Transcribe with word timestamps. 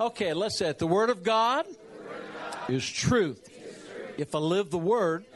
Okay, 0.00 0.32
let's 0.32 0.56
say 0.56 0.70
it. 0.70 0.78
The 0.78 0.86
Word 0.86 1.10
of 1.10 1.22
God, 1.22 1.66
is 2.68 2.88
truth. 2.88 3.46
If 4.16 4.34
I 4.34 4.38
live 4.38 4.70
the 4.70 4.78
Word, 4.78 5.26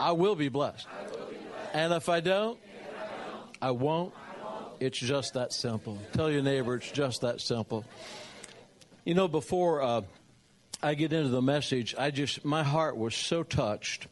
I 0.00 0.12
will 0.12 0.36
be 0.36 0.48
blessed. 0.48 0.86
And 1.72 1.92
if 1.92 2.08
I 2.08 2.20
don't, 2.20 2.56
I 3.60 3.72
won't. 3.72 4.14
It's 4.78 4.98
just 4.98 5.34
that 5.34 5.52
simple. 5.52 5.98
Tell 6.12 6.30
your 6.30 6.42
neighbor 6.42 6.76
it's 6.76 6.90
just 6.90 7.22
that 7.22 7.40
simple. 7.40 7.84
You 9.04 9.14
know, 9.14 9.26
before 9.26 9.82
uh, 9.82 10.02
I 10.80 10.94
get 10.94 11.12
into 11.12 11.30
the 11.30 11.42
message, 11.42 11.96
I 11.98 12.12
just 12.12 12.44
my 12.44 12.62
heart 12.62 12.96
was 12.96 13.14
so 13.16 13.42
touched 13.42 14.06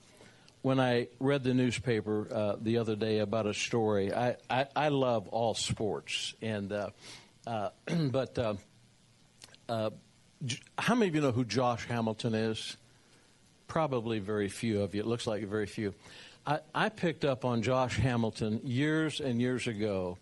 when 0.63 0.81
I 0.81 1.07
read 1.21 1.45
the 1.45 1.55
newspaper 1.55 2.27
uh, 2.33 2.57
the 2.61 2.79
other 2.79 2.97
day 2.97 3.19
about 3.19 3.47
a 3.47 3.55
story. 3.55 4.13
I, 4.13 4.37
I, 4.51 4.67
I 4.75 4.89
love 4.89 5.29
all 5.29 5.55
sports, 5.55 6.35
and 6.43 6.73
uh, 6.73 6.91
uh 7.47 7.71
but 8.11 8.39
uh, 9.69 9.91
how 10.79 10.95
many 10.95 11.09
of 11.09 11.15
you 11.15 11.21
know 11.21 11.33
who 11.33 11.45
Josh 11.45 11.87
Hamilton 11.87 12.35
is? 12.35 12.77
Probably 13.69 14.19
very 14.19 14.49
few 14.49 14.83
of 14.83 14.95
you. 14.95 15.01
It 15.01 15.07
looks 15.07 15.27
like 15.27 15.45
very 15.47 15.67
few. 15.67 15.95
I, 16.47 16.59
I 16.75 16.89
picked 16.89 17.25
up 17.25 17.45
on 17.45 17.63
Josh 17.63 17.97
Hamilton 17.97 18.61
years 18.65 19.21
and 19.21 19.41
years 19.41 19.67
ago 19.67 20.19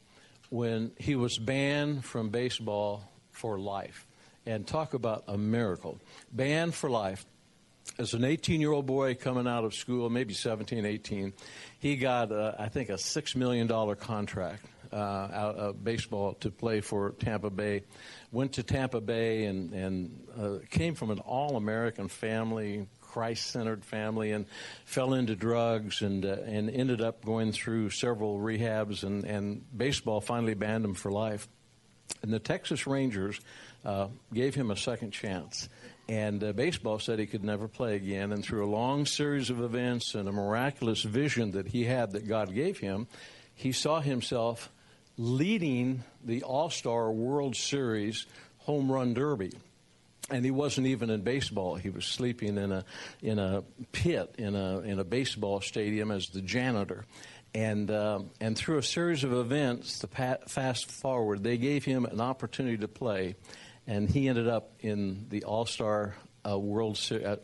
when 0.51 0.93
he 0.99 1.17
was 1.17 1.39
banned 1.39 2.05
from 2.05 2.29
baseball 2.29 3.09
for 3.31 3.59
life. 3.59 4.07
And 4.47 4.67
talk 4.67 4.95
about 4.95 5.25
a 5.29 5.39
miracle. 5.39 5.99
Banned 6.33 6.75
for 6.75 6.91
life. 6.91 7.25
As 7.99 8.15
an 8.15 8.25
18 8.25 8.61
year 8.61 8.73
old 8.73 8.87
boy 8.87 9.15
coming 9.15 9.47
out 9.47 9.65
of 9.65 9.75
school, 9.75 10.11
maybe 10.11 10.35
17, 10.35 10.85
18, 10.85 11.33
he 11.79 11.97
got, 11.97 12.33
uh, 12.33 12.53
I 12.59 12.69
think, 12.69 12.89
a 12.89 12.95
$6 12.95 13.37
million 13.37 13.69
contract 13.97 14.65
uh, 14.93 14.97
out 14.97 15.57
of 15.57 15.85
baseball 15.85 16.35
to 16.35 16.51
play 16.51 16.81
for 16.81 17.11
Tampa 17.13 17.51
Bay. 17.51 17.83
Went 18.33 18.53
to 18.55 18.63
Tampa 18.63 19.01
Bay 19.01 19.45
and, 19.45 19.73
and 19.73 20.29
uh, 20.39 20.59
came 20.71 20.95
from 20.95 21.11
an 21.11 21.19
all 21.19 21.57
American 21.57 22.09
family, 22.09 22.87
Christ 23.01 23.49
centered 23.49 23.85
family 23.85 24.31
and 24.31 24.47
fell 24.85 25.15
into 25.15 25.35
drugs 25.35 26.01
and 26.01 26.25
uh, 26.25 26.37
and 26.45 26.71
ended 26.71 27.01
up 27.01 27.25
going 27.25 27.51
through 27.51 27.91
several 27.91 28.39
rehabs 28.39 29.03
and, 29.03 29.25
and 29.25 29.65
baseball 29.77 30.21
finally 30.21 30.55
banned 30.55 30.85
him 30.85 30.95
for 30.95 31.11
life. 31.11 31.49
And 32.23 32.33
the 32.33 32.39
Texas 32.39 32.87
Rangers 32.87 33.41
uh, 33.85 34.09
gave 34.33 34.55
him 34.55 34.71
a 34.71 34.77
second 34.77 35.11
chance. 35.11 35.69
And 36.09 36.43
uh, 36.43 36.53
baseball 36.53 36.99
said 36.99 37.19
he 37.19 37.27
could 37.27 37.45
never 37.45 37.69
play 37.69 37.95
again. 37.97 38.33
And 38.33 38.45
through 38.45 38.65
a 38.67 38.71
long 38.71 39.07
series 39.07 39.49
of 39.49 39.61
events 39.61 40.15
and 40.15 40.29
a 40.29 40.33
miraculous 40.33 41.03
vision 41.03 41.53
that 41.53 41.69
he 41.69 41.85
had 41.85 42.13
that 42.13 42.27
God 42.27 42.53
gave 42.53 42.79
him, 42.79 43.07
he 43.55 43.73
saw 43.73 44.01
himself 44.01 44.71
leading 45.21 46.03
the 46.25 46.43
All 46.45 46.71
Star 46.71 47.13
World 47.13 47.55
Series 47.55 48.25
Home 48.61 48.91
Run 48.91 49.13
Derby 49.13 49.53
and 50.31 50.45
he 50.45 50.51
wasn't 50.51 50.87
even 50.87 51.11
in 51.11 51.21
baseball. 51.21 51.75
He 51.75 51.91
was 51.91 52.07
sleeping 52.07 52.57
in 52.57 52.73
a 52.73 52.85
in 53.21 53.39
a 53.39 53.63
pit 53.93 54.35
in 54.39 54.55
a 54.55 54.79
in 54.81 54.99
a 54.99 55.05
baseball 55.05 55.61
stadium 55.61 56.11
as 56.11 56.29
the 56.29 56.41
janitor. 56.41 57.05
And 57.53 57.91
uh, 57.91 58.21
and 58.41 58.57
through 58.57 58.79
a 58.79 58.83
series 58.83 59.25
of 59.25 59.33
events, 59.33 59.99
the 59.99 60.39
fast 60.47 60.91
forward, 60.91 61.43
they 61.43 61.59
gave 61.59 61.85
him 61.85 62.05
an 62.05 62.21
opportunity 62.21 62.79
to 62.79 62.89
play, 62.89 63.35
and 63.87 64.09
he 64.09 64.29
ended 64.29 64.49
up 64.49 64.73
in 64.81 65.27
the 65.29 65.45
All 65.45 65.67
Star 65.67 66.15
uh, 66.49 66.59
World 66.59 66.99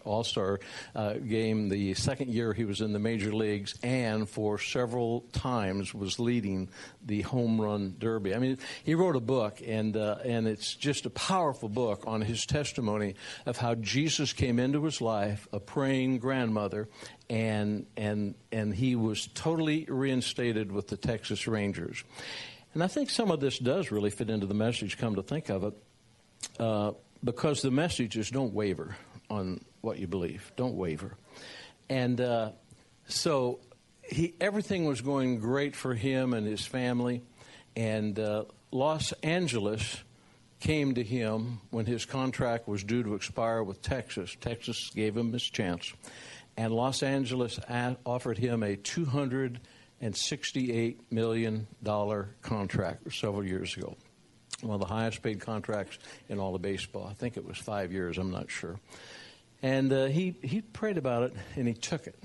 All 0.05 0.25
Star 0.25 0.61
uh, 0.95 1.15
game 1.15 1.69
the 1.69 1.95
second 1.95 2.31
year 2.31 2.53
he 2.53 2.65
was 2.65 2.81
in 2.81 2.93
the 2.93 2.99
major 2.99 3.33
leagues, 3.33 3.75
and 3.83 4.29
for 4.29 4.59
several 4.59 5.23
times 5.33 5.95
was 5.95 6.19
leading 6.19 6.69
the 7.05 7.23
home 7.23 7.61
run 7.61 7.97
derby. 7.99 8.35
I 8.35 8.39
mean, 8.39 8.59
he 8.85 8.95
wrote 8.95 9.17
a 9.17 9.21
book, 9.21 9.61
and 9.65 9.97
uh, 9.97 10.17
and 10.25 10.47
it's 10.47 10.75
just 10.75 11.07
a 11.07 11.11
powerful 11.11 11.69
book 11.69 12.05
on 12.07 12.21
his 12.21 12.47
testimony 12.47 13.15
of 13.45 13.57
how 13.57 13.75
Jesus 13.75 14.33
came 14.33 14.59
into 14.59 14.85
his 14.85 15.01
life, 15.01 15.47
a 15.53 15.61
praying 15.61 16.19
grandmother, 16.19 16.89
and 17.29 17.87
and 17.97 18.35
and 18.53 18.75
he 18.75 18.97
was 18.97 19.27
totally 19.29 19.87
reinstated 19.89 20.73
with 20.73 20.89
the 20.89 20.97
Texas 20.97 21.47
Rangers. 21.47 22.03
And 22.75 22.83
I 22.83 22.89
think 22.89 23.09
some 23.09 23.31
of 23.31 23.41
this 23.41 23.59
does 23.59 23.91
really 23.91 24.11
fit 24.11 24.29
into 24.29 24.47
the 24.47 24.55
message. 24.55 24.99
Come 24.99 25.15
to 25.15 25.23
think 25.23 25.49
of 25.49 25.65
it. 25.65 25.75
Uh, 26.59 26.93
because 27.27 27.61
the 27.61 27.73
message 27.73 28.17
is 28.17 28.31
don't 28.31 28.55
waver 28.55 28.97
on 29.29 29.61
what 29.81 29.99
you 29.99 30.07
believe. 30.07 30.53
Don't 30.57 30.77
waver. 30.77 31.17
And 31.89 32.21
uh, 32.21 32.53
so 33.09 33.59
he, 34.03 34.35
everything 34.41 34.85
was 34.85 35.01
going 35.01 35.41
great 35.41 35.75
for 35.75 35.95
him 35.95 36.33
and 36.33 36.47
his 36.47 36.65
family. 36.65 37.25
And 37.75 38.17
uh, 38.19 38.45
Los 38.71 39.11
Angeles 39.25 40.05
came 40.61 40.95
to 40.95 41.03
him 41.03 41.61
when 41.71 41.85
his 41.85 42.05
contract 42.05 42.69
was 42.69 42.85
due 42.85 43.03
to 43.03 43.15
expire 43.15 43.65
with 43.65 43.83
Texas. 43.83 44.37
Texas 44.41 44.91
gave 44.95 45.17
him 45.17 45.33
his 45.33 45.43
chance. 45.43 45.93
And 46.57 46.73
Los 46.73 47.03
Angeles 47.03 47.59
offered 48.07 48.39
him 48.39 48.63
a 48.63 48.77
$268 48.77 50.97
million 51.11 51.67
contract 52.41 53.13
several 53.13 53.45
years 53.45 53.77
ago 53.77 53.97
one 54.63 54.75
of 54.75 54.81
the 54.81 54.87
highest 54.87 55.23
paid 55.23 55.41
contracts 55.41 55.99
in 56.29 56.39
all 56.39 56.55
of 56.55 56.63
baseball. 56.63 57.07
I 57.11 57.15
think 57.15 57.37
it 57.37 57.45
was 57.45 57.59
five 57.59 57.93
years, 57.93 58.19
I'm 58.19 58.31
not 58.31 58.51
sure. 58.51 58.79
And 59.63 59.93
uh, 59.93 60.07
he, 60.07 60.35
he 60.43 60.61
prayed 60.61 60.99
about 60.99 61.25
it 61.25 61.35
and 61.57 61.67
he 61.67 61.75
took 61.75 62.07
it. 62.07 62.19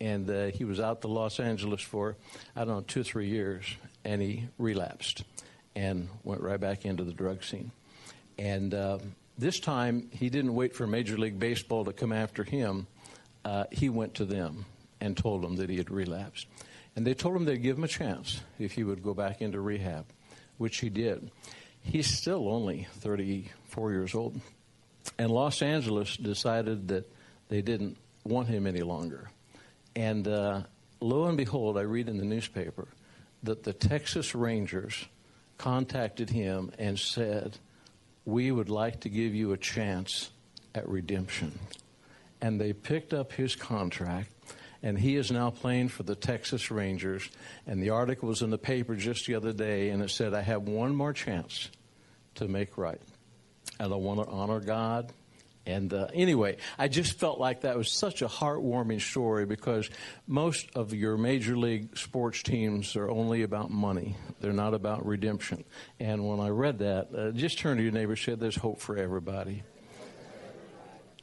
And 0.00 0.30
uh, 0.30 0.46
he 0.46 0.64
was 0.64 0.78
out 0.78 1.02
to 1.02 1.08
Los 1.08 1.40
Angeles 1.40 1.82
for, 1.82 2.16
I 2.54 2.60
don't 2.60 2.68
know, 2.68 2.80
two 2.82 3.00
or 3.00 3.04
three 3.04 3.28
years. 3.28 3.64
And 4.04 4.22
he 4.22 4.48
relapsed 4.58 5.24
and 5.74 6.08
went 6.22 6.40
right 6.40 6.60
back 6.60 6.84
into 6.84 7.04
the 7.04 7.12
drug 7.12 7.42
scene. 7.42 7.72
And 8.38 8.74
uh, 8.74 8.98
this 9.36 9.58
time, 9.58 10.08
he 10.12 10.30
didn't 10.30 10.54
wait 10.54 10.74
for 10.74 10.86
Major 10.86 11.18
League 11.18 11.38
Baseball 11.38 11.84
to 11.84 11.92
come 11.92 12.12
after 12.12 12.44
him. 12.44 12.86
Uh, 13.44 13.64
he 13.72 13.88
went 13.88 14.14
to 14.14 14.24
them 14.24 14.66
and 15.00 15.16
told 15.16 15.42
them 15.42 15.56
that 15.56 15.68
he 15.68 15.76
had 15.76 15.90
relapsed. 15.90 16.46
And 16.94 17.06
they 17.06 17.14
told 17.14 17.36
him 17.36 17.44
they'd 17.44 17.62
give 17.62 17.76
him 17.76 17.84
a 17.84 17.88
chance 17.88 18.40
if 18.58 18.72
he 18.72 18.84
would 18.84 19.02
go 19.02 19.14
back 19.14 19.40
into 19.42 19.60
rehab, 19.60 20.06
which 20.58 20.78
he 20.78 20.90
did 20.90 21.30
he's 21.82 22.06
still 22.06 22.48
only 22.48 22.86
34 22.98 23.92
years 23.92 24.14
old. 24.14 24.40
And 25.18 25.30
Los 25.30 25.62
Angeles 25.62 26.16
decided 26.16 26.88
that 26.88 27.10
they 27.48 27.62
didn't 27.62 27.96
want 28.24 28.48
him 28.48 28.66
any 28.66 28.82
longer. 28.82 29.30
And 29.96 30.28
uh, 30.28 30.62
lo 31.00 31.24
and 31.24 31.36
behold, 31.36 31.78
I 31.78 31.82
read 31.82 32.08
in 32.08 32.18
the 32.18 32.24
newspaper 32.24 32.88
that 33.42 33.62
the 33.64 33.72
Texas 33.72 34.34
Rangers 34.34 35.06
contacted 35.56 36.30
him 36.30 36.72
and 36.78 36.98
said, 36.98 37.58
We 38.24 38.50
would 38.50 38.68
like 38.68 39.00
to 39.00 39.08
give 39.08 39.34
you 39.34 39.52
a 39.52 39.56
chance 39.56 40.30
at 40.74 40.88
redemption. 40.88 41.58
And 42.40 42.60
they 42.60 42.72
picked 42.72 43.12
up 43.12 43.32
his 43.32 43.56
contract 43.56 44.30
and 44.82 44.98
he 44.98 45.16
is 45.16 45.30
now 45.30 45.50
playing 45.50 45.88
for 45.88 46.02
the 46.04 46.14
Texas 46.14 46.70
Rangers. 46.70 47.28
And 47.66 47.82
the 47.82 47.90
article 47.90 48.28
was 48.28 48.42
in 48.42 48.50
the 48.50 48.58
paper 48.58 48.94
just 48.94 49.26
the 49.26 49.34
other 49.34 49.52
day, 49.52 49.90
and 49.90 50.02
it 50.02 50.10
said, 50.10 50.34
I 50.34 50.42
have 50.42 50.62
one 50.62 50.94
more 50.94 51.12
chance 51.12 51.70
to 52.36 52.46
make 52.46 52.78
right. 52.78 53.00
And 53.80 53.92
I 53.92 53.96
want 53.96 54.20
to 54.20 54.26
honor 54.26 54.60
God. 54.60 55.12
And 55.66 55.92
uh, 55.92 56.06
anyway, 56.14 56.56
I 56.78 56.88
just 56.88 57.18
felt 57.18 57.38
like 57.38 57.60
that 57.60 57.76
was 57.76 57.90
such 57.90 58.22
a 58.22 58.26
heartwarming 58.26 59.02
story 59.02 59.44
because 59.44 59.90
most 60.26 60.66
of 60.74 60.94
your 60.94 61.18
major 61.18 61.58
league 61.58 61.98
sports 61.98 62.42
teams 62.42 62.96
are 62.96 63.10
only 63.10 63.42
about 63.42 63.70
money. 63.70 64.16
They're 64.40 64.54
not 64.54 64.72
about 64.72 65.04
redemption. 65.04 65.64
And 66.00 66.26
when 66.26 66.40
I 66.40 66.48
read 66.48 66.78
that, 66.78 67.08
uh, 67.14 67.30
just 67.32 67.58
turn 67.58 67.76
to 67.76 67.82
your 67.82 67.92
neighbor 67.92 68.12
and 68.12 68.18
say, 68.18 68.34
There's 68.34 68.56
hope 68.56 68.80
for 68.80 68.96
everybody. 68.96 69.62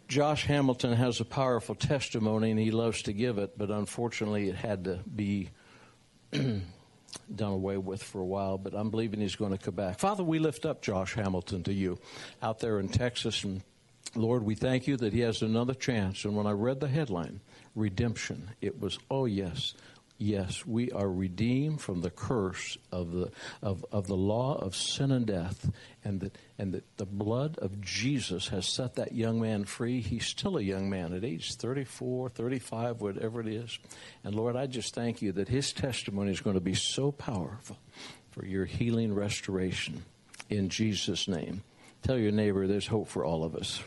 Josh 0.07 0.45
Hamilton 0.45 0.93
has 0.93 1.19
a 1.19 1.25
powerful 1.25 1.75
testimony 1.75 2.51
and 2.51 2.59
he 2.59 2.71
loves 2.71 3.03
to 3.03 3.13
give 3.13 3.38
it, 3.38 3.57
but 3.57 3.71
unfortunately 3.71 4.49
it 4.49 4.55
had 4.55 4.83
to 4.83 4.99
be 5.13 5.49
done 6.31 6.63
away 7.39 7.77
with 7.77 8.03
for 8.03 8.21
a 8.21 8.25
while, 8.25 8.57
but 8.57 8.73
I'm 8.73 8.91
believing 8.91 9.19
he's 9.19 9.35
going 9.35 9.51
to 9.51 9.57
come 9.57 9.75
back. 9.75 9.99
Father, 9.99 10.23
we 10.23 10.39
lift 10.39 10.65
up 10.65 10.81
Josh 10.81 11.15
Hamilton 11.15 11.63
to 11.63 11.73
you 11.73 11.97
out 12.41 12.59
there 12.59 12.79
in 12.79 12.89
Texas. 12.89 13.44
And 13.44 13.63
Lord, 14.15 14.44
we 14.44 14.56
thank 14.56 14.88
you 14.88 14.95
that 14.97 15.13
he 15.13 15.21
has 15.21 15.41
another 15.41 15.74
chance. 15.74 16.24
And 16.24 16.35
when 16.35 16.45
I 16.45 16.51
read 16.51 16.80
the 16.80 16.88
headline, 16.88 17.41
redemption, 17.74 18.51
it 18.62 18.80
was, 18.80 19.00
oh, 19.09 19.25
yes, 19.25 19.74
yes, 20.17 20.65
we 20.65 20.91
are 20.91 21.09
redeemed 21.09 21.81
from 21.81 22.01
the 22.01 22.09
curse 22.09 22.77
of 22.91 23.12
the, 23.12 23.31
of, 23.62 23.85
of 23.91 24.07
the 24.07 24.15
law 24.15 24.56
of 24.56 24.75
sin 24.75 25.12
and 25.12 25.25
death, 25.25 25.69
and 26.03 26.21
that, 26.21 26.38
and 26.57 26.73
that 26.73 26.97
the 26.97 27.06
blood 27.06 27.57
of 27.59 27.81
Jesus 27.81 28.47
has 28.50 28.67
set 28.67 28.95
that 28.95 29.13
young 29.13 29.39
man 29.41 29.65
free. 29.65 30.01
He's 30.01 30.25
still 30.25 30.57
a 30.57 30.62
young 30.62 30.89
man 30.89 31.13
at 31.13 31.23
age 31.23 31.56
34, 31.56 32.29
35, 32.29 33.01
whatever 33.01 33.41
it 33.41 33.47
is. 33.47 33.77
And 34.23 34.35
Lord, 34.35 34.56
I 34.56 34.67
just 34.67 34.95
thank 34.95 35.21
you 35.21 35.31
that 35.33 35.50
his 35.50 35.73
testimony 35.73 36.31
is 36.31 36.41
going 36.41 36.56
to 36.56 36.61
be 36.61 36.75
so 36.75 37.11
powerful 37.11 37.77
for 38.31 38.45
your 38.45 38.65
healing 38.65 39.13
restoration 39.13 40.03
in 40.50 40.69
Jesus' 40.69 41.27
name. 41.27 41.63
Tell 42.03 42.18
your 42.18 42.31
neighbor 42.31 42.68
there's 42.68 42.88
hope 42.88 43.07
for 43.07 43.25
all 43.25 43.44
of 43.44 43.56
us. 43.56 43.81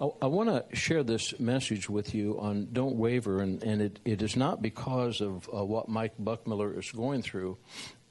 I, 0.00 0.08
I 0.22 0.26
want 0.26 0.48
to 0.48 0.76
share 0.76 1.02
this 1.02 1.38
message 1.40 1.88
with 1.88 2.14
you 2.14 2.38
on 2.38 2.68
don't 2.72 2.96
waver, 2.96 3.40
and, 3.40 3.62
and 3.62 3.80
it, 3.80 4.00
it 4.04 4.22
is 4.22 4.36
not 4.36 4.60
because 4.60 5.20
of 5.20 5.48
uh, 5.54 5.64
what 5.64 5.88
Mike 5.88 6.14
Buckmiller 6.22 6.78
is 6.78 6.90
going 6.92 7.22
through, 7.22 7.58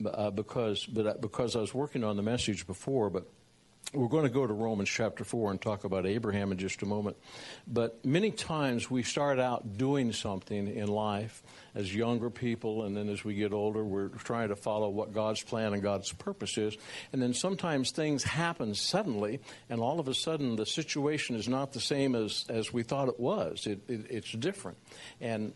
uh, 0.05 0.31
because 0.31 0.85
but 0.85 1.07
uh, 1.07 1.13
because 1.19 1.55
I 1.55 1.59
was 1.59 1.73
working 1.73 2.03
on 2.03 2.17
the 2.17 2.23
message 2.23 2.65
before, 2.65 3.09
but 3.09 3.27
we're 3.95 4.07
going 4.07 4.23
to 4.23 4.29
go 4.29 4.45
to 4.45 4.53
Romans 4.53 4.89
chapter 4.89 5.23
4 5.23 5.51
and 5.51 5.61
talk 5.61 5.83
about 5.83 6.05
Abraham 6.05 6.51
in 6.51 6.57
just 6.57 6.81
a 6.81 6.85
moment. 6.85 7.17
But 7.67 8.03
many 8.05 8.31
times 8.31 8.91
we 8.91 9.03
start 9.03 9.39
out 9.39 9.77
doing 9.77 10.11
something 10.11 10.67
in 10.67 10.87
life 10.87 11.41
as 11.73 11.93
younger 11.93 12.29
people, 12.29 12.83
and 12.83 12.95
then 12.95 13.09
as 13.09 13.23
we 13.23 13.35
get 13.35 13.53
older, 13.53 13.83
we're 13.83 14.09
trying 14.09 14.49
to 14.49 14.55
follow 14.55 14.89
what 14.89 15.13
God's 15.13 15.41
plan 15.41 15.73
and 15.73 15.81
God's 15.81 16.11
purpose 16.11 16.57
is. 16.57 16.77
And 17.13 17.21
then 17.21 17.33
sometimes 17.33 17.91
things 17.91 18.23
happen 18.23 18.75
suddenly, 18.75 19.39
and 19.69 19.79
all 19.79 19.99
of 19.99 20.07
a 20.07 20.13
sudden 20.13 20.55
the 20.55 20.65
situation 20.65 21.35
is 21.35 21.47
not 21.47 21.73
the 21.73 21.81
same 21.81 22.15
as, 22.15 22.45
as 22.49 22.73
we 22.73 22.83
thought 22.83 23.07
it 23.07 23.19
was. 23.19 23.65
It, 23.65 23.81
it, 23.87 24.05
it's 24.09 24.31
different. 24.31 24.77
And 25.21 25.53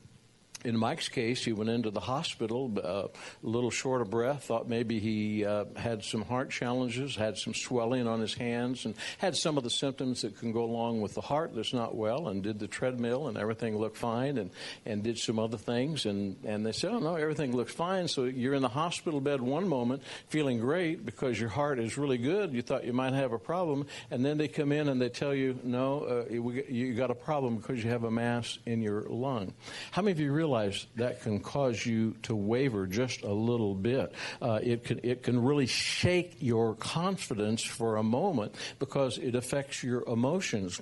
in 0.65 0.77
Mike's 0.77 1.07
case, 1.07 1.43
he 1.43 1.53
went 1.53 1.69
into 1.69 1.89
the 1.89 1.99
hospital 2.01 2.71
uh, 2.83 3.07
a 3.07 3.09
little 3.41 3.71
short 3.71 4.01
of 4.01 4.09
breath, 4.09 4.43
thought 4.43 4.67
maybe 4.67 4.99
he 4.99 5.45
uh, 5.45 5.65
had 5.75 6.03
some 6.03 6.23
heart 6.23 6.49
challenges, 6.49 7.15
had 7.15 7.37
some 7.37 7.53
swelling 7.53 8.07
on 8.07 8.19
his 8.19 8.33
hands, 8.33 8.85
and 8.85 8.95
had 9.19 9.37
some 9.37 9.57
of 9.57 9.63
the 9.63 9.69
symptoms 9.69 10.21
that 10.21 10.37
can 10.37 10.51
go 10.51 10.63
along 10.63 10.99
with 10.99 11.13
the 11.13 11.21
heart 11.21 11.55
that's 11.55 11.73
not 11.73 11.95
well, 11.95 12.27
and 12.27 12.43
did 12.43 12.59
the 12.59 12.67
treadmill, 12.67 13.27
and 13.27 13.37
everything 13.37 13.77
looked 13.77 13.97
fine, 13.97 14.37
and, 14.37 14.51
and 14.85 15.01
did 15.03 15.17
some 15.17 15.39
other 15.39 15.57
things. 15.57 16.05
And, 16.05 16.35
and 16.43 16.65
they 16.65 16.73
said, 16.73 16.91
oh, 16.91 16.99
no, 16.99 17.15
everything 17.15 17.55
looks 17.55 17.73
fine. 17.73 18.09
So 18.09 18.25
you're 18.25 18.53
in 18.53 18.61
the 18.61 18.67
hospital 18.67 19.21
bed 19.21 19.41
one 19.41 19.67
moment 19.67 20.03
feeling 20.27 20.59
great 20.59 21.05
because 21.05 21.39
your 21.39 21.49
heart 21.49 21.79
is 21.79 21.97
really 21.97 22.17
good. 22.17 22.53
You 22.53 22.61
thought 22.61 22.83
you 22.83 22.93
might 22.93 23.13
have 23.13 23.31
a 23.31 23.39
problem. 23.39 23.87
And 24.11 24.25
then 24.25 24.37
they 24.37 24.49
come 24.49 24.71
in 24.71 24.89
and 24.89 25.01
they 25.01 25.09
tell 25.09 25.33
you, 25.33 25.57
no, 25.63 26.25
uh, 26.29 26.33
you 26.33 26.93
got 26.95 27.11
a 27.11 27.15
problem 27.15 27.57
because 27.57 27.83
you 27.83 27.89
have 27.91 28.03
a 28.03 28.11
mass 28.11 28.57
in 28.65 28.81
your 28.81 29.03
lung. 29.03 29.53
How 29.91 30.01
many 30.01 30.11
of 30.11 30.19
you 30.19 30.33
realize 30.33 30.48
realize 30.49 30.87
that 30.95 31.21
can 31.21 31.39
cause 31.39 31.85
you 31.85 32.15
to 32.23 32.35
waver 32.35 32.87
just 32.87 33.21
a 33.21 33.31
little 33.31 33.75
bit. 33.75 34.13
Uh, 34.41 34.59
it 34.63 34.83
can 34.83 34.99
it 35.03 35.21
can 35.21 35.41
really 35.43 35.67
shake 35.67 36.37
your 36.39 36.73
confidence 36.75 37.63
for 37.63 37.97
a 37.97 38.03
moment 38.03 38.55
because 38.79 39.17
it 39.19 39.35
affects 39.35 39.83
your 39.83 40.03
emotions. 40.07 40.81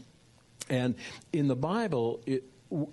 And 0.69 0.95
in 1.33 1.47
the 1.47 1.55
Bible, 1.55 2.21
it, 2.25 2.43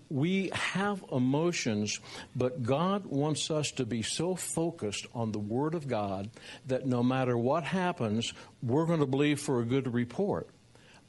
we 0.09 0.51
have 0.53 1.05
emotions, 1.13 2.01
but 2.35 2.63
God 2.63 3.07
wants 3.07 3.51
us 3.51 3.73
to 3.73 3.85
be 3.85 4.03
so 4.03 4.35
focused 4.35 5.07
on 5.15 5.33
the 5.33 5.39
Word 5.39 5.75
of 5.75 5.87
God 5.87 6.31
that 6.67 6.87
no 6.87 7.03
matter 7.03 7.37
what 7.37 7.65
happens, 7.65 8.33
we're 8.63 8.87
going 8.87 9.01
to 9.01 9.07
believe 9.07 9.41
for 9.41 9.61
a 9.61 9.65
good 9.65 9.93
report. 9.93 10.49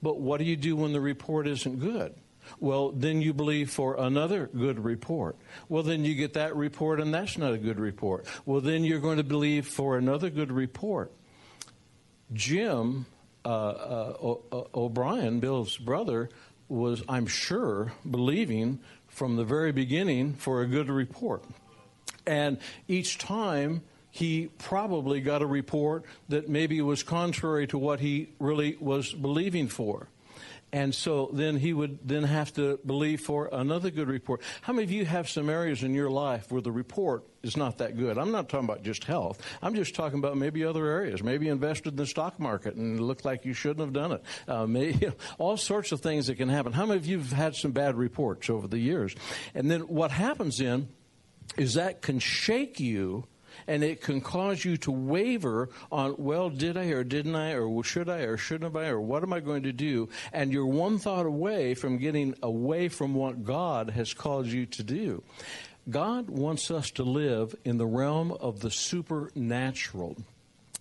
But 0.02 0.20
what 0.20 0.38
do 0.38 0.44
you 0.44 0.58
do 0.58 0.76
when 0.76 0.94
the 0.94 1.02
report 1.02 1.48
isn't 1.48 1.80
good? 1.80 2.14
Well, 2.60 2.92
then 2.92 3.22
you 3.22 3.34
believe 3.34 3.70
for 3.70 3.96
another 4.00 4.48
good 4.48 4.84
report. 4.84 5.38
Well, 5.70 5.84
then 5.84 6.06
you 6.06 6.16
get 6.16 6.34
that 6.34 6.56
report, 6.56 7.00
and 7.00 7.14
that's 7.14 7.38
not 7.38 7.54
a 7.54 7.58
good 7.58 7.80
report. 7.80 8.26
Well, 8.46 8.62
then 8.62 8.84
you're 8.84 9.00
going 9.00 9.18
to 9.18 9.24
believe 9.24 9.68
for 9.68 9.98
another 9.98 10.30
good 10.30 10.52
report. 10.52 11.12
Jim 12.34 13.06
uh, 13.44 13.50
uh, 13.50 14.14
o- 14.22 14.68
O'Brien, 14.74 15.40
Bill's 15.40 15.78
brother, 15.78 16.30
was, 16.68 17.04
I'm 17.08 17.28
sure, 17.28 17.94
believing 18.10 18.80
from 19.08 19.36
the 19.36 19.44
very 19.44 19.72
beginning 19.72 20.34
for 20.34 20.62
a 20.62 20.68
good 20.68 20.90
report. 20.90 21.44
And 22.26 22.58
each 22.88 23.18
time, 23.18 23.84
he 24.10 24.50
probably 24.58 25.22
got 25.22 25.42
a 25.42 25.46
report 25.46 26.06
that 26.30 26.50
maybe 26.50 26.82
was 26.82 27.04
contrary 27.04 27.68
to 27.68 27.78
what 27.78 28.00
he 28.00 28.30
really 28.40 28.78
was 28.80 29.14
believing 29.14 29.68
for. 29.68 30.08
And 30.76 30.94
so 30.94 31.30
then 31.32 31.56
he 31.56 31.72
would 31.72 32.00
then 32.06 32.24
have 32.24 32.52
to 32.56 32.82
believe 32.86 33.22
for 33.22 33.48
another 33.50 33.90
good 33.90 34.10
report. 34.10 34.42
How 34.62 34.74
many 34.74 34.84
of 34.84 34.92
you 34.92 35.06
have 35.06 35.30
some 35.30 35.50
areas 35.50 35.84
in 35.84 35.94
your 35.94 36.10
life 36.10 36.52
where 36.52 36.62
the 36.62 36.70
report 36.70 37.24
is 37.44 37.56
not 37.56 37.78
that 37.78 37.96
good? 37.96 38.18
I'm 38.18 38.34
not 38.34 38.50
talking 38.50 38.66
about 38.66 38.84
just 38.84 39.06
health. 39.06 39.42
I'm 39.62 39.74
just 39.74 39.96
talking 39.96 40.20
about 40.20 40.36
maybe 40.36 40.66
other 40.66 40.86
areas. 40.86 41.24
Maybe 41.24 41.48
invested 41.48 41.94
in 41.94 41.96
the 41.96 42.06
stock 42.06 42.42
market 42.42 42.76
and 42.76 43.00
it 43.00 43.02
looked 43.02 43.24
like 43.24 43.46
you 43.46 43.54
shouldn't 43.54 43.80
have 43.80 43.94
done 43.94 44.12
it. 44.12 44.24
Uh, 44.50 44.68
maybe, 44.68 44.98
you 44.98 45.08
know, 45.12 45.16
all 45.38 45.56
sorts 45.56 45.94
of 45.94 46.02
things 46.02 46.28
that 46.28 46.36
can 46.36 46.50
happen. 46.50 46.74
How 46.74 46.86
many 46.86 46.98
of 46.98 47.06
you 47.06 47.20
have 47.20 47.32
had 47.32 47.56
some 47.56 47.72
bad 47.72 47.96
reports 47.96 48.50
over 48.50 48.68
the 48.68 48.78
years? 48.78 49.16
And 49.54 49.72
then 49.72 49.80
what 49.88 50.12
happens 50.12 50.58
then 50.58 50.90
is 51.56 51.76
that 51.76 52.02
can 52.02 52.20
shake 52.20 52.82
you 52.82 53.24
and 53.68 53.84
it 53.84 54.02
can 54.02 54.22
cause 54.22 54.64
you 54.64 54.78
to 54.78 54.92
waver 54.92 55.70
on, 55.92 56.16
well, 56.18 56.50
did 56.50 56.78
I 56.78 56.88
or 56.88 57.04
didn't 57.04 57.36
I, 57.36 57.54
or 57.54 57.84
should 57.84 58.10
I 58.10 58.20
or 58.20 58.38
shouldn't 58.38 58.76
I, 58.76 58.88
or 58.88 59.02
what 59.02 59.24
am 59.24 59.34
I 59.34 59.40
going 59.40 59.64
to 59.64 59.74
do? 59.74 60.10
And 60.34 60.52
you're 60.52 60.66
one 60.66 61.00
thought 61.00 61.26
away 61.26 61.74
from 61.74 61.98
getting 61.98 62.36
away 62.42 62.90
from 62.90 63.14
what 63.16 63.44
God 63.44 63.92
has 63.92 64.14
called 64.14 64.48
you 64.48 64.66
to 64.68 64.84
do. 64.84 65.24
God 65.90 66.30
wants 66.30 66.72
us 66.72 66.90
to 66.92 67.04
live 67.04 67.56
in 67.64 67.78
the 67.78 67.86
realm 67.86 68.32
of 68.32 68.60
the 68.62 68.72
supernatural. 68.72 70.18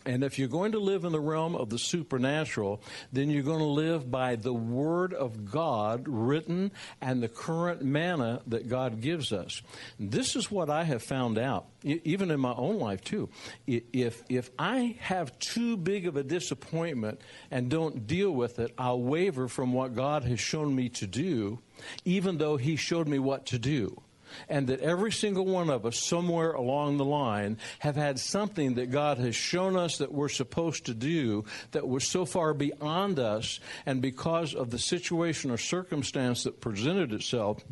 And 0.06 0.22
if 0.22 0.38
you're 0.38 0.48
going 0.48 0.72
to 0.72 0.78
live 0.78 1.04
in 1.04 1.12
the 1.12 1.20
realm 1.20 1.54
of 1.54 1.70
the 1.70 1.78
supernatural, 1.78 2.82
then 3.12 3.30
you're 3.30 3.42
going 3.42 3.60
to 3.60 3.64
live 3.64 4.10
by 4.10 4.36
the 4.36 4.52
Word 4.52 5.14
of 5.14 5.50
God 5.50 6.04
written 6.06 6.72
and 7.00 7.22
the 7.22 7.28
current 7.28 7.82
manna 7.82 8.42
that 8.46 8.68
God 8.68 9.00
gives 9.00 9.32
us. 9.32 9.62
This 9.98 10.36
is 10.36 10.50
what 10.50 10.68
I 10.68 10.84
have 10.84 11.02
found 11.02 11.38
out, 11.38 11.66
even 11.82 12.30
in 12.30 12.40
my 12.40 12.52
own 12.52 12.78
life 12.78 13.02
too. 13.02 13.30
If, 13.66 14.22
if 14.28 14.50
I 14.58 14.96
have 15.00 15.38
too 15.38 15.76
big 15.76 16.06
of 16.06 16.16
a 16.16 16.22
disappointment 16.22 17.20
and 17.50 17.70
don't 17.70 18.06
deal 18.06 18.30
with 18.30 18.58
it, 18.58 18.72
I'll 18.76 19.00
waver 19.00 19.48
from 19.48 19.72
what 19.72 19.94
God 19.94 20.24
has 20.24 20.40
shown 20.40 20.74
me 20.74 20.90
to 20.90 21.06
do, 21.06 21.60
even 22.04 22.36
though 22.36 22.56
He 22.56 22.76
showed 22.76 23.08
me 23.08 23.18
what 23.18 23.46
to 23.46 23.58
do 23.58 24.02
and 24.48 24.66
that 24.68 24.80
every 24.80 25.12
single 25.12 25.44
one 25.46 25.70
of 25.70 25.86
us, 25.86 25.98
somewhere 25.98 26.52
along 26.52 26.96
the 26.96 27.04
line, 27.04 27.58
have 27.80 27.96
had 27.96 28.18
something 28.18 28.74
that 28.74 28.90
God 28.90 29.18
has 29.18 29.34
shown 29.34 29.76
us 29.76 29.98
that 29.98 30.12
we're 30.12 30.28
supposed 30.28 30.86
to 30.86 30.94
do 30.94 31.44
that 31.72 31.88
was 31.88 32.06
so 32.06 32.24
far 32.24 32.54
beyond 32.54 33.18
us, 33.18 33.60
and 33.86 34.00
because 34.00 34.54
of 34.54 34.70
the 34.70 34.78
situation 34.78 35.50
or 35.50 35.58
circumstance 35.58 36.44
that 36.44 36.60
presented 36.60 37.12
itself, 37.12 37.64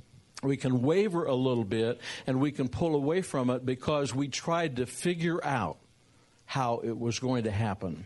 we 0.42 0.56
can 0.56 0.82
waver 0.82 1.24
a 1.24 1.34
little 1.34 1.64
bit 1.64 2.00
and 2.26 2.40
we 2.40 2.50
can 2.50 2.68
pull 2.68 2.96
away 2.96 3.22
from 3.22 3.48
it 3.50 3.64
because 3.64 4.14
we 4.14 4.28
tried 4.28 4.76
to 4.76 4.86
figure 4.86 5.42
out 5.44 5.78
how 6.44 6.80
it 6.84 6.98
was 6.98 7.18
going 7.18 7.44
to 7.44 7.50
happen. 7.50 8.04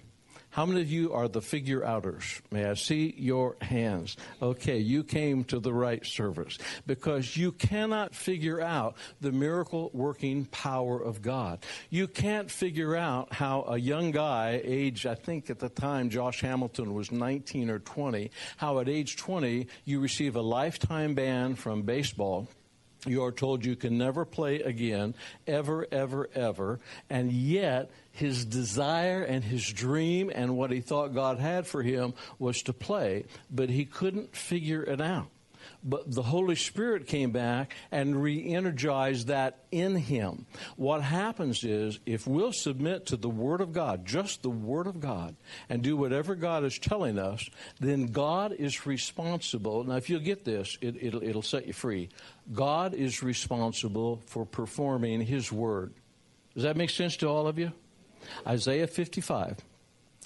How 0.56 0.64
many 0.64 0.80
of 0.80 0.90
you 0.90 1.12
are 1.12 1.28
the 1.28 1.42
figure 1.42 1.84
outers? 1.84 2.40
May 2.50 2.64
I 2.64 2.72
see 2.72 3.14
your 3.18 3.56
hands? 3.60 4.16
Okay, 4.40 4.78
you 4.78 5.04
came 5.04 5.44
to 5.44 5.60
the 5.60 5.70
right 5.70 6.02
service 6.06 6.56
because 6.86 7.36
you 7.36 7.52
cannot 7.52 8.14
figure 8.14 8.62
out 8.62 8.96
the 9.20 9.32
miracle 9.32 9.90
working 9.92 10.46
power 10.46 10.98
of 10.98 11.20
God. 11.20 11.58
You 11.90 12.08
can't 12.08 12.50
figure 12.50 12.96
out 12.96 13.34
how 13.34 13.64
a 13.68 13.76
young 13.76 14.12
guy, 14.12 14.62
age, 14.64 15.04
I 15.04 15.14
think 15.14 15.50
at 15.50 15.58
the 15.58 15.68
time 15.68 16.08
Josh 16.08 16.40
Hamilton 16.40 16.94
was 16.94 17.12
19 17.12 17.68
or 17.68 17.80
20, 17.80 18.30
how 18.56 18.78
at 18.78 18.88
age 18.88 19.18
20 19.18 19.66
you 19.84 20.00
receive 20.00 20.36
a 20.36 20.40
lifetime 20.40 21.14
ban 21.14 21.54
from 21.54 21.82
baseball 21.82 22.48
you 23.06 23.25
are 23.25 23.32
told 23.32 23.64
you 23.64 23.76
can 23.76 23.98
never 23.98 24.25
play 24.25 24.60
again, 24.60 25.14
ever, 25.46 25.86
ever, 25.90 26.28
ever. 26.34 26.80
And 27.08 27.32
yet, 27.32 27.90
his 28.12 28.44
desire 28.44 29.22
and 29.22 29.44
his 29.44 29.66
dream 29.70 30.30
and 30.34 30.56
what 30.56 30.70
he 30.70 30.80
thought 30.80 31.14
God 31.14 31.38
had 31.38 31.66
for 31.66 31.82
him 31.82 32.14
was 32.38 32.62
to 32.62 32.72
play, 32.72 33.25
but 33.50 33.70
he 33.70 33.84
couldn't 33.84 34.34
figure 34.34 34.82
it 34.82 35.00
out. 35.00 35.28
But 35.88 36.12
the 36.12 36.23
Holy 36.23 36.57
Spirit 36.57 37.07
came 37.07 37.31
back 37.31 37.76
and 37.93 38.21
re 38.21 38.52
energized 38.52 39.28
that 39.28 39.61
in 39.71 39.95
him. 39.95 40.47
What 40.75 41.00
happens 41.00 41.62
is, 41.62 42.00
if 42.05 42.26
we'll 42.26 42.52
submit 42.52 43.07
to 43.07 43.16
the 43.16 43.28
Word 43.28 43.61
of 43.61 43.73
God, 43.73 44.05
just 44.05 44.43
the 44.43 44.50
Word 44.50 44.88
of 44.88 44.99
God, 44.99 45.37
and 45.69 45.83
do 45.83 45.97
whatever 45.97 46.35
God 46.35 46.64
is 46.64 46.76
telling 46.76 47.21
us, 47.21 47.49
then 47.78 48.07
God 48.07 48.52
is 48.52 48.85
responsible. 48.85 49.85
Now, 49.85 49.95
if 49.95 50.11
you'll 50.11 50.19
get 50.19 50.45
this, 50.45 50.76
it, 50.81 50.97
it'll, 51.00 51.23
it'll 51.23 51.40
set 51.40 51.69
you 51.69 51.73
free. 51.73 52.09
God 52.52 52.93
is 52.93 53.23
responsible 53.23 54.21
for 54.26 54.45
performing 54.45 55.21
His 55.21 55.52
Word. 55.52 55.95
Does 56.55 56.64
that 56.64 56.76
make 56.76 56.90
sense 56.90 57.16
to 57.19 57.28
all 57.28 57.47
of 57.47 57.61
you? 57.61 57.71
Isaiah 58.45 58.88
55. 58.88 59.59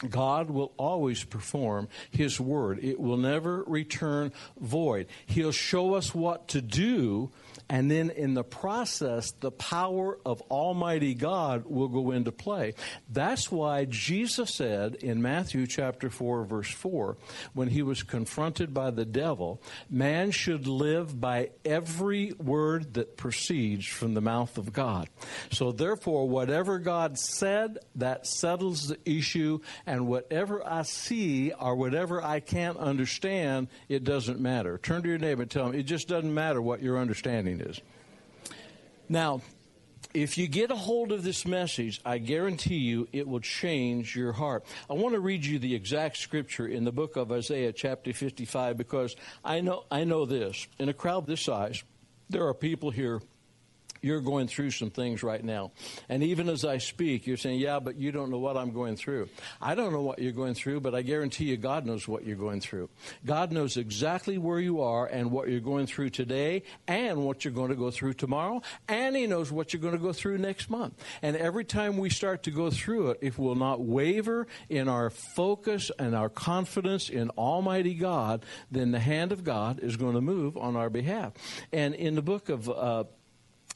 God 0.08 0.50
will 0.50 0.72
always 0.76 1.24
perform 1.24 1.88
His 2.10 2.40
word. 2.40 2.82
It 2.82 2.98
will 2.98 3.16
never 3.16 3.64
return 3.66 4.32
void. 4.58 5.06
He'll 5.26 5.52
show 5.52 5.94
us 5.94 6.14
what 6.14 6.48
to 6.48 6.62
do 6.62 7.30
and 7.68 7.90
then 7.90 8.10
in 8.10 8.34
the 8.34 8.44
process, 8.44 9.32
the 9.40 9.50
power 9.50 10.18
of 10.26 10.42
Almighty 10.50 11.14
God 11.14 11.64
will 11.66 11.88
go 11.88 12.10
into 12.10 12.32
play. 12.32 12.74
That's 13.08 13.50
why 13.50 13.84
Jesus 13.84 14.54
said 14.54 14.96
in 14.96 15.22
Matthew 15.22 15.66
chapter 15.66 16.10
4, 16.10 16.44
verse 16.44 16.70
4, 16.70 17.16
when 17.54 17.68
he 17.68 17.82
was 17.82 18.02
confronted 18.02 18.74
by 18.74 18.90
the 18.90 19.04
devil, 19.04 19.62
man 19.88 20.30
should 20.30 20.66
live 20.66 21.20
by 21.20 21.50
every 21.64 22.32
word 22.32 22.94
that 22.94 23.16
proceeds 23.16 23.86
from 23.86 24.14
the 24.14 24.20
mouth 24.20 24.58
of 24.58 24.72
God. 24.72 25.08
So 25.50 25.72
therefore, 25.72 26.28
whatever 26.28 26.78
God 26.78 27.18
said, 27.18 27.78
that 27.96 28.26
settles 28.26 28.88
the 28.88 28.98
issue, 29.04 29.60
and 29.86 30.06
whatever 30.06 30.66
I 30.66 30.82
see 30.82 31.52
or 31.52 31.76
whatever 31.76 32.22
I 32.22 32.40
can't 32.40 32.76
understand, 32.76 33.68
it 33.88 34.04
doesn't 34.04 34.40
matter. 34.40 34.78
Turn 34.78 35.02
to 35.02 35.08
your 35.08 35.18
neighbor 35.18 35.42
and 35.42 35.50
tell 35.50 35.68
him, 35.68 35.74
it 35.74 35.84
just 35.84 36.08
doesn't 36.08 36.32
matter 36.32 36.60
what 36.60 36.82
you're 36.82 36.98
understanding 36.98 37.39
is. 37.46 37.80
Now, 39.08 39.40
if 40.12 40.36
you 40.38 40.48
get 40.48 40.70
a 40.70 40.76
hold 40.76 41.12
of 41.12 41.22
this 41.22 41.46
message, 41.46 42.00
I 42.04 42.18
guarantee 42.18 42.78
you 42.78 43.08
it 43.12 43.28
will 43.28 43.40
change 43.40 44.16
your 44.16 44.32
heart. 44.32 44.64
I 44.88 44.94
want 44.94 45.14
to 45.14 45.20
read 45.20 45.44
you 45.44 45.58
the 45.58 45.74
exact 45.74 46.16
scripture 46.16 46.66
in 46.66 46.84
the 46.84 46.92
book 46.92 47.16
of 47.16 47.30
Isaiah, 47.30 47.72
chapter 47.72 48.12
55, 48.12 48.76
because 48.76 49.14
I 49.44 49.60
know, 49.60 49.84
I 49.90 50.04
know 50.04 50.26
this. 50.26 50.66
In 50.78 50.88
a 50.88 50.94
crowd 50.94 51.26
this 51.26 51.42
size, 51.42 51.84
there 52.28 52.46
are 52.46 52.54
people 52.54 52.90
here 52.90 53.20
you're 54.02 54.20
going 54.20 54.48
through 54.48 54.70
some 54.70 54.90
things 54.90 55.22
right 55.22 55.42
now. 55.42 55.72
And 56.08 56.22
even 56.22 56.48
as 56.48 56.64
I 56.64 56.78
speak, 56.78 57.26
you're 57.26 57.36
saying, 57.36 57.60
Yeah, 57.60 57.80
but 57.80 57.96
you 57.96 58.12
don't 58.12 58.30
know 58.30 58.38
what 58.38 58.56
I'm 58.56 58.72
going 58.72 58.96
through. 58.96 59.28
I 59.60 59.74
don't 59.74 59.92
know 59.92 60.02
what 60.02 60.18
you're 60.18 60.32
going 60.32 60.54
through, 60.54 60.80
but 60.80 60.94
I 60.94 61.02
guarantee 61.02 61.44
you 61.46 61.56
God 61.56 61.86
knows 61.86 62.06
what 62.08 62.24
you're 62.24 62.36
going 62.36 62.60
through. 62.60 62.88
God 63.24 63.52
knows 63.52 63.76
exactly 63.76 64.38
where 64.38 64.60
you 64.60 64.80
are 64.80 65.06
and 65.06 65.30
what 65.30 65.48
you're 65.48 65.60
going 65.60 65.86
through 65.86 66.10
today 66.10 66.62
and 66.86 67.24
what 67.24 67.44
you're 67.44 67.54
going 67.54 67.70
to 67.70 67.76
go 67.76 67.90
through 67.90 68.14
tomorrow. 68.14 68.62
And 68.88 69.16
He 69.16 69.26
knows 69.26 69.52
what 69.52 69.72
you're 69.72 69.82
going 69.82 69.96
to 69.96 70.02
go 70.02 70.12
through 70.12 70.38
next 70.38 70.70
month. 70.70 70.94
And 71.22 71.36
every 71.36 71.64
time 71.64 71.98
we 71.98 72.10
start 72.10 72.44
to 72.44 72.50
go 72.50 72.70
through 72.70 73.10
it, 73.10 73.18
if 73.20 73.38
we'll 73.38 73.54
not 73.54 73.80
waver 73.80 74.46
in 74.68 74.88
our 74.88 75.10
focus 75.10 75.90
and 75.98 76.14
our 76.14 76.28
confidence 76.28 77.08
in 77.08 77.30
Almighty 77.30 77.94
God, 77.94 78.44
then 78.70 78.90
the 78.92 79.00
hand 79.00 79.32
of 79.32 79.44
God 79.44 79.80
is 79.80 79.96
going 79.96 80.14
to 80.14 80.20
move 80.20 80.56
on 80.56 80.76
our 80.76 80.90
behalf. 80.90 81.32
And 81.72 81.94
in 81.94 82.14
the 82.14 82.22
book 82.22 82.48
of 82.48 82.68
uh, 82.68 83.04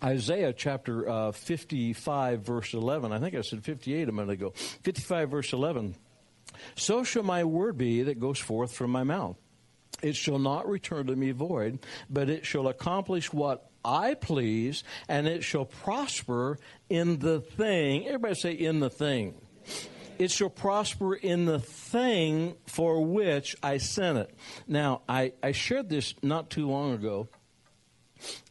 Isaiah 0.05 0.53
chapter 0.53 1.09
uh, 1.09 1.33
55, 1.33 2.41
verse 2.43 2.75
11. 2.75 3.11
I 3.11 3.19
think 3.19 3.35
I 3.35 3.41
said 3.41 3.65
58 3.65 4.09
a 4.09 4.13
minute 4.13 4.33
ago. 4.33 4.51
55, 4.83 5.31
verse 5.31 5.53
11. 5.53 5.95
So 6.77 7.05
shall 7.05 7.23
my 7.23 7.45
word 7.45 7.79
be 7.79 8.03
that 8.03 8.21
goes 8.21 8.39
forth 8.39 8.75
from 8.75 8.91
my 8.91 9.03
mouth. 9.03 9.37
It 10.03 10.15
shall 10.15 10.39
not 10.39 10.69
return 10.69 11.07
to 11.07 11.17
me 11.17 11.31
void, 11.31 11.79
but 12.11 12.29
it 12.29 12.45
shall 12.45 12.69
accomplish 12.69 13.33
what 13.33 13.71
I 13.83 14.15
please, 14.15 14.85
and 15.09 15.27
it 15.27 15.43
shall 15.43 15.65
prosper 15.65 16.59
in 16.91 17.19
the 17.21 17.41
thing. 17.41 18.07
Everybody 18.07 18.35
say, 18.35 18.53
in 18.53 18.81
the 18.81 18.91
thing. 18.91 19.35
It 20.19 20.31
shall 20.31 20.51
prosper 20.51 21.15
in 21.15 21.47
the 21.47 21.59
thing 21.59 22.57
for 22.67 23.05
which 23.05 23.57
I 23.63 23.79
sent 23.79 24.19
it. 24.19 24.35
Now, 24.69 25.01
I, 25.09 25.33
I 25.43 25.53
shared 25.53 25.89
this 25.89 26.15
not 26.23 26.51
too 26.51 26.69
long 26.69 26.93
ago 26.93 27.29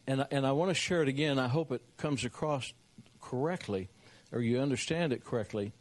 and 0.06 0.26
and 0.30 0.46
I 0.46 0.52
want 0.52 0.70
to 0.70 0.74
share 0.74 1.02
it 1.02 1.08
again. 1.08 1.38
I 1.38 1.48
hope 1.48 1.72
it 1.72 1.82
comes 1.96 2.24
across 2.24 2.72
correctly, 3.20 3.88
or 4.32 4.40
you 4.40 4.60
understand 4.60 5.12
it 5.12 5.24
correctly. 5.24 5.72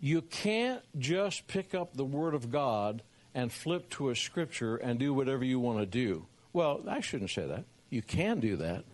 You 0.00 0.22
can't 0.22 0.82
just 0.98 1.46
pick 1.46 1.74
up 1.74 1.94
the 1.94 2.04
Word 2.04 2.34
of 2.34 2.50
God 2.50 3.02
and 3.34 3.52
flip 3.52 3.90
to 3.90 4.08
a 4.08 4.16
scripture 4.16 4.76
and 4.76 4.98
do 4.98 5.12
whatever 5.12 5.44
you 5.44 5.60
want 5.60 5.78
to 5.78 5.86
do. 5.86 6.26
Well, 6.52 6.82
I 6.88 7.00
shouldn't 7.00 7.30
say 7.30 7.46
that. 7.46 7.64
You 7.90 8.02
can 8.02 8.40
do 8.40 8.56
that, 8.56 8.84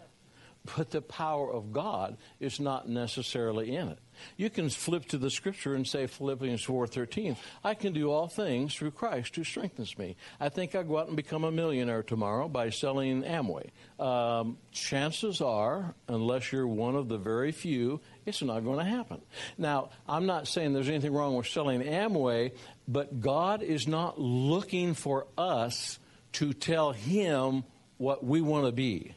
but 0.76 0.90
the 0.90 1.00
power 1.00 1.50
of 1.50 1.72
God 1.72 2.16
is 2.40 2.58
not 2.58 2.88
necessarily 2.88 3.74
in 3.74 3.88
it. 3.88 3.98
You 4.36 4.50
can 4.50 4.68
flip 4.70 5.06
to 5.06 5.18
the 5.18 5.30
scripture 5.30 5.74
and 5.74 5.86
say 5.86 6.06
Philippians 6.06 6.62
4:13, 6.64 7.36
I 7.64 7.74
can 7.74 7.92
do 7.92 8.10
all 8.10 8.28
things 8.28 8.74
through 8.74 8.92
Christ 8.92 9.36
who 9.36 9.44
strengthens 9.44 9.96
me. 9.98 10.16
I 10.40 10.48
think 10.48 10.74
I'll 10.74 10.84
go 10.84 10.98
out 10.98 11.08
and 11.08 11.16
become 11.16 11.44
a 11.44 11.50
millionaire 11.52 12.02
tomorrow 12.02 12.48
by 12.48 12.70
selling 12.70 13.22
Amway. 13.22 13.70
Um, 13.98 14.58
chances 14.72 15.40
are, 15.40 15.94
unless 16.08 16.52
you're 16.52 16.66
one 16.66 16.96
of 16.96 17.08
the 17.08 17.18
very 17.18 17.52
few, 17.52 18.00
it's 18.24 18.42
not 18.42 18.64
going 18.64 18.78
to 18.78 18.84
happen. 18.84 19.20
Now, 19.56 19.90
I'm 20.08 20.26
not 20.26 20.48
saying 20.48 20.72
there's 20.72 20.88
anything 20.88 21.12
wrong 21.12 21.36
with 21.36 21.46
selling 21.46 21.82
Amway, 21.82 22.52
but 22.88 23.20
God 23.20 23.62
is 23.62 23.86
not 23.86 24.20
looking 24.20 24.94
for 24.94 25.26
us 25.38 25.98
to 26.32 26.52
tell 26.52 26.92
him 26.92 27.64
what 27.98 28.24
we 28.24 28.40
want 28.40 28.66
to 28.66 28.72
be. 28.72 29.14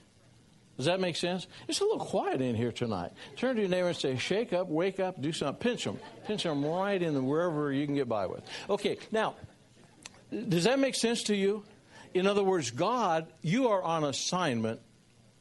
Does 0.79 0.85
that 0.85 1.01
make 1.01 1.17
sense? 1.17 1.45
It's 1.67 1.81
a 1.81 1.83
little 1.83 1.99
quiet 1.99 2.39
in 2.39 2.55
here 2.55 2.71
tonight. 2.71 3.11
Turn 3.35 3.57
to 3.57 3.61
your 3.61 3.69
neighbor 3.69 3.89
and 3.89 3.97
say, 3.97 4.15
shake 4.15 4.53
up, 4.53 4.69
wake 4.69 5.01
up, 5.01 5.21
do 5.21 5.33
something. 5.33 5.59
Pinch 5.59 5.83
them. 5.83 5.99
Pinch 6.25 6.43
them 6.43 6.63
right 6.63 7.01
in 7.01 7.13
the 7.13 7.21
wherever 7.21 7.69
you 7.69 7.85
can 7.85 7.95
get 7.95 8.07
by 8.07 8.27
with. 8.27 8.41
Okay, 8.69 8.97
now, 9.11 9.35
does 10.31 10.63
that 10.63 10.79
make 10.79 10.95
sense 10.95 11.23
to 11.23 11.35
you? 11.35 11.65
In 12.13 12.27
other 12.27 12.45
words, 12.45 12.71
God, 12.71 13.27
you 13.41 13.67
are 13.67 13.83
on 13.83 14.05
assignment 14.05 14.79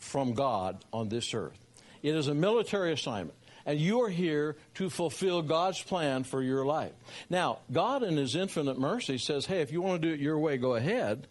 from 0.01 0.35
God 0.35 0.85
on 0.93 1.09
this 1.09 1.33
earth. 1.33 1.65
It 2.03 2.17
is 2.17 2.27
a 2.27 2.35
military 2.35 2.93
assignment. 2.93 3.39
And 3.65 3.79
you 3.79 4.01
are 4.03 4.09
here 4.09 4.57
to 4.75 4.91
fulfill 4.91 5.43
God's 5.43 5.81
plan 5.81 6.25
for 6.25 6.43
your 6.43 6.67
life. 6.67 6.95
Now, 7.31 7.61
God, 7.71 8.03
in 8.03 8.17
His 8.17 8.35
infinite 8.35 8.77
mercy, 8.77 9.19
says, 9.19 9.47
hey, 9.47 9.61
if 9.61 9.71
you 9.71 9.83
want 9.83 10.03
to 10.03 10.09
do 10.09 10.15
it 10.15 10.19
your 10.19 10.41
way, 10.41 10.57
go 10.57 10.75
ahead 10.75 11.29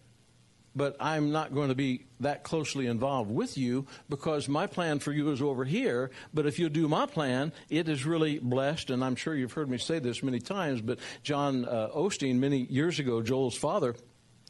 but 0.78 0.96
I'm 1.00 1.32
not 1.32 1.52
going 1.52 1.68
to 1.68 1.74
be 1.74 2.06
that 2.20 2.44
closely 2.44 2.86
involved 2.86 3.30
with 3.30 3.58
you 3.58 3.86
because 4.08 4.48
my 4.48 4.66
plan 4.66 5.00
for 5.00 5.12
you 5.12 5.30
is 5.30 5.42
over 5.42 5.64
here. 5.64 6.10
But 6.32 6.46
if 6.46 6.58
you 6.58 6.68
do 6.68 6.88
my 6.88 7.06
plan, 7.06 7.52
it 7.68 7.88
is 7.88 8.06
really 8.06 8.38
blessed. 8.38 8.90
And 8.90 9.04
I'm 9.04 9.16
sure 9.16 9.34
you've 9.34 9.52
heard 9.52 9.68
me 9.68 9.76
say 9.78 9.98
this 9.98 10.22
many 10.22 10.38
times, 10.38 10.80
but 10.80 11.00
John 11.22 11.64
uh, 11.64 11.88
Osteen, 11.94 12.36
many 12.36 12.58
years 12.58 12.98
ago, 13.00 13.20
Joel's 13.20 13.56
father, 13.56 13.96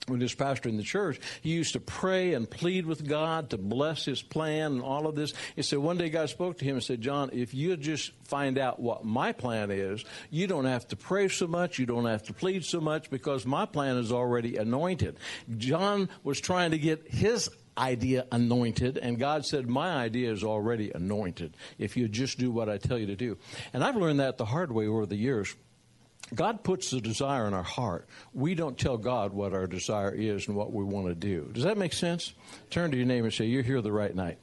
when 0.09 0.21
he 0.21 0.25
was 0.25 0.35
pastor 0.35 0.69
in 0.69 0.77
the 0.77 0.83
church, 0.83 1.21
he 1.41 1.51
used 1.51 1.73
to 1.75 1.81
pray 1.81 2.35
and 2.35 2.49
plead 2.49 2.87
with 2.87 3.07
God 3.07 3.51
to 3.51 3.59
bless 3.59 4.05
his 4.05 4.23
plan 4.23 4.73
and 4.73 4.83
all 4.83 5.07
of 5.07 5.15
this. 5.15 5.33
He 5.57 5.63
said 5.63 5.79
one 5.79 5.99
day 5.99 6.09
God 6.11 6.29
spoke 6.29 6.59
to 6.59 6.65
him 6.65 6.77
and 6.77 6.85
said, 6.85 7.01
John, 7.01 7.31
if 7.33 7.55
you 7.55 7.77
just 7.77 8.13
find 8.25 8.59
out 8.59 8.81
what 8.81 9.05
my 9.05 9.33
plan 9.33 9.71
is, 9.71 10.05
you 10.31 10.47
don't 10.47 10.67
have 10.67 10.87
to 10.89 10.97
pray 10.97 11.29
so 11.29 11.47
much, 11.47 11.79
you 11.79 11.87
don't 11.87 12.07
have 12.07 12.23
to 12.25 12.33
plead 12.33 12.65
so 12.65 12.81
much 12.81 13.11
because 13.11 13.47
my 13.47 13.67
plan 13.67 13.97
is 13.97 14.13
already 14.13 14.57
anointed. 14.57 15.17
John 15.57 16.09
was 16.23 16.41
trying 16.41 16.73
to 16.73 16.79
get 16.79 17.09
his 17.09 17.49
idea 17.79 18.27
anointed, 18.33 18.99
and 18.99 19.19
God 19.19 19.47
said, 19.47 19.69
My 19.69 19.93
idea 19.93 20.33
is 20.33 20.43
already 20.43 20.91
anointed 20.93 21.57
if 21.79 21.97
you 21.97 22.09
just 22.09 22.39
do 22.39 22.51
what 22.51 22.69
I 22.69 22.79
tell 22.79 22.99
you 22.99 23.07
to 23.07 23.17
do. 23.17 23.39
And 23.73 23.85
I've 23.85 23.97
learned 23.97 24.21
that 24.21 24.37
the 24.37 24.45
hard 24.45 24.73
way 24.73 24.87
over 24.87 25.07
the 25.07 25.17
years. 25.17 25.55
God 26.35 26.63
puts 26.63 26.91
the 26.91 27.01
desire 27.01 27.47
in 27.47 27.55
our 27.55 27.63
heart. 27.63 28.07
We 28.35 28.55
don't 28.55 28.77
tell 28.77 28.99
God 28.99 29.33
what 29.33 29.53
our 29.53 29.67
desire 29.67 30.13
is 30.13 30.47
and 30.47 30.57
what 30.57 30.73
we 30.73 30.85
want 30.85 31.07
to 31.07 31.15
do. 31.15 31.51
Does 31.53 31.65
that 31.65 31.79
make 31.79 31.93
sense? 31.93 32.35
Turn 32.71 32.91
to 32.91 32.97
your 32.97 33.07
neighbor 33.07 33.27
and 33.27 33.35
say, 33.35 33.47
You're 33.47 33.63
here 33.63 33.81
the 33.81 33.93
right 33.93 34.15
night. 34.15 34.39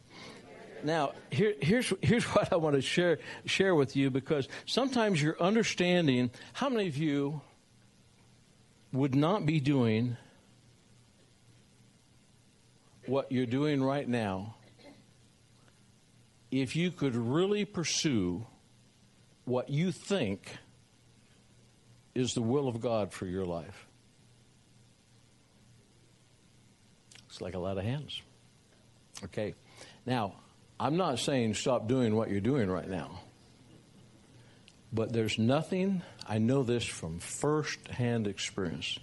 Now, 0.84 1.14
here, 1.32 1.54
here's, 1.62 1.92
here's 2.02 2.24
what 2.36 2.54
I 2.54 2.58
want 2.58 2.76
to 2.76 2.82
share, 2.82 3.20
share 3.46 3.76
with 3.76 3.96
you 3.96 4.10
because 4.10 4.48
sometimes 4.66 5.22
you're 5.22 5.42
understanding 5.42 6.32
how 6.54 6.70
many 6.70 6.88
of 6.88 6.98
you 6.98 7.42
would 8.92 9.16
not 9.16 9.46
be 9.46 9.60
doing 9.60 10.18
what 13.08 13.32
you're 13.32 13.46
doing 13.46 13.84
right 13.84 14.08
now 14.08 14.56
if 16.52 16.76
you 16.76 16.92
could 16.92 17.16
really 17.16 17.66
pursue 17.66 18.46
what 19.44 19.70
you 19.70 19.92
think 19.92 20.58
is 22.16 22.34
the 22.34 22.42
will 22.42 22.68
of 22.68 22.80
God 22.82 23.12
for 23.12 23.28
your 23.28 23.46
life? 23.46 23.86
It's 27.28 27.42
like 27.42 27.54
a 27.54 27.60
lot 27.60 27.78
of 27.78 27.84
hands. 27.84 28.22
Okay. 29.26 29.54
Now, 30.06 30.36
I'm 30.80 30.96
not 30.96 31.20
saying 31.20 31.56
stop 31.56 31.88
doing 31.88 32.16
what 32.16 32.30
you're 32.30 32.40
doing 32.40 32.70
right 32.70 32.90
now. 32.90 33.20
But 34.94 35.12
there's 35.12 35.38
nothing, 35.38 36.02
I 36.26 36.38
know 36.38 36.64
this 36.64 36.86
from 36.86 37.20
first 37.20 37.88
hand 37.90 38.28
experience, 38.28 38.98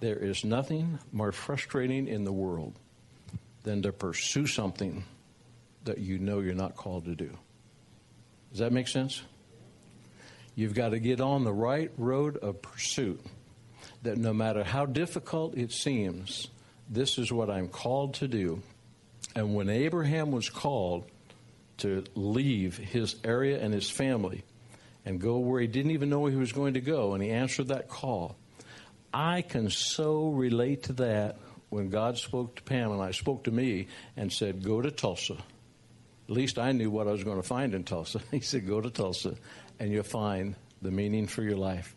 there 0.00 0.16
is 0.16 0.44
nothing 0.44 0.98
more 1.12 1.32
frustrating 1.32 2.08
in 2.08 2.24
the 2.24 2.32
world 2.32 2.78
than 3.62 3.82
to 3.82 3.92
pursue 3.92 4.46
something 4.46 5.04
that 5.84 5.98
you 5.98 6.18
know 6.18 6.40
you're 6.40 6.54
not 6.54 6.76
called 6.76 7.04
to 7.04 7.14
do. 7.14 7.36
Does 8.50 8.60
that 8.60 8.72
make 8.72 8.88
sense? 8.88 9.22
You've 10.54 10.74
got 10.74 10.90
to 10.90 10.98
get 10.98 11.20
on 11.20 11.44
the 11.44 11.52
right 11.52 11.90
road 11.96 12.36
of 12.36 12.62
pursuit. 12.62 13.20
That 14.02 14.18
no 14.18 14.32
matter 14.32 14.62
how 14.62 14.86
difficult 14.86 15.56
it 15.56 15.72
seems, 15.72 16.48
this 16.88 17.18
is 17.18 17.32
what 17.32 17.50
I'm 17.50 17.68
called 17.68 18.14
to 18.14 18.28
do. 18.28 18.62
And 19.34 19.54
when 19.54 19.68
Abraham 19.68 20.30
was 20.30 20.48
called 20.48 21.04
to 21.78 22.04
leave 22.14 22.76
his 22.76 23.16
area 23.24 23.60
and 23.60 23.74
his 23.74 23.90
family 23.90 24.44
and 25.04 25.20
go 25.20 25.38
where 25.38 25.60
he 25.60 25.66
didn't 25.66 25.90
even 25.92 26.08
know 26.08 26.26
he 26.26 26.36
was 26.36 26.52
going 26.52 26.74
to 26.74 26.80
go, 26.80 27.14
and 27.14 27.22
he 27.22 27.30
answered 27.30 27.68
that 27.68 27.88
call, 27.88 28.36
I 29.12 29.42
can 29.42 29.70
so 29.70 30.28
relate 30.28 30.84
to 30.84 30.92
that 30.94 31.38
when 31.68 31.90
God 31.90 32.18
spoke 32.18 32.56
to 32.56 32.62
Pam 32.62 32.92
and 32.92 33.02
I 33.02 33.10
spoke 33.10 33.44
to 33.44 33.50
me 33.50 33.88
and 34.16 34.32
said, 34.32 34.62
Go 34.62 34.80
to 34.80 34.90
Tulsa. 34.90 35.34
At 35.34 36.30
least 36.30 36.58
I 36.58 36.72
knew 36.72 36.90
what 36.90 37.06
I 37.06 37.10
was 37.10 37.24
going 37.24 37.40
to 37.40 37.46
find 37.46 37.74
in 37.74 37.84
Tulsa. 37.84 38.20
He 38.30 38.40
said, 38.40 38.66
Go 38.66 38.80
to 38.80 38.90
Tulsa 38.90 39.34
and 39.78 39.90
you'll 39.90 40.02
find 40.02 40.56
the 40.82 40.90
meaning 40.90 41.26
for 41.26 41.42
your 41.42 41.56
life. 41.56 41.94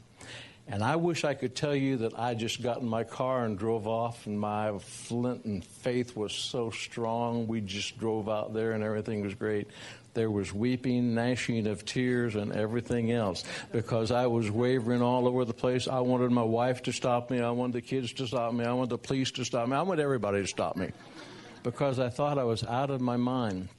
And 0.70 0.84
I 0.84 0.98
wish 0.98 1.24
I 1.24 1.34
could 1.34 1.56
tell 1.56 1.76
you 1.76 1.98
that 1.98 2.20
I 2.20 2.34
just 2.34 2.62
got 2.62 2.82
in 2.82 2.90
my 2.90 3.06
car 3.06 3.46
and 3.46 3.58
drove 3.58 3.88
off, 3.88 4.28
and 4.28 4.38
my 4.38 4.78
flint 4.80 5.46
and 5.46 5.64
faith 5.64 6.14
was 6.16 6.34
so 6.34 6.72
strong. 6.72 7.48
We 7.48 7.62
just 7.62 7.98
drove 7.98 8.28
out 8.28 8.54
there, 8.54 8.74
and 8.74 8.84
everything 8.84 9.22
was 9.22 9.34
great. 9.34 9.68
There 10.14 10.30
was 10.30 10.54
weeping, 10.54 11.14
gnashing 11.14 11.68
of 11.68 11.86
tears, 11.86 12.36
and 12.36 12.52
everything 12.52 13.14
else 13.14 13.46
because 13.72 14.12
I 14.12 14.28
was 14.28 14.52
wavering 14.52 15.02
all 15.02 15.28
over 15.28 15.46
the 15.46 15.54
place. 15.54 15.88
I 15.88 16.02
wanted 16.02 16.32
my 16.32 16.44
wife 16.44 16.84
to 16.84 16.92
stop 16.92 17.30
me. 17.30 17.40
I 17.40 17.52
wanted 17.52 17.74
the 17.74 17.82
kids 17.82 18.12
to 18.14 18.28
stop 18.28 18.52
me. 18.52 18.66
I 18.66 18.74
wanted 18.74 18.90
the 18.90 18.98
police 18.98 19.32
to 19.32 19.46
stop 19.46 19.70
me. 19.70 19.76
I 19.76 19.84
wanted 19.84 20.02
everybody 20.04 20.42
to 20.42 20.48
stop 20.48 20.76
me 20.76 20.90
because 21.64 22.00
I 22.00 22.10
thought 22.10 22.38
I 22.38 22.44
was 22.44 22.64
out 22.64 22.90
of 22.90 23.00
my 23.00 23.16
mind. 23.16 23.70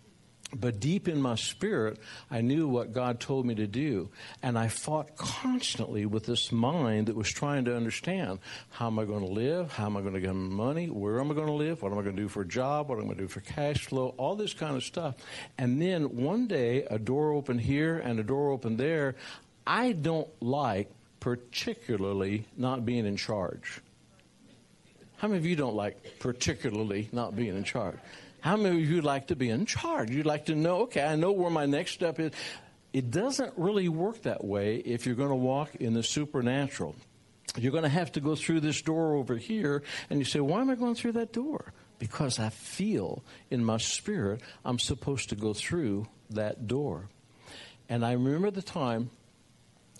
But 0.54 0.80
deep 0.80 1.08
in 1.08 1.20
my 1.20 1.34
spirit, 1.34 1.98
I 2.30 2.40
knew 2.40 2.68
what 2.68 2.92
God 2.92 3.20
told 3.20 3.44
me 3.44 3.54
to 3.56 3.66
do. 3.66 4.08
And 4.42 4.58
I 4.58 4.68
fought 4.68 5.16
constantly 5.16 6.06
with 6.06 6.24
this 6.24 6.50
mind 6.50 7.08
that 7.08 7.16
was 7.16 7.28
trying 7.28 7.66
to 7.66 7.76
understand 7.76 8.38
how 8.70 8.86
am 8.86 8.98
I 8.98 9.04
going 9.04 9.26
to 9.26 9.30
live? 9.30 9.72
How 9.72 9.86
am 9.86 9.96
I 9.98 10.00
going 10.00 10.14
to 10.14 10.20
get 10.20 10.34
money? 10.34 10.86
Where 10.86 11.20
am 11.20 11.30
I 11.30 11.34
going 11.34 11.48
to 11.48 11.52
live? 11.52 11.82
What 11.82 11.92
am 11.92 11.98
I 11.98 12.02
going 12.02 12.16
to 12.16 12.22
do 12.22 12.28
for 12.28 12.42
a 12.42 12.48
job? 12.48 12.88
What 12.88 12.96
am 12.96 13.02
I 13.02 13.06
going 13.08 13.18
to 13.18 13.24
do 13.24 13.28
for 13.28 13.40
cash 13.40 13.84
flow? 13.84 14.14
All 14.16 14.36
this 14.36 14.54
kind 14.54 14.74
of 14.74 14.82
stuff. 14.82 15.16
And 15.58 15.82
then 15.82 16.16
one 16.16 16.46
day, 16.46 16.84
a 16.84 16.98
door 16.98 17.32
opened 17.32 17.60
here 17.60 17.98
and 17.98 18.18
a 18.18 18.22
door 18.22 18.50
opened 18.50 18.78
there. 18.78 19.16
I 19.66 19.92
don't 19.92 20.28
like 20.40 20.90
particularly 21.20 22.46
not 22.56 22.86
being 22.86 23.04
in 23.04 23.18
charge. 23.18 23.80
How 25.18 25.28
many 25.28 25.38
of 25.38 25.44
you 25.44 25.56
don't 25.56 25.74
like 25.74 26.20
particularly 26.20 27.10
not 27.12 27.36
being 27.36 27.54
in 27.54 27.64
charge? 27.64 27.96
How 28.48 28.56
many 28.56 28.82
of 28.82 28.90
you 28.90 29.02
like 29.02 29.26
to 29.26 29.36
be 29.36 29.50
in 29.50 29.66
charge? 29.66 30.10
You'd 30.10 30.24
like 30.24 30.46
to 30.46 30.54
know, 30.54 30.84
okay, 30.84 31.04
I 31.04 31.16
know 31.16 31.32
where 31.32 31.50
my 31.50 31.66
next 31.66 31.92
step 31.92 32.18
is. 32.18 32.32
It 32.94 33.10
doesn't 33.10 33.52
really 33.58 33.90
work 33.90 34.22
that 34.22 34.42
way 34.42 34.76
if 34.76 35.04
you're 35.04 35.16
going 35.16 35.28
to 35.28 35.34
walk 35.34 35.74
in 35.74 35.92
the 35.92 36.02
supernatural. 36.02 36.96
You're 37.58 37.72
going 37.72 37.82
to 37.82 37.90
have 37.90 38.10
to 38.12 38.20
go 38.20 38.34
through 38.34 38.60
this 38.60 38.80
door 38.80 39.16
over 39.16 39.36
here, 39.36 39.82
and 40.08 40.18
you 40.18 40.24
say, 40.24 40.40
Why 40.40 40.62
am 40.62 40.70
I 40.70 40.76
going 40.76 40.94
through 40.94 41.12
that 41.12 41.30
door? 41.30 41.74
Because 41.98 42.38
I 42.38 42.48
feel 42.48 43.22
in 43.50 43.62
my 43.62 43.76
spirit 43.76 44.40
I'm 44.64 44.78
supposed 44.78 45.28
to 45.28 45.36
go 45.36 45.52
through 45.52 46.08
that 46.30 46.66
door. 46.66 47.10
And 47.90 48.02
I 48.02 48.12
remember 48.12 48.50
the 48.50 48.62
time 48.62 49.10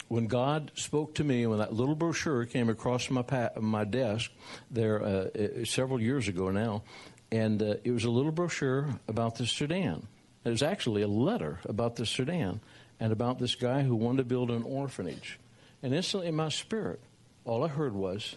when 0.09 0.27
God 0.27 0.73
spoke 0.75 1.17
to 1.17 1.25
me, 1.25 1.47
when 1.47 1.59
that 1.59 1.75
little 1.75 1.95
brochure 1.95 2.47
came 2.47 2.71
across 2.71 3.11
my 3.11 3.21
pa- 3.21 3.51
my 3.61 3.85
desk 3.85 4.31
there 4.71 5.05
uh, 5.05 5.65
several 5.67 6.01
years 6.01 6.29
ago 6.29 6.51
now, 6.51 6.83
and 7.31 7.63
uh, 7.63 7.75
it 7.85 7.91
was 7.91 8.05
a 8.05 8.11
little 8.11 8.33
brochure 8.33 8.89
about 9.07 9.37
the 9.37 9.47
Sudan. 9.47 10.07
It 10.45 10.51
was 10.51 10.63
actually 10.63 11.03
a 11.03 11.09
letter 11.09 11.59
about 11.65 11.97
the 11.97 12.07
Sudan 12.07 12.61
and 13.01 13.13
about 13.13 13.39
this 13.39 13.55
guy 13.55 13.83
who 13.83 13.95
wanted 13.95 14.19
to 14.19 14.25
build 14.25 14.51
an 14.51 14.63
orphanage. 14.63 15.39
And 15.83 15.95
instantly 15.95 16.29
in 16.29 16.35
my 16.35 16.49
spirit, 16.49 17.01
all 17.45 17.65
I 17.65 17.69
heard 17.69 17.95
was, 17.95 18.37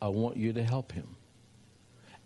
I 0.00 0.08
want 0.08 0.36
you 0.36 0.52
to 0.52 0.62
help 0.62 0.92
him. 0.92 1.16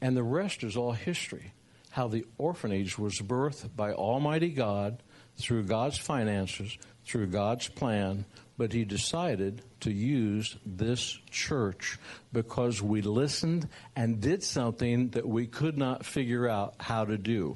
And 0.01 0.17
the 0.17 0.23
rest 0.23 0.63
is 0.63 0.77
all 0.77 0.93
history. 0.93 1.53
How 1.91 2.09
the 2.09 2.27
orphanage 2.39 2.99
was 2.99 3.15
birthed 3.21 3.75
by 3.75 3.93
Almighty 3.93 4.51
God 4.51 5.03
through 5.37 5.65
God's 5.65 5.99
finances, 5.99 6.77
through 7.05 7.29
God's 7.29 7.69
plan, 7.69 8.25
but 8.57 8.73
he 8.73 8.85
decided 8.85 9.63
to 9.81 9.93
use 9.93 10.57
this 10.65 11.19
church 11.31 11.99
because 12.33 12.81
we 12.81 13.03
listened 13.03 13.69
and 13.97 14.21
did 14.21 14.43
something 14.43 15.09
that 15.11 15.27
we 15.27 15.47
could 15.47 15.77
not 15.77 16.07
figure 16.07 16.49
out 16.49 16.75
how 16.79 17.05
to 17.05 17.19
do. 17.19 17.55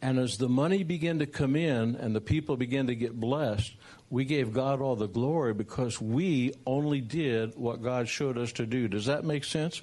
And 0.00 0.18
as 0.18 0.38
the 0.38 0.48
money 0.48 0.84
began 0.84 1.18
to 1.18 1.26
come 1.26 1.56
in 1.56 1.96
and 1.96 2.14
the 2.14 2.20
people 2.20 2.56
began 2.56 2.86
to 2.86 2.94
get 2.94 3.18
blessed, 3.18 3.72
we 4.08 4.24
gave 4.24 4.52
God 4.52 4.80
all 4.80 4.96
the 4.96 5.06
glory 5.06 5.54
because 5.54 6.00
we 6.00 6.54
only 6.66 7.00
did 7.00 7.54
what 7.56 7.82
God 7.82 8.08
showed 8.08 8.38
us 8.38 8.52
to 8.52 8.66
do. 8.66 8.88
Does 8.88 9.06
that 9.06 9.24
make 9.24 9.44
sense? 9.44 9.82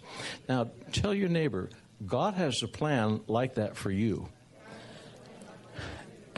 Now, 0.49 0.71
tell 0.91 1.13
your 1.13 1.29
neighbor, 1.29 1.69
God 2.05 2.33
has 2.33 2.61
a 2.63 2.67
plan 2.67 3.21
like 3.27 3.55
that 3.55 3.77
for 3.77 3.91
you. 3.91 4.27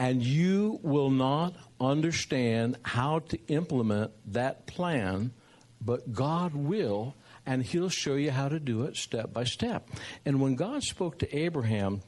And 0.00 0.22
you 0.22 0.80
will 0.82 1.10
not 1.10 1.54
understand 1.78 2.78
how 2.82 3.18
to 3.18 3.38
implement 3.48 4.12
that 4.32 4.66
plan, 4.66 5.32
but 5.78 6.10
God 6.10 6.54
will, 6.54 7.14
and 7.44 7.62
He'll 7.62 7.90
show 7.90 8.14
you 8.14 8.30
how 8.30 8.48
to 8.48 8.58
do 8.58 8.84
it 8.84 8.96
step 8.96 9.34
by 9.34 9.44
step. 9.44 9.86
And 10.24 10.40
when 10.40 10.54
God 10.54 10.82
spoke 10.84 11.18
to 11.18 11.36
Abraham, 11.36 12.00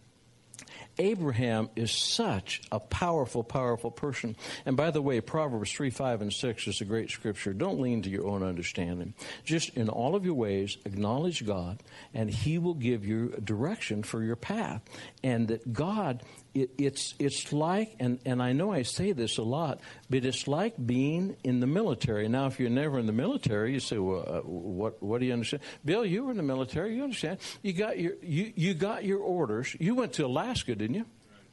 Abraham 0.99 1.69
is 1.77 1.91
such 1.91 2.63
a 2.73 2.81
powerful, 2.81 3.45
powerful 3.45 3.91
person. 3.91 4.37
And 4.65 4.75
by 4.75 4.91
the 4.91 5.03
way, 5.03 5.21
Proverbs 5.21 5.73
3, 5.73 5.91
5, 5.91 6.23
and 6.23 6.33
6 6.33 6.69
is 6.69 6.81
a 6.81 6.87
great 6.87 7.11
scripture. 7.11 7.53
Don't 7.53 7.81
lean 7.81 8.03
to 8.03 8.11
your 8.11 8.27
own 8.27 8.43
understanding. 8.43 9.13
Just 9.45 9.71
in 9.71 9.91
all 9.91 10.15
of 10.15 10.25
your 10.25 10.35
ways, 10.35 10.79
acknowledge 10.87 11.47
God, 11.47 11.83
and 12.15 12.31
He 12.31 12.57
will 12.57 12.75
give 12.75 13.05
you 13.05 13.35
direction 13.45 14.03
for 14.03 14.23
your 14.23 14.37
path. 14.37 14.83
And 15.23 15.49
that 15.49 15.73
God 15.73 16.23
it, 16.55 16.71
it's 16.79 17.15
it's 17.19 17.53
like, 17.53 17.97
and, 17.99 18.19
and 18.27 18.43
I 18.43 18.53
know 18.53 18.73
I 18.73 18.83
say 18.83 19.13
this 19.13 19.39
a 19.39 19.43
lot, 19.43 19.81
but 20.11 20.25
it's 20.25 20.47
like 20.47 20.75
being 20.85 21.37
in 21.45 21.61
the 21.61 21.67
military. 21.67 22.29
Now, 22.29 22.47
if 22.47 22.61
you're 22.61 22.71
never 22.71 22.99
in 22.99 23.07
the 23.07 23.13
military, 23.13 23.73
you 23.73 23.81
say, 23.81 23.99
"Well, 23.99 24.25
uh, 24.27 24.41
what 24.41 25.03
what 25.03 25.21
do 25.21 25.27
you 25.27 25.33
understand?" 25.33 25.63
Bill, 25.85 26.05
you 26.05 26.25
were 26.25 26.31
in 26.31 26.37
the 26.37 26.43
military. 26.43 26.95
You 26.95 27.05
understand? 27.05 27.39
You 27.63 27.73
got 27.73 27.99
your 27.99 28.15
you 28.23 28.53
you 28.55 28.75
got 28.75 29.05
your 29.05 29.21
orders. 29.21 29.75
You 29.81 29.95
went 29.95 30.15
to 30.15 30.27
Alaska, 30.27 30.75
didn't 30.75 30.97
you? 30.97 31.07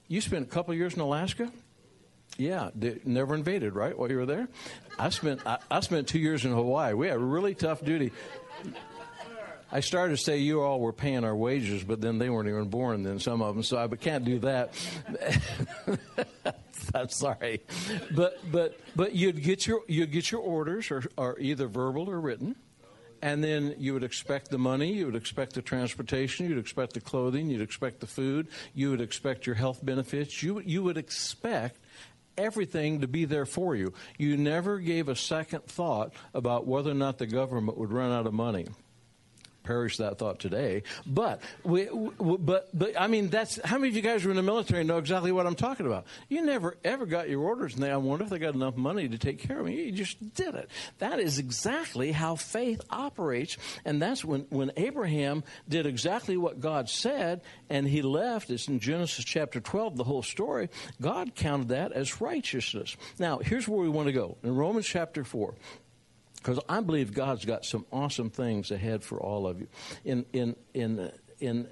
You 0.07 0.21
spent 0.21 0.45
a 0.45 0.49
couple 0.49 0.73
years 0.73 0.95
in 0.95 1.01
Alaska. 1.01 1.51
Yeah, 2.37 2.69
never 3.05 3.35
invaded, 3.35 3.75
right? 3.75 3.97
While 3.97 4.09
you 4.09 4.17
were 4.17 4.25
there, 4.25 4.47
I 4.97 5.09
spent 5.09 5.45
I, 5.45 5.59
I 5.71 5.79
spent 5.79 6.07
two 6.07 6.19
years 6.19 6.45
in 6.45 6.51
Hawaii. 6.51 6.93
We 6.93 7.07
had 7.07 7.19
really 7.19 7.55
tough 7.55 7.83
duty. 7.83 8.11
I 9.71 9.81
started 9.81 10.17
to 10.17 10.23
say 10.23 10.37
you 10.37 10.61
all 10.61 10.79
were 10.79 10.93
paying 10.93 11.23
our 11.23 11.35
wages, 11.35 11.83
but 11.83 12.01
then 12.01 12.17
they 12.17 12.29
weren't 12.29 12.49
even 12.49 12.69
born. 12.69 13.03
Then 13.03 13.19
some 13.19 13.41
of 13.41 13.53
them, 13.53 13.63
so 13.63 13.77
I 13.77 13.87
can't 13.87 14.25
do 14.25 14.39
that. 14.39 14.73
I'm 16.95 17.09
sorry, 17.09 17.61
but 18.15 18.39
but 18.51 18.79
but 18.95 19.13
you'd 19.13 19.43
get 19.43 19.67
your 19.67 19.81
you'd 19.87 20.11
get 20.11 20.31
your 20.31 20.41
orders, 20.41 20.89
or, 20.89 21.03
or 21.17 21.39
either 21.39 21.67
verbal 21.67 22.09
or 22.09 22.19
written, 22.19 22.55
and 23.21 23.43
then 23.43 23.75
you 23.77 23.93
would 23.93 24.03
expect 24.03 24.49
the 24.49 24.57
money, 24.57 24.93
you 24.93 25.05
would 25.05 25.15
expect 25.15 25.53
the 25.53 25.61
transportation, 25.61 26.49
you'd 26.49 26.57
expect 26.57 26.93
the 26.93 27.01
clothing, 27.01 27.49
you'd 27.49 27.61
expect 27.61 27.99
the 27.99 28.07
food, 28.07 28.47
you 28.73 28.89
would 28.89 29.01
expect 29.01 29.45
your 29.45 29.55
health 29.55 29.85
benefits, 29.85 30.41
you 30.41 30.61
you 30.61 30.81
would 30.81 30.97
expect 30.97 31.77
everything 32.39 33.01
to 33.01 33.07
be 33.07 33.25
there 33.25 33.45
for 33.45 33.75
you. 33.75 33.93
You 34.17 34.35
never 34.35 34.79
gave 34.79 35.09
a 35.09 35.15
second 35.15 35.65
thought 35.65 36.13
about 36.33 36.65
whether 36.65 36.89
or 36.89 36.95
not 36.95 37.19
the 37.19 37.27
government 37.27 37.77
would 37.77 37.91
run 37.91 38.11
out 38.11 38.25
of 38.25 38.33
money 38.33 38.67
perish 39.69 39.97
that 39.97 40.17
thought 40.17 40.39
today. 40.39 40.81
But 41.05 41.41
we, 41.63 41.87
but 42.19 42.69
but 42.73 42.99
I 42.99 43.05
mean, 43.05 43.29
that's 43.29 43.63
how 43.63 43.77
many 43.77 43.89
of 43.89 43.95
you 43.95 44.01
guys 44.01 44.25
were 44.25 44.31
in 44.31 44.35
the 44.35 44.41
military 44.41 44.83
know 44.83 44.97
exactly 44.97 45.31
what 45.31 45.45
I'm 45.45 45.53
talking 45.53 45.85
about. 45.85 46.05
You 46.27 46.43
never 46.43 46.75
ever 46.83 47.05
got 47.05 47.29
your 47.29 47.41
orders, 47.41 47.75
and 47.75 47.85
I 47.85 47.95
wonder 47.97 48.23
if 48.23 48.31
they 48.31 48.39
got 48.39 48.55
enough 48.55 48.75
money 48.75 49.07
to 49.07 49.19
take 49.19 49.37
care 49.37 49.59
of 49.59 49.67
me. 49.67 49.83
You 49.83 49.91
just 49.91 50.33
did 50.33 50.55
it. 50.55 50.71
That 50.97 51.19
is 51.19 51.37
exactly 51.37 52.11
how 52.11 52.35
faith 52.35 52.81
operates, 52.89 53.57
and 53.85 54.01
that's 54.01 54.25
when 54.25 54.47
when 54.49 54.71
Abraham 54.75 55.43
did 55.67 55.85
exactly 55.85 56.35
what 56.35 56.59
God 56.59 56.89
said, 56.89 57.41
and 57.69 57.87
he 57.87 58.01
left. 58.01 58.49
It's 58.49 58.67
in 58.67 58.79
Genesis 58.79 59.23
chapter 59.23 59.59
12, 59.59 59.97
the 59.97 60.03
whole 60.03 60.23
story. 60.23 60.69
God 60.99 61.35
counted 61.35 61.67
that 61.67 61.91
as 61.91 62.19
righteousness. 62.21 62.97
Now, 63.19 63.37
here's 63.37 63.67
where 63.67 63.79
we 63.79 63.89
want 63.89 64.07
to 64.07 64.13
go 64.13 64.37
in 64.41 64.55
Romans 64.55 64.87
chapter 64.87 65.23
4 65.23 65.53
because 66.41 66.59
I 66.67 66.81
believe 66.81 67.13
God's 67.13 67.45
got 67.45 67.65
some 67.65 67.85
awesome 67.91 68.29
things 68.29 68.71
ahead 68.71 69.03
for 69.03 69.19
all 69.19 69.47
of 69.47 69.59
you. 69.59 69.67
In 70.05 70.25
in 70.33 70.55
in 70.73 71.11
in 71.39 71.67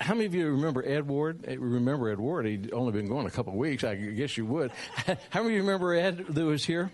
how 0.00 0.14
many 0.14 0.26
of 0.26 0.34
you 0.34 0.48
remember 0.48 0.82
Ed 0.86 1.06
Ward? 1.06 1.44
Eh, 1.46 1.56
remember 1.58 2.10
Ed 2.10 2.18
Ward? 2.18 2.46
He'd 2.46 2.72
only 2.72 2.92
been 2.92 3.08
going 3.08 3.26
a 3.26 3.30
couple 3.30 3.52
of 3.52 3.58
weeks. 3.58 3.84
I 3.84 3.94
guess 3.94 4.36
you 4.36 4.46
would. 4.46 4.72
how 5.30 5.42
many 5.42 5.48
of 5.48 5.52
you 5.52 5.60
remember 5.60 5.94
Ed 5.94 6.26
that 6.28 6.44
was 6.44 6.64
here? 6.64 6.90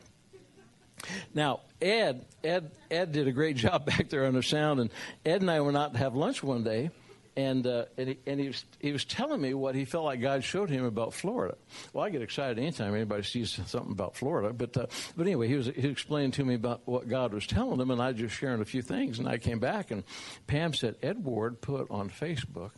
Now, 1.35 1.61
Ed, 1.81 2.25
Ed, 2.43 2.71
Ed 2.91 3.13
did 3.13 3.29
a 3.29 3.33
great 3.33 3.57
job 3.57 3.87
back 3.87 4.09
there 4.09 4.27
on 4.27 4.35
the 4.35 4.43
sound, 4.43 4.81
and 4.81 4.91
Ed 5.25 5.43
and 5.43 5.51
I 5.51 5.61
went 5.61 5.77
out 5.77 5.93
to 5.93 5.99
have 5.99 6.15
lunch 6.15 6.43
one 6.43 6.65
day, 6.65 6.91
and 7.37 7.67
uh, 7.67 7.85
and, 7.99 8.09
he, 8.09 8.19
and 8.27 8.41
he 8.41 8.47
was 8.49 8.65
he 8.81 8.93
was 8.93 9.05
telling 9.05 9.41
me 9.41 9.55
what 9.55 9.75
he 9.75 9.85
felt 9.85 10.05
like 10.05 10.21
God 10.21 10.43
showed 10.43 10.71
him 10.71 10.85
about 10.85 11.13
Florida. 11.13 11.57
Well, 11.93 12.05
I 12.05 12.11
get 12.11 12.23
excited 12.23 12.59
anytime 12.59 12.95
anybody 12.95 13.23
sees 13.23 13.61
something 13.67 13.93
about 13.93 14.17
Florida, 14.17 14.53
but 14.53 14.77
uh, 14.77 14.87
but 15.17 15.27
anyway, 15.27 15.49
he 15.49 15.55
was 15.57 15.67
he 15.67 15.89
explained 15.89 16.35
to 16.35 16.45
me 16.45 16.55
about 16.55 16.83
what 16.87 17.09
God 17.09 17.35
was 17.35 17.47
telling 17.47 17.81
him, 17.81 17.91
and 17.91 18.01
I 18.01 18.13
just 18.13 18.35
sharing 18.35 18.61
a 18.61 18.65
few 18.65 18.83
things, 18.83 19.19
and 19.19 19.29
I 19.29 19.39
came 19.39 19.59
back, 19.59 19.91
and 19.91 20.05
Pam 20.47 20.73
said 20.73 20.97
Ed 21.03 21.25
Ward 21.25 21.61
put 21.61 21.91
on 21.91 22.09
Facebook 22.09 22.73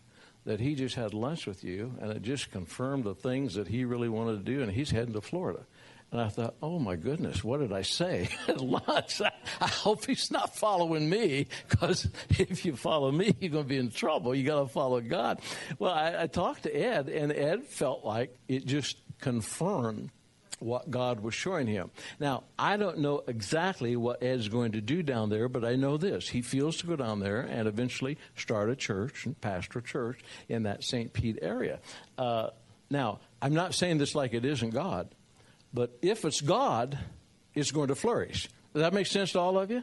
that 0.44 0.60
he 0.60 0.74
just 0.74 0.94
had 0.94 1.12
lunch 1.12 1.46
with 1.46 1.62
you, 1.62 1.94
and 2.00 2.10
it 2.10 2.22
just 2.22 2.50
confirmed 2.50 3.04
the 3.04 3.14
things 3.14 3.54
that 3.54 3.68
he 3.68 3.84
really 3.84 4.08
wanted 4.08 4.44
to 4.44 4.52
do, 4.52 4.62
and 4.62 4.72
he's 4.72 4.90
heading 4.90 5.12
to 5.12 5.20
Florida. 5.20 5.66
And 6.10 6.20
I 6.22 6.28
thought, 6.28 6.54
oh 6.62 6.78
my 6.78 6.96
goodness, 6.96 7.44
what 7.44 7.60
did 7.60 7.72
I 7.72 7.82
say 7.82 8.30
lunch? 8.56 9.20
I, 9.20 9.30
I 9.60 9.66
hope 9.66 10.06
he's 10.06 10.30
not 10.30 10.56
following 10.56 11.08
me 11.08 11.48
because 11.68 12.08
if 12.30 12.64
you 12.64 12.76
follow 12.76 13.12
me, 13.12 13.34
you're 13.40 13.50
going 13.50 13.64
to 13.64 13.68
be 13.68 13.76
in 13.76 13.90
trouble. 13.90 14.34
You 14.34 14.44
got 14.44 14.60
to 14.60 14.68
follow 14.68 15.00
God. 15.02 15.40
Well, 15.78 15.92
I, 15.92 16.22
I 16.22 16.26
talked 16.26 16.62
to 16.62 16.74
Ed, 16.74 17.10
and 17.10 17.30
Ed 17.30 17.66
felt 17.66 18.04
like 18.04 18.34
it 18.48 18.64
just 18.64 18.96
confirmed 19.20 20.10
what 20.60 20.90
God 20.90 21.20
was 21.20 21.34
showing 21.34 21.66
him. 21.66 21.90
Now, 22.18 22.44
I 22.58 22.76
don't 22.76 22.98
know 22.98 23.22
exactly 23.28 23.94
what 23.94 24.22
Ed's 24.22 24.48
going 24.48 24.72
to 24.72 24.80
do 24.80 25.02
down 25.02 25.28
there, 25.28 25.48
but 25.48 25.64
I 25.64 25.76
know 25.76 25.96
this. 25.96 26.28
He 26.28 26.42
feels 26.42 26.78
to 26.78 26.86
go 26.86 26.96
down 26.96 27.20
there 27.20 27.40
and 27.40 27.68
eventually 27.68 28.18
start 28.34 28.70
a 28.70 28.76
church 28.76 29.26
and 29.26 29.40
pastor 29.40 29.78
a 29.78 29.82
church 29.82 30.20
in 30.48 30.64
that 30.64 30.82
St. 30.82 31.12
Pete 31.12 31.38
area. 31.42 31.78
Uh, 32.16 32.50
now, 32.90 33.20
I'm 33.40 33.54
not 33.54 33.74
saying 33.74 33.98
this 33.98 34.14
like 34.14 34.34
it 34.34 34.44
isn't 34.44 34.70
God. 34.70 35.14
But 35.72 35.98
if 36.02 36.24
it's 36.24 36.40
God, 36.40 36.98
it's 37.54 37.70
going 37.70 37.88
to 37.88 37.94
flourish. 37.94 38.48
Does 38.72 38.82
that 38.82 38.94
make 38.94 39.06
sense 39.06 39.32
to 39.32 39.40
all 39.40 39.58
of 39.58 39.70
you? 39.70 39.82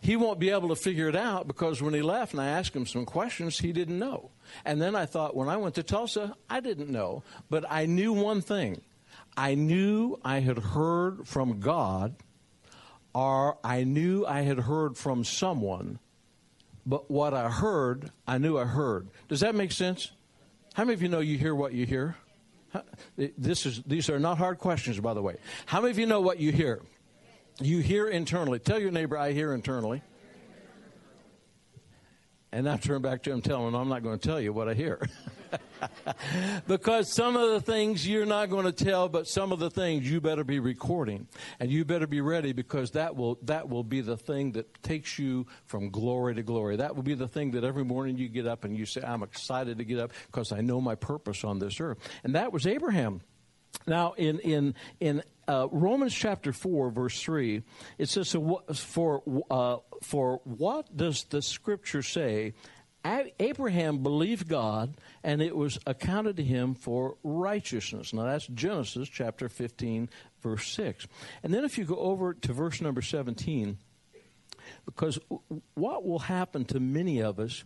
He 0.00 0.16
won't 0.16 0.38
be 0.38 0.50
able 0.50 0.68
to 0.70 0.76
figure 0.76 1.08
it 1.08 1.16
out 1.16 1.46
because 1.46 1.80
when 1.80 1.94
he 1.94 2.02
left 2.02 2.32
and 2.32 2.42
I 2.42 2.46
asked 2.46 2.74
him 2.74 2.86
some 2.86 3.04
questions, 3.04 3.58
he 3.58 3.72
didn't 3.72 3.98
know. 3.98 4.30
And 4.64 4.82
then 4.82 4.96
I 4.96 5.06
thought, 5.06 5.36
when 5.36 5.48
I 5.48 5.56
went 5.56 5.76
to 5.76 5.82
Tulsa, 5.82 6.34
I 6.48 6.60
didn't 6.60 6.90
know. 6.90 7.22
But 7.48 7.64
I 7.70 7.86
knew 7.86 8.12
one 8.12 8.40
thing 8.40 8.80
I 9.36 9.54
knew 9.54 10.18
I 10.24 10.40
had 10.40 10.58
heard 10.58 11.26
from 11.26 11.60
God, 11.60 12.16
or 13.14 13.58
I 13.62 13.84
knew 13.84 14.26
I 14.26 14.42
had 14.42 14.58
heard 14.58 14.96
from 14.96 15.24
someone. 15.24 15.98
But 16.84 17.10
what 17.10 17.34
I 17.34 17.48
heard, 17.48 18.10
I 18.26 18.38
knew 18.38 18.58
I 18.58 18.64
heard. 18.64 19.08
Does 19.28 19.40
that 19.40 19.54
make 19.54 19.72
sense? 19.72 20.10
How 20.74 20.84
many 20.84 20.94
of 20.94 21.02
you 21.02 21.08
know 21.08 21.20
you 21.20 21.38
hear 21.38 21.54
what 21.54 21.72
you 21.72 21.86
hear? 21.86 22.16
This 23.16 23.66
is, 23.66 23.82
these 23.82 24.08
are 24.08 24.18
not 24.18 24.38
hard 24.38 24.58
questions, 24.58 24.98
by 25.00 25.14
the 25.14 25.22
way. 25.22 25.36
How 25.66 25.80
many 25.80 25.90
of 25.90 25.98
you 25.98 26.06
know 26.06 26.20
what 26.20 26.38
you 26.38 26.52
hear? 26.52 26.80
You 27.60 27.80
hear 27.80 28.08
internally. 28.08 28.58
Tell 28.58 28.78
your 28.78 28.90
neighbor, 28.90 29.18
I 29.18 29.32
hear 29.32 29.52
internally. 29.52 30.02
And 32.52 32.68
I 32.68 32.76
turn 32.78 33.02
back 33.02 33.22
to 33.24 33.32
him, 33.32 33.42
tell 33.42 33.66
him, 33.66 33.74
I'm 33.74 33.88
not 33.88 34.02
going 34.02 34.18
to 34.18 34.28
tell 34.28 34.40
you 34.40 34.52
what 34.52 34.68
I 34.68 34.74
hear. 34.74 35.00
because 36.66 37.12
some 37.12 37.36
of 37.36 37.50
the 37.50 37.60
things 37.60 38.06
you're 38.06 38.26
not 38.26 38.50
going 38.50 38.64
to 38.64 38.72
tell, 38.72 39.08
but 39.08 39.26
some 39.26 39.52
of 39.52 39.58
the 39.58 39.70
things 39.70 40.10
you 40.10 40.20
better 40.20 40.44
be 40.44 40.58
recording, 40.58 41.26
and 41.58 41.70
you 41.70 41.84
better 41.84 42.06
be 42.06 42.20
ready 42.20 42.52
because 42.52 42.92
that 42.92 43.16
will 43.16 43.38
that 43.42 43.68
will 43.68 43.84
be 43.84 44.00
the 44.00 44.16
thing 44.16 44.52
that 44.52 44.82
takes 44.82 45.18
you 45.18 45.46
from 45.66 45.90
glory 45.90 46.34
to 46.34 46.42
glory. 46.42 46.76
That 46.76 46.96
will 46.96 47.02
be 47.02 47.14
the 47.14 47.28
thing 47.28 47.52
that 47.52 47.64
every 47.64 47.84
morning 47.84 48.16
you 48.16 48.28
get 48.28 48.46
up 48.46 48.64
and 48.64 48.76
you 48.76 48.86
say, 48.86 49.02
"I'm 49.02 49.22
excited 49.22 49.78
to 49.78 49.84
get 49.84 49.98
up 49.98 50.12
because 50.26 50.52
I 50.52 50.60
know 50.60 50.80
my 50.80 50.94
purpose 50.94 51.44
on 51.44 51.58
this 51.58 51.80
earth." 51.80 51.98
And 52.24 52.34
that 52.34 52.52
was 52.52 52.66
Abraham. 52.66 53.20
Now, 53.86 54.12
in 54.12 54.38
in 54.40 54.74
in 55.00 55.22
uh, 55.48 55.68
Romans 55.70 56.14
chapter 56.14 56.52
four, 56.52 56.90
verse 56.90 57.20
three, 57.20 57.62
it 57.98 58.08
says, 58.08 58.28
"So 58.28 58.62
for 58.74 59.22
uh, 59.50 59.78
for 60.02 60.40
what 60.44 60.96
does 60.96 61.24
the 61.24 61.42
Scripture 61.42 62.02
say?" 62.02 62.54
Abraham 63.04 64.02
believed 64.02 64.48
God, 64.48 64.94
and 65.24 65.40
it 65.40 65.56
was 65.56 65.78
accounted 65.86 66.36
to 66.36 66.44
him 66.44 66.74
for 66.74 67.16
righteousness. 67.22 68.12
Now 68.12 68.24
that's 68.24 68.46
Genesis 68.46 69.08
chapter 69.08 69.48
15, 69.48 70.10
verse 70.42 70.66
6. 70.72 71.06
And 71.42 71.52
then 71.52 71.64
if 71.64 71.78
you 71.78 71.84
go 71.84 71.96
over 71.96 72.34
to 72.34 72.52
verse 72.52 72.80
number 72.80 73.00
17, 73.00 73.78
because 74.84 75.18
what 75.74 76.04
will 76.04 76.18
happen 76.18 76.64
to 76.66 76.80
many 76.80 77.20
of 77.20 77.40
us 77.40 77.64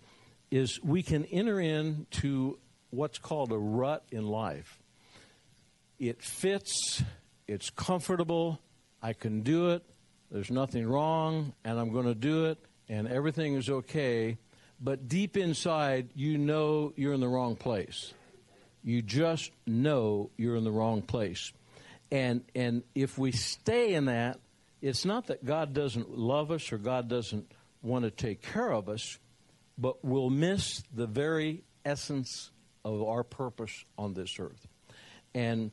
is 0.50 0.80
we 0.82 1.02
can 1.02 1.24
enter 1.26 1.58
into 1.58 2.58
what's 2.90 3.18
called 3.18 3.50
a 3.50 3.58
rut 3.58 4.04
in 4.12 4.26
life. 4.26 4.78
It 5.98 6.22
fits, 6.22 7.02
it's 7.48 7.70
comfortable, 7.70 8.60
I 9.02 9.14
can 9.14 9.42
do 9.42 9.70
it, 9.70 9.82
there's 10.30 10.50
nothing 10.50 10.86
wrong, 10.86 11.54
and 11.64 11.78
I'm 11.78 11.92
going 11.92 12.06
to 12.06 12.14
do 12.14 12.46
it, 12.46 12.58
and 12.88 13.08
everything 13.08 13.54
is 13.54 13.68
okay 13.68 14.38
but 14.80 15.08
deep 15.08 15.36
inside, 15.36 16.10
you 16.14 16.38
know 16.38 16.92
you're 16.96 17.14
in 17.14 17.20
the 17.20 17.28
wrong 17.28 17.56
place. 17.56 18.12
You 18.82 19.00
just 19.02 19.50
know 19.66 20.30
you're 20.36 20.56
in 20.56 20.64
the 20.64 20.70
wrong 20.70 21.02
place. 21.02 21.52
And, 22.10 22.44
and 22.54 22.82
if 22.94 23.18
we 23.18 23.32
stay 23.32 23.94
in 23.94 24.06
that, 24.06 24.38
it's 24.82 25.04
not 25.04 25.28
that 25.28 25.44
God 25.44 25.72
doesn't 25.72 26.16
love 26.16 26.50
us 26.50 26.70
or 26.70 26.78
God 26.78 27.08
doesn't 27.08 27.50
want 27.82 28.04
to 28.04 28.10
take 28.10 28.42
care 28.42 28.70
of 28.70 28.88
us, 28.88 29.18
but 29.78 30.04
we'll 30.04 30.30
miss 30.30 30.82
the 30.94 31.06
very 31.06 31.64
essence 31.84 32.50
of 32.84 33.02
our 33.02 33.22
purpose 33.22 33.84
on 33.96 34.12
this 34.12 34.38
earth. 34.38 34.66
And 35.34 35.70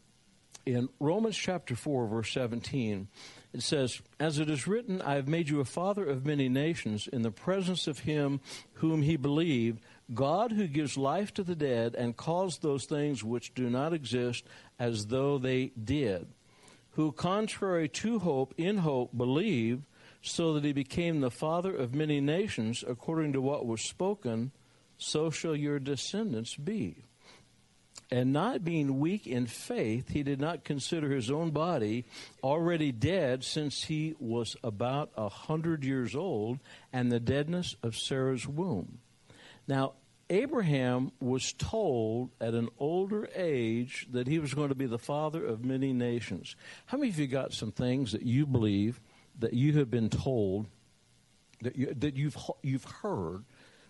in 0.66 0.90
Romans 1.00 1.36
chapter 1.36 1.76
4, 1.76 2.08
verse 2.08 2.32
17, 2.32 3.08
it 3.54 3.62
says, 3.62 4.02
As 4.20 4.40
it 4.40 4.50
is 4.50 4.68
written, 4.68 5.02
I 5.02 5.16
have 5.16 5.28
made 5.28 5.50
you 5.50 5.60
a 5.60 5.66
father 5.66 6.06
of 6.06 6.26
many 6.26 6.48
nations 6.48 7.08
in 7.08 7.22
the 7.22 7.32
presence 7.32 7.86
of 7.88 8.00
him 8.00 8.40
whom 8.76 9.02
he 9.02 9.18
believed, 9.18 9.82
God 10.14 10.54
who 10.54 10.68
gives 10.68 10.98
life 10.98 11.34
to 11.34 11.44
the 11.44 11.56
dead 11.56 11.96
and 11.96 12.16
calls 12.16 12.58
those 12.58 12.86
things 12.86 13.24
which 13.24 13.54
do 13.54 13.70
not 13.70 13.94
exist 13.94 14.46
as 14.80 15.08
though 15.08 15.38
they 15.38 15.72
did, 15.82 16.28
who, 16.92 17.12
contrary 17.12 17.90
to 17.90 18.20
hope, 18.20 18.54
in 18.58 18.80
hope, 18.80 19.16
believed, 19.16 19.86
so 20.22 20.54
that 20.54 20.64
he 20.64 20.72
became 20.74 21.20
the 21.20 21.32
father 21.32 21.76
of 21.76 21.96
many 21.96 22.22
nations, 22.22 22.84
according 22.88 23.34
to 23.34 23.42
what 23.42 23.66
was 23.66 23.82
spoken, 23.82 24.52
so 24.98 25.30
shall 25.30 25.56
your 25.56 25.80
descendants 25.80 26.56
be. 26.56 27.06
And 28.12 28.34
not 28.34 28.66
being 28.66 29.00
weak 29.00 29.26
in 29.26 29.48
faith, 29.48 30.10
he 30.10 30.22
did 30.22 30.42
not 30.42 30.66
consider 30.66 31.10
his 31.10 31.32
own 31.32 31.52
body 31.52 32.04
already 32.44 32.92
dead 32.92 33.46
since 33.46 33.86
he 33.86 34.16
was 34.20 34.58
about 34.64 35.12
a 35.16 35.30
hundred 35.30 35.86
years 35.86 36.14
old 36.14 36.60
and 36.92 37.10
the 37.10 37.22
deadness 37.22 37.78
of 37.82 37.96
Sarah's 37.96 38.46
womb. 38.46 39.00
Now, 39.66 39.94
Abraham 40.30 41.12
was 41.22 41.54
told 41.54 42.32
at 42.40 42.54
an 42.54 42.70
older 42.80 43.30
age 43.34 44.08
that 44.12 44.28
he 44.28 44.40
was 44.40 44.54
going 44.54 44.70
to 44.70 44.76
be 44.76 44.86
the 44.86 44.98
father 44.98 45.46
of 45.46 45.64
many 45.64 45.94
nations. 45.94 46.56
How 46.86 46.98
many 46.98 47.12
of 47.12 47.20
you 47.20 47.28
got 47.28 47.54
some 47.54 47.72
things 47.72 48.12
that 48.12 48.24
you 48.24 48.46
believe 48.46 49.00
that 49.40 49.54
you 49.54 49.80
have 49.80 49.90
been 49.90 50.10
told 50.10 50.68
that, 51.62 51.76
you, 51.76 51.94
that 52.00 52.16
you've, 52.16 52.38
you've 52.62 52.84
heard 52.84 53.44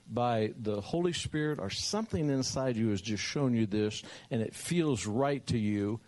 by 0.10 0.54
the 0.62 0.82
Holy 0.82 1.14
Spirit 1.14 1.60
or 1.60 1.70
something 1.70 2.30
inside 2.30 2.76
you 2.76 2.90
has 2.90 3.02
just 3.02 3.24
shown 3.24 3.54
you 3.54 3.66
this 3.66 4.04
and 4.30 4.42
it 4.42 4.56
feels 4.56 5.06
right 5.06 5.46
to 5.48 5.58
you 5.58 6.00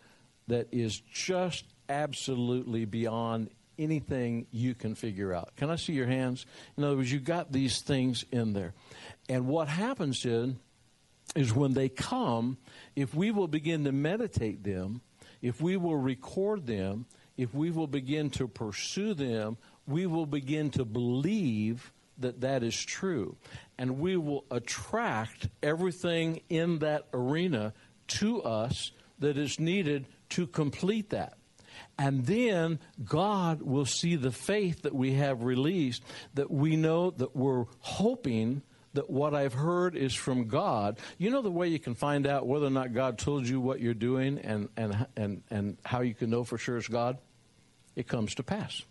that 0.47 0.67
is 0.71 0.99
just 1.11 1.65
absolutely 1.89 2.85
beyond 2.85 3.49
anything 3.79 4.45
you 4.51 4.75
can 4.75 4.95
figure 4.95 5.33
out. 5.33 5.55
Can 5.55 5.69
I 5.69 5.75
see 5.77 5.93
your 5.93 6.07
hands? 6.07 6.45
In 6.77 6.83
other 6.83 6.97
words, 6.97 7.11
you 7.11 7.19
got 7.19 7.51
these 7.51 7.81
things 7.81 8.25
in 8.31 8.53
there. 8.53 8.73
And 9.29 9.47
what 9.47 9.67
happens 9.67 10.23
then 10.23 10.59
is 11.35 11.53
when 11.53 11.73
they 11.73 11.89
come, 11.89 12.57
if 12.95 13.13
we 13.15 13.31
will 13.31 13.47
begin 13.47 13.85
to 13.85 13.91
meditate 13.91 14.63
them, 14.63 15.01
if 15.41 15.61
we 15.61 15.77
will 15.77 15.97
record 15.97 16.67
them, 16.67 17.05
if 17.37 17.53
we 17.53 17.71
will 17.71 17.87
begin 17.87 18.29
to 18.31 18.47
pursue 18.47 19.13
them, 19.13 19.57
we 19.87 20.05
will 20.05 20.25
begin 20.25 20.69
to 20.71 20.85
believe 20.85 21.91
that 22.19 22.41
that 22.41 22.63
is 22.63 22.79
true. 22.79 23.35
And 23.77 23.99
we 23.99 24.17
will 24.17 24.45
attract 24.51 25.49
everything 25.61 26.41
in 26.49 26.79
that 26.79 27.07
arena 27.13 27.73
to 28.07 28.41
us 28.43 28.91
that 29.19 29.37
is 29.37 29.59
needed 29.59 30.07
to 30.29 30.47
complete 30.47 31.09
that. 31.11 31.37
And 31.97 32.25
then 32.25 32.79
God 33.03 33.61
will 33.61 33.85
see 33.85 34.15
the 34.15 34.31
faith 34.31 34.83
that 34.83 34.93
we 34.93 35.13
have 35.13 35.43
released, 35.43 36.03
that 36.33 36.51
we 36.51 36.75
know 36.75 37.11
that 37.11 37.35
we're 37.35 37.65
hoping 37.79 38.61
that 38.93 39.09
what 39.09 39.33
I've 39.33 39.53
heard 39.53 39.95
is 39.95 40.13
from 40.13 40.47
God. 40.47 40.99
You 41.17 41.31
know 41.31 41.41
the 41.41 41.51
way 41.51 41.67
you 41.67 41.79
can 41.79 41.95
find 41.95 42.27
out 42.27 42.45
whether 42.45 42.67
or 42.67 42.71
not 42.71 42.93
God 42.93 43.17
told 43.17 43.47
you 43.47 43.59
what 43.59 43.79
you're 43.79 43.93
doing 43.93 44.37
and, 44.39 44.69
and, 44.77 45.07
and, 45.15 45.43
and 45.49 45.77
how 45.83 46.01
you 46.01 46.13
can 46.13 46.29
know 46.29 46.43
for 46.43 46.57
sure 46.57 46.77
it's 46.77 46.87
God? 46.87 47.17
It 47.95 48.07
comes 48.07 48.35
to 48.35 48.43
pass. 48.43 48.83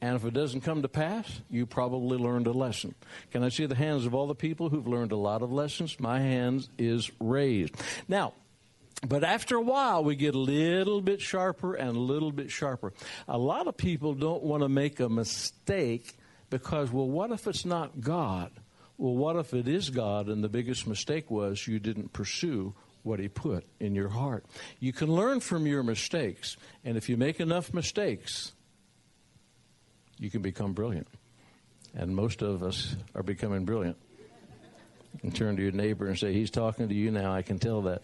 And 0.00 0.16
if 0.16 0.24
it 0.24 0.32
doesn't 0.32 0.62
come 0.62 0.82
to 0.82 0.88
pass, 0.88 1.40
you 1.50 1.66
probably 1.66 2.16
learned 2.16 2.46
a 2.46 2.52
lesson. 2.52 2.94
Can 3.32 3.42
I 3.42 3.50
see 3.50 3.66
the 3.66 3.74
hands 3.74 4.06
of 4.06 4.14
all 4.14 4.26
the 4.26 4.34
people 4.34 4.70
who've 4.70 4.86
learned 4.86 5.12
a 5.12 5.16
lot 5.16 5.42
of 5.42 5.52
lessons? 5.52 6.00
My 6.00 6.20
hands 6.20 6.70
is 6.78 7.10
raised. 7.20 7.74
Now, 8.08 8.32
but 9.06 9.24
after 9.24 9.56
a 9.56 9.62
while, 9.62 10.04
we 10.04 10.16
get 10.16 10.34
a 10.34 10.38
little 10.38 11.00
bit 11.00 11.20
sharper 11.20 11.74
and 11.74 11.96
a 11.96 12.00
little 12.00 12.32
bit 12.32 12.50
sharper. 12.50 12.92
A 13.28 13.38
lot 13.38 13.66
of 13.66 13.76
people 13.76 14.14
don't 14.14 14.42
want 14.42 14.62
to 14.62 14.68
make 14.68 15.00
a 15.00 15.08
mistake 15.08 16.16
because, 16.50 16.90
well, 16.90 17.08
what 17.08 17.30
if 17.30 17.46
it's 17.46 17.64
not 17.64 18.00
God? 18.00 18.50
Well, 18.98 19.14
what 19.14 19.36
if 19.36 19.54
it 19.54 19.68
is 19.68 19.88
God 19.88 20.28
and 20.28 20.44
the 20.44 20.48
biggest 20.48 20.86
mistake 20.86 21.30
was 21.30 21.66
you 21.66 21.78
didn't 21.78 22.12
pursue 22.12 22.74
what 23.02 23.18
He 23.18 23.28
put 23.28 23.64
in 23.78 23.94
your 23.94 24.10
heart? 24.10 24.44
You 24.78 24.92
can 24.92 25.10
learn 25.10 25.40
from 25.40 25.66
your 25.66 25.82
mistakes, 25.82 26.58
and 26.84 26.98
if 26.98 27.08
you 27.08 27.16
make 27.16 27.40
enough 27.40 27.72
mistakes, 27.72 28.52
you 30.20 30.30
can 30.30 30.42
become 30.42 30.74
brilliant. 30.74 31.08
And 31.94 32.14
most 32.14 32.42
of 32.42 32.62
us 32.62 32.94
are 33.16 33.22
becoming 33.22 33.64
brilliant. 33.64 33.96
And 35.22 35.34
turn 35.34 35.56
to 35.56 35.62
your 35.62 35.72
neighbor 35.72 36.06
and 36.06 36.16
say, 36.16 36.32
He's 36.32 36.50
talking 36.50 36.88
to 36.88 36.94
you 36.94 37.10
now. 37.10 37.32
I 37.32 37.42
can 37.42 37.58
tell 37.58 37.82
that. 37.82 38.02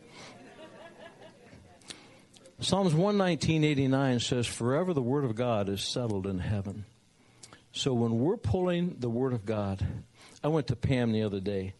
Psalms 2.59 2.95
119.89 2.95 4.23
says, 4.23 4.47
Forever 4.47 4.95
the 4.95 5.03
word 5.03 5.25
of 5.25 5.35
God 5.35 5.69
is 5.69 5.83
settled 5.83 6.27
in 6.27 6.39
heaven. 6.39 6.87
So 7.73 7.93
when 7.93 8.19
we're 8.19 8.39
pulling 8.39 8.97
the 8.99 9.11
word 9.11 9.35
of 9.35 9.45
God, 9.45 9.87
I 10.43 10.49
went 10.49 10.69
to 10.69 10.77
Pam 10.77 11.13
the 11.13 11.23
other 11.23 11.41
day 11.41 11.75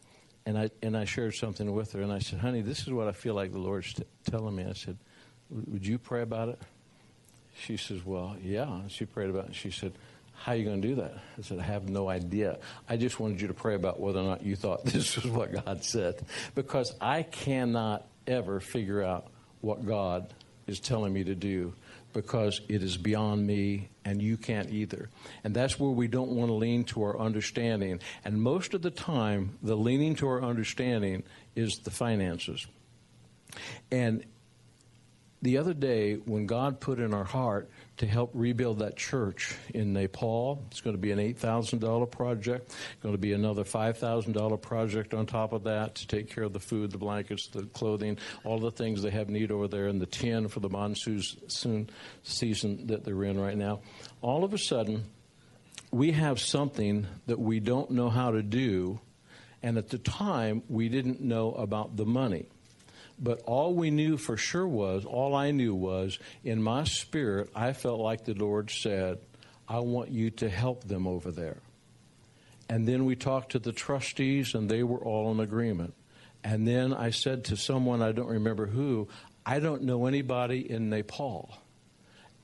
and 0.45 0.59
I, 0.59 0.71
and 0.83 0.95
I 0.95 1.07
shared 1.07 1.35
something 1.35 1.75
with 1.75 1.93
her 1.93 2.03
and 2.03 2.13
I 2.13 2.19
said, 2.19 2.41
honey, 2.41 2.61
this 2.61 2.83
is 2.83 2.91
what 2.91 3.09
I 3.09 3.13
feel 3.13 3.35
like 3.35 3.53
the 3.53 3.59
Lord's 3.59 3.95
t- 3.95 4.05
telling 4.31 4.55
me. 4.55 4.67
I 4.69 4.75
said, 4.75 4.99
would 5.49 5.87
you 5.87 5.99
pray 5.99 6.21
about 6.21 6.51
it? 6.51 6.61
She 7.59 7.79
says, 7.79 8.05
well, 8.05 8.37
yeah. 8.43 8.83
She 8.89 9.07
prayed 9.07 9.31
about 9.31 9.49
it. 9.49 9.55
She 9.55 9.71
said, 9.71 9.95
how 10.39 10.53
are 10.53 10.57
you 10.57 10.65
going 10.65 10.81
to 10.81 10.89
do 10.89 10.95
that? 10.97 11.15
I 11.39 11.43
said, 11.43 11.59
I 11.59 11.63
have 11.63 11.89
no 11.89 12.09
idea. 12.09 12.59
I 12.89 12.97
just 12.97 13.19
wanted 13.19 13.41
you 13.41 13.49
to 13.49 13.55
pray 13.55 13.75
about 13.75 13.99
whether 13.99 14.21
or 14.21 14.25
not 14.25 14.43
you 14.43 14.57
thought 14.57 14.85
this 14.87 15.17
was 15.17 15.27
what 15.27 15.53
God 15.65 15.83
said. 15.85 16.25
Because 16.55 16.95
I 17.01 17.23
cannot 17.23 18.07
ever 18.27 18.61
figure 18.61 19.03
out 19.03 19.29
what 19.61 19.85
God 19.85 20.33
is 20.67 20.81
telling 20.81 21.13
me 21.13 21.25
to 21.25 21.35
do. 21.35 21.75
because 22.13 22.63
it 22.69 22.83
is 22.83 22.97
beyond 22.97 23.47
me 23.47 23.91
and 24.07 24.23
you 24.23 24.39
can't 24.39 24.71
either. 24.71 25.11
And 25.45 25.55
that's 25.55 25.79
where 25.79 25.91
we 25.91 26.09
don't 26.09 26.31
want 26.31 26.49
to 26.49 26.55
lean 26.55 26.85
to 26.85 27.03
our 27.03 27.19
understanding. 27.19 28.01
And 28.25 28.41
most 28.41 28.73
of 28.73 28.81
the 28.81 28.91
time, 28.91 29.59
the 29.63 29.77
leaning 29.77 30.15
to 30.17 30.29
our 30.29 30.43
understanding 30.43 31.25
is 31.55 31.81
the 31.81 31.91
finances. 31.91 32.67
And 33.91 34.25
the 35.43 35.59
other 35.59 35.75
day, 35.75 36.15
when 36.15 36.47
God 36.47 36.81
put 36.81 37.01
in 37.01 37.13
our 37.13 37.25
heart 37.25 37.69
to 37.99 38.07
help 38.07 38.31
rebuild 38.35 38.81
that 38.81 38.97
church 38.97 39.55
in 39.73 39.93
Nepal, 39.95 40.63
it's 40.71 40.81
going 40.81 40.95
to 40.95 41.01
be 41.01 41.13
an 41.13 41.19
$8,000 41.19 42.11
project, 42.11 42.69
it's 42.69 43.03
going 43.03 43.15
to 43.15 43.19
be 43.19 43.33
another 43.33 43.65
$5,000 43.65 44.61
project 44.61 45.15
on 45.15 45.27
top 45.27 45.53
of 45.53 45.65
that 45.65 45.95
to 45.97 46.07
take 46.07 46.29
care 46.29 46.45
of 46.45 46.53
the 46.53 46.61
food, 46.61 46.91
the 46.91 46.99
blankets, 46.99 47.49
the 47.49 47.65
clothing, 47.67 48.19
all 48.45 48.59
the 48.59 48.71
things 48.71 49.03
they 49.03 49.11
have 49.11 49.31
need 49.31 49.51
over 49.51 49.67
there, 49.67 49.87
and 49.87 50.01
the 50.01 50.07
tin 50.07 50.49
for 50.49 50.61
the 50.61 50.69
monsoon 50.69 51.89
season 52.23 52.87
that 52.89 53.05
they're 53.05 53.25
in 53.25 53.41
right 53.41 53.57
now. 53.57 53.81
All 54.21 54.45
of 54.45 54.53
a 54.53 54.59
sudden, 54.59 55.05
we 55.91 56.13
have 56.13 56.39
something 56.39 57.07
that 57.27 57.39
we 57.39 57.61
don't 57.61 57.91
know 57.91 58.11
how 58.11 58.31
to 58.33 58.43
do, 58.43 59.01
and 59.63 59.79
at 59.79 59.89
the 59.89 59.99
time, 59.99 60.63
we 60.69 60.91
didn't 60.91 61.23
know 61.23 61.53
about 61.53 61.97
the 61.97 62.05
money. 62.05 62.47
But 63.19 63.43
all 63.47 63.75
we 63.75 63.91
knew 63.91 64.17
for 64.17 64.37
sure 64.37 64.69
was, 64.69 65.05
all 65.05 65.35
I 65.35 65.51
knew 65.51 65.75
was, 65.75 66.19
in 66.45 66.63
my 66.63 66.85
spirit, 66.85 67.51
I 67.55 67.73
felt 67.73 68.01
like 68.01 68.25
the 68.25 68.35
Lord 68.35 68.71
said, 68.71 69.19
I 69.69 69.81
want 69.81 70.11
you 70.11 70.31
to 70.33 70.51
help 70.51 70.85
them 70.85 71.07
over 71.07 71.31
there. 71.31 71.59
And 72.69 72.87
then 72.87 73.05
we 73.05 73.17
talked 73.17 73.53
to 73.53 73.59
the 73.59 73.73
trustees, 73.73 74.55
and 74.55 74.69
they 74.69 74.83
were 74.83 74.99
all 74.99 75.31
in 75.33 75.41
agreement. 75.41 75.95
And 76.45 76.69
then 76.69 76.93
I 76.93 77.11
said 77.11 77.45
to 77.45 77.57
someone, 77.57 78.03
I 78.03 78.13
don't 78.13 78.29
remember 78.29 78.67
who, 78.67 79.09
I 79.45 79.61
don't 79.61 79.83
know 79.83 80.07
anybody 80.07 80.71
in 80.71 80.91
Nepal. 80.91 81.57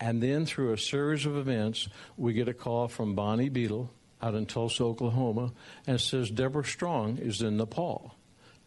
And 0.00 0.22
then 0.22 0.46
through 0.46 0.72
a 0.72 0.78
series 0.78 1.26
of 1.26 1.36
events, 1.36 1.88
we 2.16 2.32
get 2.32 2.48
a 2.48 2.54
call 2.54 2.88
from 2.88 3.14
Bonnie 3.14 3.48
Beadle 3.48 3.92
out 4.20 4.34
in 4.34 4.46
Tulsa, 4.46 4.84
Oklahoma, 4.84 5.52
and 5.86 6.00
says 6.00 6.30
Deborah 6.30 6.64
Strong 6.64 7.18
is 7.18 7.42
in 7.42 7.56
Nepal. 7.56 8.14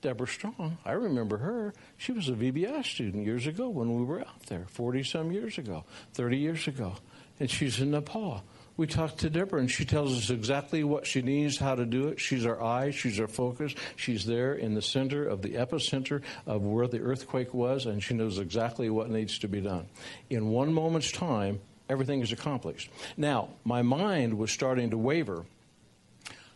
Deborah 0.02 0.28
Strong. 0.28 0.78
I 0.86 0.92
remember 0.92 1.38
her. 1.38 1.74
She 1.98 2.12
was 2.12 2.30
a 2.30 2.34
VBI 2.34 2.86
student 2.86 3.26
years 3.26 3.48
ago 3.48 3.70
when 3.70 3.96
we 3.96 4.04
were 4.04 4.22
out 4.22 4.46
there, 4.48 4.66
40 4.70 5.04
some 5.04 5.32
years 5.32 5.58
ago, 5.58 5.86
30 6.14 6.38
years 6.38 6.68
ago. 6.68 6.96
And 7.40 7.50
she's 7.50 7.80
in 7.80 7.92
Nepal. 7.92 8.44
We 8.78 8.88
talked 8.88 9.20
to 9.20 9.30
Deborah, 9.30 9.60
and 9.60 9.72
she 9.72 9.86
tells 9.86 10.18
us 10.18 10.30
exactly 10.30 10.84
what 10.84 11.08
she 11.08 11.22
needs, 11.22 11.58
how 11.58 11.76
to 11.76 11.86
do 11.86 12.10
it. 12.10 12.20
She's 12.20 12.46
our 12.46 12.62
eye, 12.62 12.92
she's 12.92 13.20
our 13.20 13.28
focus. 13.28 13.74
She's 13.96 14.26
there 14.26 14.54
in 14.54 14.74
the 14.74 14.82
center 14.82 15.26
of 15.26 15.42
the 15.42 15.52
epicenter 15.52 16.22
of 16.46 16.62
where 16.62 16.88
the 16.88 17.00
earthquake 17.00 17.54
was, 17.54 17.86
and 17.86 18.04
she 18.04 18.14
knows 18.14 18.38
exactly 18.38 18.90
what 18.90 19.10
needs 19.10 19.40
to 19.40 19.48
be 19.48 19.62
done. 19.62 19.88
In 20.30 20.50
one 20.50 20.74
moment's 20.74 21.12
time, 21.12 21.62
everything 21.90 22.22
is 22.22 22.34
accomplished. 22.34 22.90
Now, 23.16 23.50
my 23.64 23.82
mind 23.82 24.38
was 24.38 24.52
starting 24.52 24.90
to 24.90 24.98
waver 24.98 25.46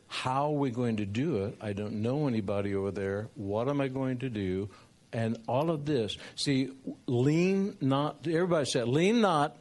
how 0.09 0.47
are 0.47 0.57
we 0.57 0.71
going 0.71 0.97
to 0.97 1.05
do 1.05 1.45
it? 1.45 1.55
I 1.61 1.73
don't 1.73 2.01
know 2.01 2.27
anybody 2.27 2.73
over 2.75 2.91
there. 2.91 3.29
What 3.35 3.69
am 3.69 3.79
I 3.79 3.87
going 3.87 4.17
to 4.19 4.29
do? 4.29 4.69
And 5.13 5.37
all 5.47 5.69
of 5.69 5.85
this. 5.85 6.17
See, 6.35 6.71
lean 7.05 7.77
not, 7.79 8.27
everybody 8.27 8.65
said, 8.65 8.87
lean 8.87 9.21
not, 9.21 9.55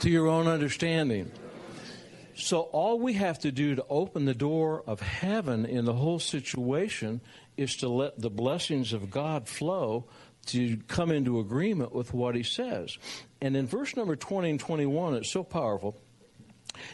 to 0.00 0.10
your 0.10 0.26
own 0.26 0.48
understanding. 0.48 1.30
So, 2.34 2.62
all 2.62 2.98
we 2.98 3.12
have 3.14 3.38
to 3.40 3.52
do 3.52 3.76
to 3.76 3.84
open 3.88 4.24
the 4.24 4.34
door 4.34 4.82
of 4.86 5.00
heaven 5.00 5.64
in 5.64 5.84
the 5.84 5.92
whole 5.92 6.18
situation 6.18 7.20
is 7.56 7.76
to 7.76 7.88
let 7.88 8.18
the 8.18 8.30
blessings 8.30 8.92
of 8.92 9.10
God 9.10 9.48
flow 9.48 10.06
to 10.46 10.78
come 10.88 11.12
into 11.12 11.38
agreement 11.38 11.94
with 11.94 12.12
what 12.12 12.34
he 12.34 12.42
says. 12.42 12.98
And 13.40 13.56
in 13.56 13.68
verse 13.68 13.96
number 13.96 14.16
20 14.16 14.50
and 14.50 14.60
21, 14.60 15.14
it's 15.14 15.30
so 15.30 15.44
powerful. 15.44 15.96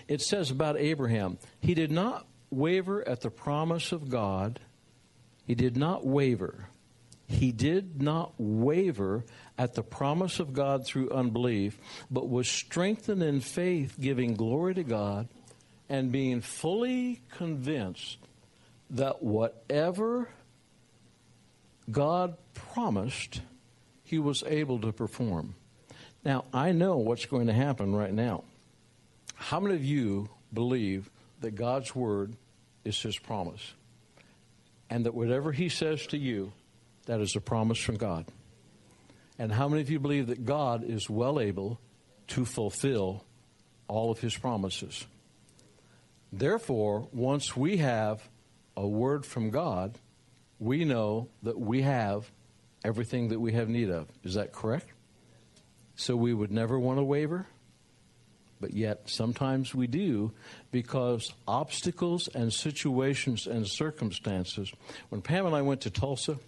It 0.07 0.21
says 0.21 0.51
about 0.51 0.77
Abraham, 0.77 1.39
he 1.61 1.73
did 1.73 1.91
not 1.91 2.27
waver 2.51 3.07
at 3.07 3.21
the 3.21 3.31
promise 3.31 3.93
of 3.93 4.09
God. 4.09 4.61
He 5.47 5.55
did 5.55 5.77
not 5.77 6.07
waver. 6.07 6.69
He 7.27 7.53
did 7.53 8.01
not 8.01 8.33
waver 8.39 9.25
at 9.59 9.75
the 9.75 9.83
promise 9.83 10.41
of 10.41 10.55
God 10.55 10.87
through 10.87 11.11
unbelief, 11.11 11.79
but 12.11 12.29
was 12.29 12.49
strengthened 12.49 13.23
in 13.23 13.41
faith, 13.41 13.97
giving 14.01 14.35
glory 14.35 14.75
to 14.75 14.83
God, 14.83 15.29
and 15.91 16.11
being 16.11 16.41
fully 16.41 17.21
convinced 17.31 18.19
that 18.91 19.23
whatever 19.23 20.31
God 21.91 22.37
promised, 22.55 23.43
he 24.05 24.19
was 24.19 24.43
able 24.47 24.81
to 24.81 24.93
perform. 24.93 25.55
Now, 26.25 26.47
I 26.53 26.73
know 26.73 26.97
what's 26.97 27.27
going 27.27 27.47
to 27.47 27.53
happen 27.53 27.95
right 27.95 28.13
now. 28.13 28.45
How 29.35 29.61
many 29.61 29.75
of 29.75 29.85
you 29.85 30.31
believe 30.53 31.11
that 31.41 31.55
God's 31.55 31.95
word 31.95 32.35
is 32.85 33.01
his 33.01 33.19
promise. 33.19 33.75
And 34.91 35.05
that 35.07 35.15
whatever 35.15 35.53
he 35.53 35.69
says 35.69 36.07
to 36.09 36.19
you, 36.19 36.53
that 37.07 37.21
is 37.21 37.37
a 37.37 37.41
promise 37.41 37.79
from 37.79 37.97
God. 37.97 38.27
And 39.39 39.53
how 39.53 39.69
many 39.69 39.83
of 39.83 39.91
you 39.91 40.01
believe 40.01 40.29
that 40.29 40.45
God 40.45 40.83
is 40.85 41.09
well 41.09 41.39
able 41.39 41.79
to 42.29 42.45
fulfill 42.45 43.25
all 43.87 44.11
of 44.11 44.21
his 44.21 44.37
promises? 44.37 45.07
Therefore, 46.33 47.09
once 47.13 47.57
we 47.57 47.79
have 47.79 48.29
a 48.77 48.87
word 48.87 49.25
from 49.25 49.51
God, 49.51 49.99
we 50.59 50.85
know 50.85 51.29
that 51.43 51.59
we 51.59 51.83
have 51.83 52.31
everything 52.85 53.29
that 53.29 53.41
we 53.41 53.53
have 53.53 53.69
need 53.69 53.91
of. 53.91 54.09
Is 54.25 54.35
that 54.35 54.53
correct? 54.53 54.89
So 55.97 56.17
we 56.17 56.35
would 56.35 56.51
never 56.51 56.79
want 56.79 56.99
to 56.99 57.05
waver? 57.05 57.47
But 58.61 58.75
yet 58.75 59.03
sometimes 59.07 59.75
we 59.75 59.87
do 59.87 60.33
because 60.71 61.33
obstacles 61.47 62.29
and 62.35 62.53
situations 62.53 63.47
and 63.47 63.67
circumstances. 63.67 64.73
When 65.09 65.23
Pam 65.23 65.47
and 65.47 65.55
I 65.55 65.63
went 65.63 65.83
to 65.83 65.91
Tulsa, 65.91 66.39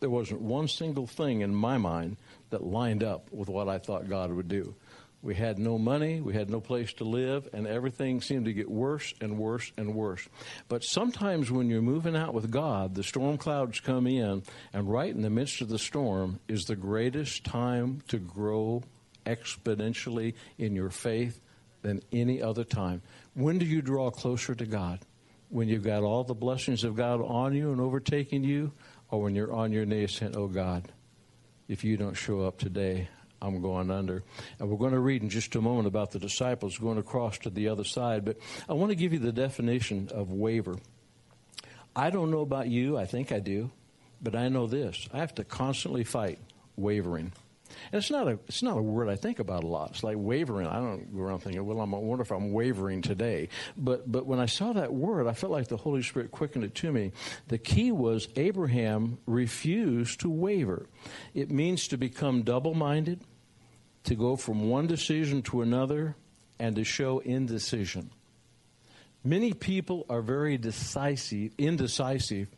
there 0.00 0.10
wasn't 0.10 0.40
one 0.40 0.68
single 0.68 1.06
thing 1.06 1.40
in 1.42 1.54
my 1.54 1.78
mind 1.78 2.16
that 2.50 2.64
lined 2.64 3.02
up 3.02 3.32
with 3.32 3.48
what 3.48 3.68
I 3.68 3.78
thought 3.78 4.08
God 4.08 4.32
would 4.32 4.48
do. 4.48 4.74
We 5.22 5.34
had 5.34 5.58
no 5.58 5.76
money, 5.76 6.22
we 6.22 6.32
had 6.32 6.48
no 6.48 6.60
place 6.60 6.94
to 6.94 7.04
live, 7.04 7.46
and 7.52 7.66
everything 7.66 8.22
seemed 8.22 8.46
to 8.46 8.54
get 8.54 8.70
worse 8.70 9.12
and 9.20 9.38
worse 9.38 9.70
and 9.76 9.94
worse. 9.94 10.26
But 10.68 10.82
sometimes 10.82 11.50
when 11.50 11.68
you're 11.68 11.82
moving 11.82 12.16
out 12.16 12.32
with 12.32 12.50
God, 12.50 12.94
the 12.94 13.02
storm 13.02 13.36
clouds 13.36 13.80
come 13.80 14.06
in, 14.06 14.42
and 14.72 14.90
right 14.90 15.14
in 15.14 15.20
the 15.20 15.28
midst 15.28 15.60
of 15.60 15.68
the 15.68 15.78
storm 15.78 16.40
is 16.48 16.64
the 16.64 16.76
greatest 16.76 17.44
time 17.44 18.00
to 18.08 18.18
grow 18.18 18.82
exponentially 19.24 20.34
in 20.58 20.74
your 20.74 20.90
faith 20.90 21.40
than 21.82 22.00
any 22.12 22.42
other 22.42 22.64
time. 22.64 23.02
When 23.34 23.58
do 23.58 23.66
you 23.66 23.82
draw 23.82 24.10
closer 24.10 24.54
to 24.54 24.66
God? 24.66 25.00
When 25.48 25.68
you've 25.68 25.84
got 25.84 26.02
all 26.02 26.24
the 26.24 26.34
blessings 26.34 26.84
of 26.84 26.94
God 26.94 27.20
on 27.20 27.54
you 27.54 27.72
and 27.72 27.80
overtaking 27.80 28.44
you, 28.44 28.72
or 29.10 29.22
when 29.22 29.34
you're 29.34 29.52
on 29.52 29.72
your 29.72 29.84
knees 29.84 30.12
saying, 30.12 30.36
Oh 30.36 30.46
God, 30.46 30.90
if 31.68 31.82
you 31.82 31.96
don't 31.96 32.14
show 32.14 32.42
up 32.42 32.58
today, 32.58 33.08
I'm 33.42 33.60
going 33.62 33.90
under. 33.90 34.22
And 34.58 34.68
we're 34.68 34.76
going 34.76 34.92
to 34.92 35.00
read 35.00 35.22
in 35.22 35.30
just 35.30 35.54
a 35.54 35.60
moment 35.60 35.86
about 35.88 36.10
the 36.10 36.18
disciples 36.18 36.78
going 36.78 36.98
across 36.98 37.38
to 37.38 37.50
the 37.50 37.68
other 37.68 37.84
side, 37.84 38.24
but 38.24 38.36
I 38.68 38.74
want 38.74 38.90
to 38.90 38.96
give 38.96 39.12
you 39.12 39.18
the 39.18 39.32
definition 39.32 40.08
of 40.12 40.30
waver. 40.30 40.76
I 41.96 42.10
don't 42.10 42.30
know 42.30 42.40
about 42.40 42.68
you, 42.68 42.96
I 42.96 43.06
think 43.06 43.32
I 43.32 43.40
do, 43.40 43.70
but 44.22 44.36
I 44.36 44.48
know 44.48 44.66
this. 44.66 45.08
I 45.12 45.18
have 45.18 45.34
to 45.36 45.44
constantly 45.44 46.04
fight 46.04 46.38
wavering. 46.76 47.32
And 47.92 48.00
it's 48.00 48.10
not 48.10 48.28
a 48.28 48.38
it's 48.46 48.62
not 48.62 48.76
a 48.76 48.82
word 48.82 49.08
I 49.08 49.16
think 49.16 49.38
about 49.38 49.64
a 49.64 49.66
lot. 49.66 49.90
It's 49.90 50.02
like 50.02 50.16
wavering. 50.18 50.66
I 50.66 50.76
don't 50.76 51.14
go 51.14 51.22
around 51.22 51.40
thinking, 51.40 51.64
well, 51.64 51.80
I'm, 51.80 51.94
I 51.94 51.98
wonder 51.98 52.22
if 52.22 52.30
I'm 52.30 52.52
wavering 52.52 53.02
today. 53.02 53.48
But 53.76 54.10
but 54.10 54.26
when 54.26 54.38
I 54.38 54.46
saw 54.46 54.72
that 54.72 54.92
word, 54.92 55.26
I 55.26 55.32
felt 55.32 55.52
like 55.52 55.68
the 55.68 55.76
Holy 55.76 56.02
Spirit 56.02 56.30
quickened 56.30 56.64
it 56.64 56.74
to 56.76 56.92
me. 56.92 57.12
The 57.48 57.58
key 57.58 57.92
was 57.92 58.28
Abraham 58.36 59.18
refused 59.26 60.20
to 60.20 60.30
waver. 60.30 60.86
It 61.34 61.50
means 61.50 61.88
to 61.88 61.96
become 61.96 62.42
double-minded, 62.42 63.22
to 64.04 64.14
go 64.14 64.36
from 64.36 64.68
one 64.68 64.86
decision 64.86 65.42
to 65.42 65.62
another, 65.62 66.16
and 66.58 66.76
to 66.76 66.84
show 66.84 67.18
indecision. 67.20 68.10
Many 69.22 69.52
people 69.52 70.06
are 70.08 70.22
very 70.22 70.56
decisive, 70.56 71.52
indecisive 71.58 72.48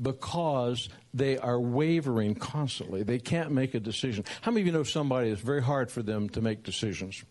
because 0.00 0.88
they 1.12 1.38
are 1.38 1.60
wavering 1.60 2.34
constantly. 2.34 3.02
They 3.02 3.18
can't 3.18 3.50
make 3.50 3.74
a 3.74 3.80
decision. 3.80 4.24
How 4.42 4.50
many 4.50 4.62
of 4.62 4.66
you 4.66 4.72
know 4.72 4.82
somebody 4.82 5.30
it's 5.30 5.40
very 5.40 5.62
hard 5.62 5.90
for 5.90 6.02
them 6.02 6.28
to 6.30 6.40
make 6.40 6.62
decisions? 6.62 7.24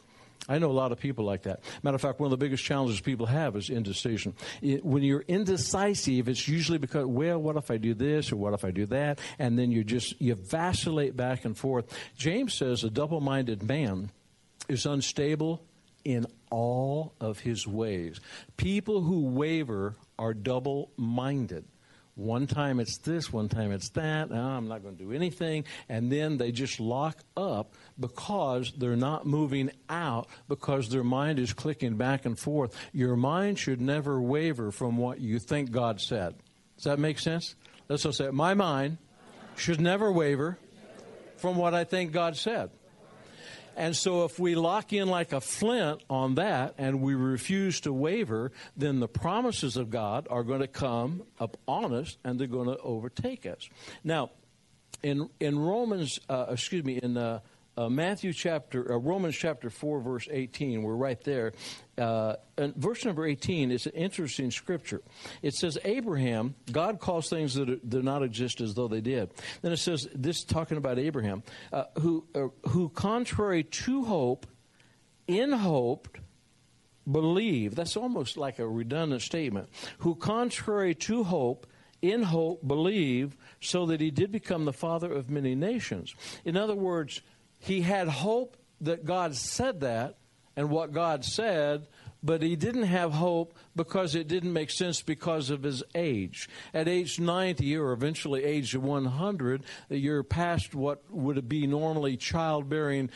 I 0.47 0.57
know 0.57 0.71
a 0.71 0.73
lot 0.73 0.91
of 0.91 0.99
people 0.99 1.25
like 1.25 1.43
that. 1.43 1.59
Matter 1.83 1.95
of 1.95 2.01
fact, 2.01 2.19
one 2.19 2.27
of 2.27 2.31
the 2.31 2.43
biggest 2.43 2.63
challenges 2.63 2.99
people 3.01 3.27
have 3.27 3.55
is 3.55 3.69
indecision. 3.69 4.33
It, 4.61 4.83
when 4.83 5.03
you're 5.03 5.23
indecisive, 5.27 6.27
it's 6.27 6.47
usually 6.47 6.79
because, 6.79 7.05
well, 7.05 7.39
what 7.39 7.55
if 7.55 7.69
I 7.69 7.77
do 7.77 7.93
this 7.93 8.31
or 8.31 8.37
what 8.37 8.53
if 8.53 8.65
I 8.65 8.71
do 8.71 8.87
that? 8.87 9.19
And 9.37 9.59
then 9.59 9.71
you 9.71 9.83
just, 9.83 10.19
you 10.19 10.33
vacillate 10.33 11.15
back 11.15 11.45
and 11.45 11.55
forth. 11.55 11.95
James 12.17 12.55
says 12.55 12.83
a 12.83 12.89
double 12.89 13.21
minded 13.21 13.61
man 13.61 14.09
is 14.67 14.87
unstable 14.87 15.63
in 16.03 16.25
all 16.49 17.13
of 17.19 17.39
his 17.39 17.67
ways. 17.67 18.19
People 18.57 19.01
who 19.01 19.25
waver 19.25 19.95
are 20.17 20.33
double 20.33 20.91
minded. 20.97 21.65
One 22.19 22.47
time 22.47 22.81
it's 22.81 22.97
this, 22.97 23.31
one 23.31 23.47
time 23.47 23.71
it's 23.71 23.89
that. 23.91 24.29
No, 24.29 24.41
I'm 24.41 24.67
not 24.67 24.83
going 24.83 24.97
to 24.97 25.03
do 25.03 25.13
anything. 25.13 25.63
And 25.87 26.11
then 26.11 26.37
they 26.37 26.51
just 26.51 26.79
lock 26.79 27.17
up 27.37 27.75
because 27.97 28.73
they're 28.77 28.97
not 28.97 29.25
moving 29.25 29.71
out 29.89 30.27
because 30.49 30.89
their 30.89 31.03
mind 31.03 31.39
is 31.39 31.53
clicking 31.53 31.95
back 31.95 32.25
and 32.25 32.37
forth. 32.37 32.75
Your 32.91 33.15
mind 33.15 33.57
should 33.57 33.79
never 33.79 34.21
waver 34.21 34.71
from 34.71 34.97
what 34.97 35.21
you 35.21 35.39
think 35.39 35.71
God 35.71 36.01
said. 36.01 36.35
Does 36.75 36.83
that 36.83 36.99
make 36.99 37.19
sense? 37.19 37.55
Let's 37.87 38.03
just 38.03 38.17
say, 38.17 38.29
my 38.31 38.53
mind 38.53 38.97
should 39.55 39.79
never 39.79 40.11
waver 40.11 40.57
from 41.37 41.55
what 41.55 41.73
I 41.73 41.85
think 41.85 42.11
God 42.11 42.35
said. 42.35 42.69
And 43.79 43.95
so 43.95 44.25
if 44.25 44.37
we 44.37 44.55
lock 44.55 44.91
in 44.91 45.07
like 45.07 45.31
a 45.31 45.39
flint 45.39 46.03
on 46.09 46.35
that 46.35 46.75
and 46.77 47.01
we 47.01 47.15
refuse 47.15 47.79
to 47.81 47.93
waver, 47.93 48.51
then 48.75 48.99
the 48.99 49.07
promises 49.07 49.77
of 49.77 49.89
God 49.89 50.27
are 50.29 50.43
going 50.43 50.59
to 50.59 50.67
come 50.67 51.23
up 51.39 51.55
on 51.65 51.93
us 51.93 52.17
and 52.25 52.37
they're 52.37 52.47
going 52.47 52.67
to 52.67 52.77
overtake 52.79 53.45
us. 53.45 53.69
Now, 54.03 54.31
in 55.01 55.29
in 55.39 55.57
Romans, 55.57 56.19
uh, 56.27 56.47
excuse 56.49 56.83
me, 56.83 56.99
in 57.01 57.15
uh, 57.15 57.39
uh, 57.77 57.89
Matthew 57.89 58.33
chapter, 58.33 58.93
uh, 58.93 58.97
Romans 58.97 59.35
chapter 59.35 59.69
4, 59.69 60.01
verse 60.01 60.27
18. 60.29 60.83
We're 60.83 60.95
right 60.95 61.21
there. 61.23 61.53
Uh, 61.97 62.35
verse 62.57 63.05
number 63.05 63.25
18 63.25 63.71
is 63.71 63.85
an 63.85 63.93
interesting 63.93 64.51
scripture. 64.51 65.01
It 65.41 65.53
says, 65.53 65.77
Abraham, 65.85 66.55
God 66.71 66.99
calls 66.99 67.29
things 67.29 67.53
that 67.55 67.89
do 67.89 68.01
not 68.01 68.23
exist 68.23 68.59
as 68.61 68.73
though 68.73 68.87
they 68.87 69.01
did. 69.01 69.31
Then 69.61 69.71
it 69.71 69.77
says, 69.77 70.07
this 70.13 70.43
talking 70.43 70.77
about 70.77 70.99
Abraham, 70.99 71.43
uh, 71.71 71.85
who, 71.99 72.25
uh, 72.35 72.47
who 72.69 72.89
contrary 72.89 73.63
to 73.63 74.03
hope, 74.03 74.45
in 75.27 75.51
hope, 75.51 76.17
believe. 77.09 77.75
That's 77.75 77.95
almost 77.95 78.37
like 78.37 78.59
a 78.59 78.67
redundant 78.67 79.21
statement. 79.21 79.69
Who 79.99 80.15
contrary 80.15 80.95
to 80.95 81.23
hope, 81.23 81.67
in 82.01 82.23
hope, 82.23 82.65
believe, 82.65 83.35
so 83.61 83.85
that 83.87 84.01
he 84.01 84.11
did 84.11 84.31
become 84.31 84.65
the 84.65 84.73
father 84.73 85.11
of 85.11 85.29
many 85.29 85.55
nations. 85.55 86.15
In 86.45 86.55
other 86.55 86.75
words, 86.75 87.21
he 87.59 87.81
had 87.81 88.07
hope 88.07 88.57
that 88.81 89.05
God 89.05 89.35
said 89.35 89.81
that 89.81 90.17
and 90.55 90.69
what 90.69 90.93
God 90.93 91.23
said, 91.23 91.87
but 92.21 92.41
he 92.41 92.55
didn't 92.55 92.83
have 92.83 93.13
hope 93.13 93.53
because 93.75 94.15
it 94.15 94.27
didn't 94.27 94.51
make 94.51 94.71
sense 94.71 95.01
because 95.01 95.49
of 95.49 95.63
his 95.63 95.83
age. 95.95 96.49
At 96.73 96.87
age 96.87 97.19
90 97.19 97.77
or 97.77 97.93
eventually 97.93 98.43
age 98.43 98.75
100, 98.75 99.63
you're 99.89 100.23
past 100.23 100.75
what 100.75 101.03
would 101.09 101.47
be 101.47 101.67
normally 101.67 102.17
childbearing 102.17 103.09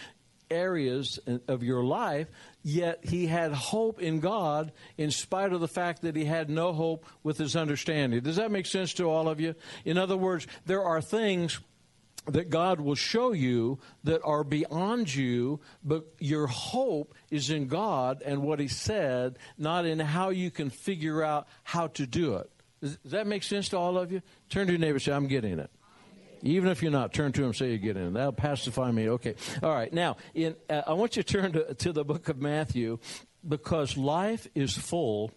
areas 0.49 1.19
of 1.47 1.63
your 1.63 1.83
life, 1.83 2.27
yet 2.61 3.03
he 3.03 3.27
had 3.27 3.51
hope 3.51 3.99
in 4.01 4.19
God 4.19 4.71
in 4.97 5.09
spite 5.11 5.51
of 5.51 5.61
the 5.61 5.67
fact 5.67 6.03
that 6.03 6.15
he 6.15 6.25
had 6.25 6.49
no 6.49 6.73
hope 6.73 7.05
with 7.23 7.37
his 7.37 7.55
understanding. 7.55 8.21
Does 8.21 8.35
that 8.35 8.51
make 8.51 8.67
sense 8.67 8.93
to 8.95 9.05
all 9.05 9.27
of 9.27 9.41
you? 9.41 9.55
In 9.83 9.97
other 9.97 10.15
words, 10.15 10.47
there 10.65 10.83
are 10.83 11.01
things 11.01 11.59
that 12.25 12.49
God 12.49 12.79
will 12.79 12.95
show 12.95 13.33
you 13.33 13.79
that 14.03 14.21
are 14.23 14.43
beyond 14.43 15.13
you, 15.13 15.59
but 15.83 16.05
your 16.19 16.47
hope 16.47 17.13
is 17.29 17.49
in 17.49 17.67
God 17.67 18.21
and 18.25 18.41
what 18.41 18.59
He 18.59 18.67
said, 18.67 19.37
not 19.57 19.85
in 19.85 19.99
how 19.99 20.29
you 20.29 20.49
can 20.49 20.69
figure 20.69 21.23
out 21.23 21.47
how 21.63 21.87
to 21.87 22.05
do 22.05 22.35
it. 22.35 22.49
Does, 22.81 22.97
that 23.05 23.27
make 23.27 23.43
sense 23.43 23.69
to 23.69 23.77
all 23.77 23.97
of 23.97 24.11
you? 24.11 24.21
Turn 24.49 24.67
to 24.67 24.73
your 24.73 24.79
neighbor 24.79 24.93
and 24.93 25.01
say, 25.01 25.11
I'm 25.11 25.27
getting 25.27 25.59
it. 25.59 25.69
Even 26.41 26.69
if 26.69 26.81
you're 26.81 26.91
not, 26.91 27.13
turn 27.13 27.31
to 27.31 27.41
him 27.41 27.47
and 27.47 27.55
say 27.55 27.69
you're 27.69 27.77
getting 27.77 28.07
it. 28.07 28.13
That'll 28.13 28.33
pacify 28.33 28.91
me. 28.91 29.07
Okay. 29.09 29.35
All 29.61 29.71
right. 29.71 29.91
Now, 29.93 30.17
in, 30.33 30.55
uh, 30.69 30.81
I 30.85 30.93
want 30.93 31.15
you 31.15 31.23
to 31.23 31.33
turn 31.33 31.53
to, 31.53 31.73
to 31.73 31.93
the 31.93 32.03
book 32.03 32.27
of 32.27 32.41
Matthew 32.41 32.99
because 33.47 33.95
life 33.95 34.47
is 34.53 34.77
full 34.77 35.31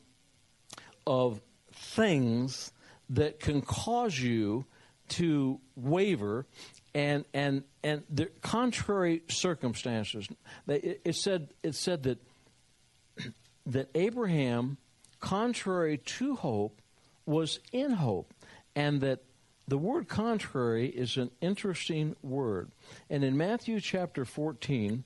of 1.06 1.40
things 1.72 2.72
that 3.10 3.38
can 3.38 3.62
cause 3.62 4.18
you 4.18 4.66
to 5.08 5.60
waver 5.74 6.46
and 6.94 7.24
and 7.34 7.64
and 7.84 8.02
the 8.08 8.26
contrary 8.40 9.22
circumstances. 9.28 10.28
It, 10.66 11.00
it 11.04 11.14
said 11.14 11.48
it 11.62 11.74
said 11.74 12.04
that 12.04 12.18
that 13.66 13.90
Abraham, 13.94 14.78
contrary 15.20 15.98
to 15.98 16.36
hope, 16.36 16.80
was 17.26 17.60
in 17.72 17.92
hope, 17.92 18.32
and 18.74 19.00
that 19.02 19.20
the 19.68 19.78
word 19.78 20.08
contrary 20.08 20.88
is 20.88 21.16
an 21.16 21.30
interesting 21.40 22.14
word. 22.22 22.70
And 23.10 23.24
in 23.24 23.36
Matthew 23.36 23.80
chapter 23.80 24.24
14, 24.24 25.04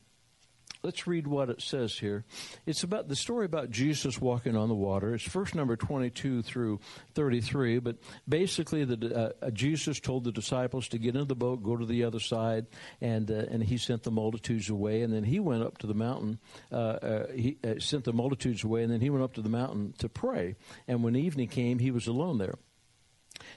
Let's 0.83 1.07
read 1.07 1.27
what 1.27 1.51
it 1.51 1.61
says 1.61 1.99
here. 1.99 2.25
It's 2.65 2.85
about 2.85 3.07
the 3.09 3.17
story 3.17 3.45
about 3.45 3.71
Jesus 3.71 4.19
walking 4.19 4.57
on 4.57 4.69
the 4.71 4.75
water. 4.75 5.15
It's 5.15 5.25
verse 5.25 5.55
number 5.55 5.77
22 5.77 6.41
through 6.41 6.81
33. 7.15 7.81
But 7.81 7.97
basically, 8.27 8.85
the, 8.85 9.35
uh, 9.43 9.51
Jesus 9.51 10.01
told 10.01 10.25
the 10.25 10.33
disciples 10.33 10.89
to 10.89 10.99
get 10.99 11.15
into 11.15 11.27
the 11.27 11.35
boat, 11.35 11.63
go 11.63 11.77
to 11.77 11.85
the 11.85 12.05
other 12.05 12.21
side, 12.21 12.67
and 13.03 13.31
uh, 13.31 13.45
and 13.51 13.63
he 13.63 13.77
sent 13.77 14.05
the 14.05 14.11
multitudes 14.11 14.71
away. 14.71 15.03
And 15.03 15.13
then 15.13 15.25
he 15.25 15.39
went 15.39 15.63
up 15.63 15.77
to 15.79 15.87
the 15.87 15.95
mountain. 15.95 16.39
Uh, 16.73 16.77
uh 16.77 17.27
he 17.33 17.59
uh, 17.63 17.75
sent 17.79 18.05
the 18.05 18.15
multitudes 18.15 18.65
away, 18.65 18.83
and 18.83 18.91
then 18.91 19.03
he 19.03 19.11
went 19.11 19.23
up 19.23 19.35
to 19.35 19.43
the 19.43 19.51
mountain 19.51 19.93
to 19.99 20.09
pray. 20.09 20.57
And 20.89 21.05
when 21.05 21.15
evening 21.15 21.49
came, 21.49 21.79
he 21.79 21.91
was 21.91 22.07
alone 22.07 22.39
there. 22.39 22.55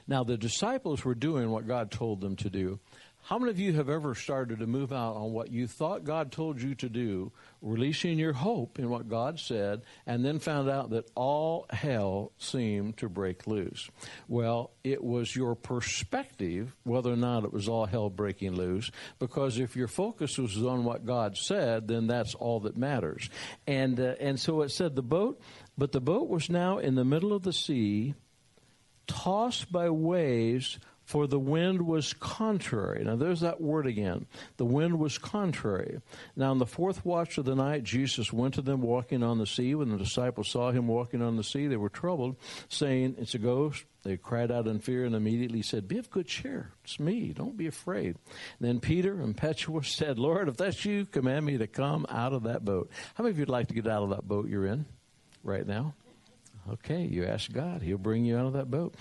Now 0.06 0.24
the 0.24 0.36
disciples 0.36 1.04
were 1.04 1.14
doing 1.14 1.50
what 1.50 1.66
God 1.66 1.90
told 1.90 2.20
them 2.20 2.36
to 2.36 2.50
do. 2.50 2.80
How 3.26 3.38
many 3.38 3.50
of 3.52 3.58
you 3.58 3.72
have 3.72 3.88
ever 3.88 4.14
started 4.14 4.58
to 4.58 4.66
move 4.66 4.92
out 4.92 5.16
on 5.16 5.32
what 5.32 5.50
you 5.50 5.66
thought 5.66 6.04
God 6.04 6.30
told 6.30 6.60
you 6.60 6.74
to 6.74 6.90
do, 6.90 7.32
releasing 7.62 8.18
your 8.18 8.34
hope 8.34 8.78
in 8.78 8.90
what 8.90 9.08
God 9.08 9.40
said, 9.40 9.80
and 10.06 10.22
then 10.22 10.40
found 10.40 10.68
out 10.68 10.90
that 10.90 11.10
all 11.14 11.64
hell 11.70 12.32
seemed 12.36 12.98
to 12.98 13.08
break 13.08 13.46
loose? 13.46 13.88
Well, 14.28 14.72
it 14.84 15.02
was 15.02 15.34
your 15.34 15.54
perspective 15.54 16.76
whether 16.82 17.10
or 17.10 17.16
not 17.16 17.44
it 17.44 17.52
was 17.52 17.66
all 17.66 17.86
hell 17.86 18.10
breaking 18.10 18.56
loose, 18.56 18.90
because 19.18 19.58
if 19.58 19.74
your 19.74 19.88
focus 19.88 20.36
was 20.36 20.62
on 20.62 20.84
what 20.84 21.06
God 21.06 21.38
said, 21.38 21.88
then 21.88 22.06
that's 22.06 22.34
all 22.34 22.60
that 22.60 22.76
matters. 22.76 23.30
And, 23.66 23.98
uh, 23.98 24.16
and 24.20 24.38
so 24.38 24.60
it 24.60 24.70
said 24.70 24.94
the 24.94 25.02
boat, 25.02 25.40
but 25.78 25.92
the 25.92 26.00
boat 26.00 26.28
was 26.28 26.50
now 26.50 26.76
in 26.76 26.94
the 26.94 27.06
middle 27.06 27.32
of 27.32 27.42
the 27.42 27.54
sea, 27.54 28.16
tossed 29.06 29.72
by 29.72 29.88
waves 29.88 30.78
for 31.04 31.26
the 31.26 31.38
wind 31.38 31.82
was 31.82 32.14
contrary. 32.14 33.04
Now, 33.04 33.16
there's 33.16 33.40
that 33.40 33.60
word 33.60 33.86
again. 33.86 34.26
The 34.56 34.64
wind 34.64 34.98
was 34.98 35.18
contrary. 35.18 36.00
Now, 36.34 36.52
in 36.52 36.58
the 36.58 36.66
fourth 36.66 37.04
watch 37.04 37.36
of 37.36 37.44
the 37.44 37.54
night, 37.54 37.84
Jesus 37.84 38.32
went 38.32 38.54
to 38.54 38.62
them 38.62 38.80
walking 38.80 39.22
on 39.22 39.38
the 39.38 39.46
sea. 39.46 39.74
When 39.74 39.90
the 39.90 39.98
disciples 39.98 40.48
saw 40.48 40.70
him 40.70 40.88
walking 40.88 41.20
on 41.20 41.36
the 41.36 41.44
sea, 41.44 41.66
they 41.66 41.76
were 41.76 41.90
troubled, 41.90 42.36
saying, 42.68 43.16
It's 43.18 43.34
a 43.34 43.38
ghost. 43.38 43.84
They 44.02 44.16
cried 44.16 44.50
out 44.50 44.66
in 44.66 44.80
fear 44.80 45.04
and 45.04 45.14
immediately 45.14 45.62
said, 45.62 45.88
Be 45.88 45.98
of 45.98 46.10
good 46.10 46.26
cheer. 46.26 46.72
It's 46.84 46.98
me. 46.98 47.32
Don't 47.32 47.56
be 47.56 47.66
afraid. 47.66 48.16
And 48.58 48.68
then 48.68 48.80
Peter, 48.80 49.20
impetuous, 49.20 49.88
said, 49.94 50.18
Lord, 50.18 50.48
if 50.48 50.56
that's 50.56 50.84
you, 50.84 51.04
command 51.04 51.44
me 51.44 51.58
to 51.58 51.66
come 51.66 52.06
out 52.08 52.32
of 52.32 52.44
that 52.44 52.64
boat. 52.64 52.90
How 53.14 53.24
many 53.24 53.32
of 53.32 53.38
you 53.38 53.42
would 53.42 53.50
like 53.50 53.68
to 53.68 53.74
get 53.74 53.86
out 53.86 54.02
of 54.02 54.10
that 54.10 54.26
boat 54.26 54.48
you're 54.48 54.66
in 54.66 54.86
right 55.42 55.66
now? 55.66 55.94
Okay, 56.70 57.02
you 57.02 57.26
ask 57.26 57.52
God. 57.52 57.82
He'll 57.82 57.98
bring 57.98 58.24
you 58.24 58.38
out 58.38 58.46
of 58.46 58.54
that 58.54 58.70
boat. 58.70 58.94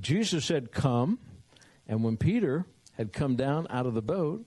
Jesus 0.00 0.44
said, 0.44 0.72
Come. 0.72 1.18
And 1.86 2.02
when 2.02 2.16
Peter 2.16 2.64
had 2.96 3.12
come 3.12 3.36
down 3.36 3.66
out 3.68 3.86
of 3.86 3.94
the 3.94 4.02
boat, 4.02 4.46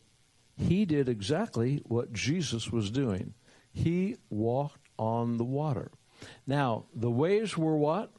he 0.58 0.86
did 0.86 1.10
exactly 1.10 1.82
what 1.86 2.14
Jesus 2.14 2.72
was 2.72 2.90
doing. 2.90 3.34
He 3.72 4.16
walked 4.30 4.90
on 4.98 5.38
the 5.38 5.44
water. 5.44 5.92
Now, 6.48 6.86
the 6.96 7.12
waves 7.12 7.58
were 7.58 7.76
what? 7.76 8.12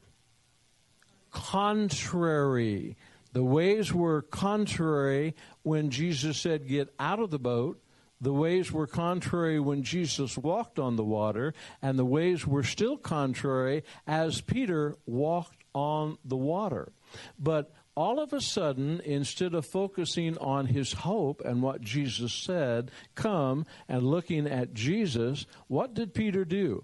Contrary. 1.31 2.95
The 3.33 3.43
waves 3.43 3.93
were 3.93 4.21
contrary 4.21 5.35
when 5.63 5.89
Jesus 5.89 6.37
said, 6.37 6.67
Get 6.67 6.93
out 6.99 7.19
of 7.19 7.31
the 7.31 7.39
boat. 7.39 7.81
The 8.19 8.33
waves 8.33 8.71
were 8.71 8.87
contrary 8.87 9.59
when 9.59 9.83
Jesus 9.83 10.37
walked 10.37 10.79
on 10.79 10.95
the 10.95 11.03
water, 11.03 11.53
and 11.83 11.99
the 11.99 12.05
waves 12.05 12.47
were 12.47 12.63
still 12.63 12.97
contrary 12.97 13.83
as 14.07 14.41
Peter 14.41 14.95
walked 15.05 15.63
on 15.75 16.17
the 16.25 16.37
water. 16.37 16.93
But 17.39 17.73
all 17.95 18.19
of 18.19 18.31
a 18.31 18.41
sudden, 18.41 19.01
instead 19.03 19.55
of 19.55 19.65
focusing 19.65 20.37
on 20.37 20.67
his 20.67 20.93
hope 20.93 21.41
and 21.43 21.63
what 21.63 21.81
Jesus 21.81 22.31
said, 22.31 22.91
come 23.15 23.65
and 23.89 24.03
looking 24.03 24.45
at 24.45 24.75
Jesus, 24.75 25.47
what 25.67 25.95
did 25.95 26.13
Peter 26.13 26.45
do? 26.45 26.83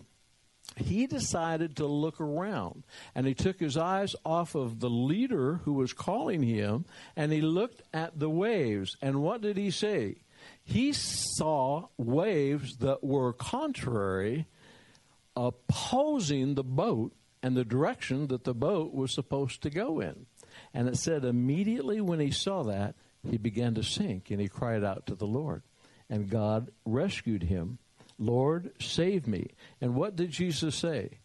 He 0.76 1.06
decided 1.06 1.76
to 1.76 1.86
look 1.86 2.20
around 2.20 2.84
and 3.14 3.28
he 3.28 3.36
took 3.36 3.60
his 3.60 3.78
eyes 3.78 4.16
off 4.26 4.56
of 4.56 4.80
the 4.80 4.90
leader 4.90 5.62
who 5.66 5.74
was 5.74 5.94
calling 5.94 6.42
him 6.42 6.86
and 7.16 7.32
he 7.32 7.42
looked 7.42 7.84
at 7.94 8.18
the 8.18 8.30
waves. 8.30 8.98
And 9.02 9.22
what 9.22 9.42
did 9.42 9.58
he 9.58 9.70
say? 9.70 10.16
He 10.64 10.94
saw 10.94 11.90
waves 11.98 12.78
that 12.78 13.04
were 13.04 13.34
contrary, 13.34 14.48
opposing 15.36 16.56
the 16.56 16.64
boat 16.64 17.14
and 17.44 17.56
the 17.56 17.66
direction 17.66 18.28
that 18.28 18.46
the 18.46 18.56
boat 18.56 18.94
was 18.94 19.14
supposed 19.14 19.62
to 19.62 19.70
go 19.70 20.00
in. 20.00 20.26
And 20.74 20.88
it 20.88 20.98
said, 20.98 21.26
immediately 21.26 22.02
when 22.02 22.20
he 22.20 22.32
saw 22.32 22.64
that, 22.64 22.96
he 23.30 23.38
began 23.38 23.76
to 23.76 23.84
sink 23.84 24.32
and 24.32 24.42
he 24.42 24.48
cried 24.48 24.84
out 24.84 25.06
to 25.08 25.16
the 25.16 25.28
Lord. 25.28 25.62
And 26.10 26.30
God 26.30 26.72
rescued 26.86 27.44
him. 27.44 27.78
Lord, 28.18 28.72
save 28.80 29.28
me. 29.28 29.52
And 29.82 29.96
what 29.96 30.16
did 30.16 30.32
Jesus 30.32 30.76
say? 30.76 31.20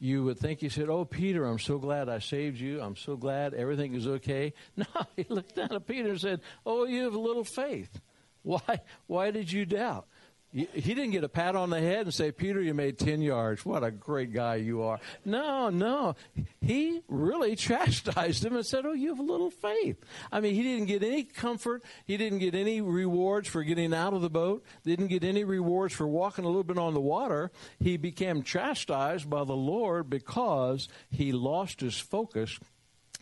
you 0.00 0.24
would 0.24 0.38
think 0.38 0.60
he 0.60 0.68
said, 0.68 0.88
Oh, 0.88 1.04
Peter, 1.04 1.44
I'm 1.44 1.58
so 1.58 1.78
glad 1.78 2.08
I 2.08 2.20
saved 2.20 2.58
you. 2.58 2.80
I'm 2.80 2.96
so 2.96 3.16
glad 3.16 3.54
everything 3.54 3.94
is 3.94 4.06
okay. 4.06 4.52
No, 4.76 4.86
he 5.16 5.26
looked 5.28 5.56
down 5.56 5.72
at 5.72 5.86
Peter 5.86 6.10
and 6.10 6.20
said, 6.20 6.40
Oh, 6.64 6.86
you 6.86 7.04
have 7.04 7.14
little 7.14 7.44
faith. 7.44 8.00
Why, 8.42 8.80
why 9.06 9.30
did 9.30 9.50
you 9.50 9.66
doubt? 9.66 10.06
He 10.50 10.94
didn't 10.94 11.10
get 11.10 11.24
a 11.24 11.28
pat 11.28 11.56
on 11.56 11.68
the 11.68 11.78
head 11.78 12.06
and 12.06 12.14
say, 12.14 12.32
Peter, 12.32 12.62
you 12.62 12.72
made 12.72 12.98
10 12.98 13.20
yards. 13.20 13.66
What 13.66 13.84
a 13.84 13.90
great 13.90 14.32
guy 14.32 14.56
you 14.56 14.82
are. 14.82 14.98
No, 15.22 15.68
no. 15.68 16.16
He 16.62 17.02
really 17.06 17.54
chastised 17.54 18.44
him 18.46 18.56
and 18.56 18.64
said, 18.64 18.86
Oh, 18.86 18.92
you 18.92 19.10
have 19.10 19.18
a 19.18 19.22
little 19.22 19.50
faith. 19.50 20.02
I 20.32 20.40
mean, 20.40 20.54
he 20.54 20.62
didn't 20.62 20.86
get 20.86 21.02
any 21.02 21.24
comfort. 21.24 21.84
He 22.06 22.16
didn't 22.16 22.38
get 22.38 22.54
any 22.54 22.80
rewards 22.80 23.46
for 23.46 23.62
getting 23.62 23.92
out 23.92 24.14
of 24.14 24.22
the 24.22 24.30
boat, 24.30 24.64
didn't 24.84 25.08
get 25.08 25.22
any 25.22 25.44
rewards 25.44 25.92
for 25.92 26.06
walking 26.06 26.44
a 26.46 26.48
little 26.48 26.64
bit 26.64 26.78
on 26.78 26.94
the 26.94 27.00
water. 27.00 27.50
He 27.78 27.98
became 27.98 28.42
chastised 28.42 29.28
by 29.28 29.44
the 29.44 29.56
Lord 29.56 30.08
because 30.08 30.88
he 31.10 31.30
lost 31.30 31.80
his 31.80 31.98
focus 31.98 32.58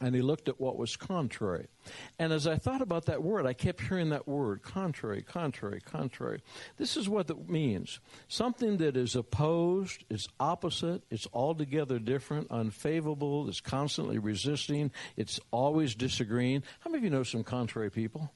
and 0.01 0.14
he 0.14 0.22
looked 0.22 0.49
at 0.49 0.61
what 0.61 0.76
was 0.76 0.97
contrary. 0.97 1.68
And 2.18 2.32
as 2.32 2.47
I 2.47 2.57
thought 2.57 2.82
about 2.82 3.07
that 3.07 3.22
word, 3.22 3.47
I 3.47 3.53
kept 3.53 3.80
hearing 3.80 4.11
that 4.11 4.28
word 4.28 4.62
contrary, 4.62 5.22
contrary, 5.22 5.80
contrary. 5.80 6.42
This 6.76 6.97
is 6.97 7.09
what 7.09 7.30
it 7.30 7.49
means 7.49 8.01
something 8.28 8.76
that 8.78 8.97
is 8.97 9.14
opposed, 9.16 10.05
is 10.11 10.28
opposite, 10.38 11.03
it's 11.11 11.26
altogether 11.32 11.99
different, 11.99 12.51
unfavorable, 12.51 13.49
it's 13.49 13.61
constantly 13.61 14.18
resisting, 14.18 14.90
it's 15.16 15.40
always 15.51 15.94
disagreeing. 15.94 16.62
How 16.80 16.90
many 16.90 16.99
of 16.99 17.05
you 17.05 17.11
know 17.11 17.22
some 17.22 17.44
contrary 17.44 17.90
people? 17.90 18.30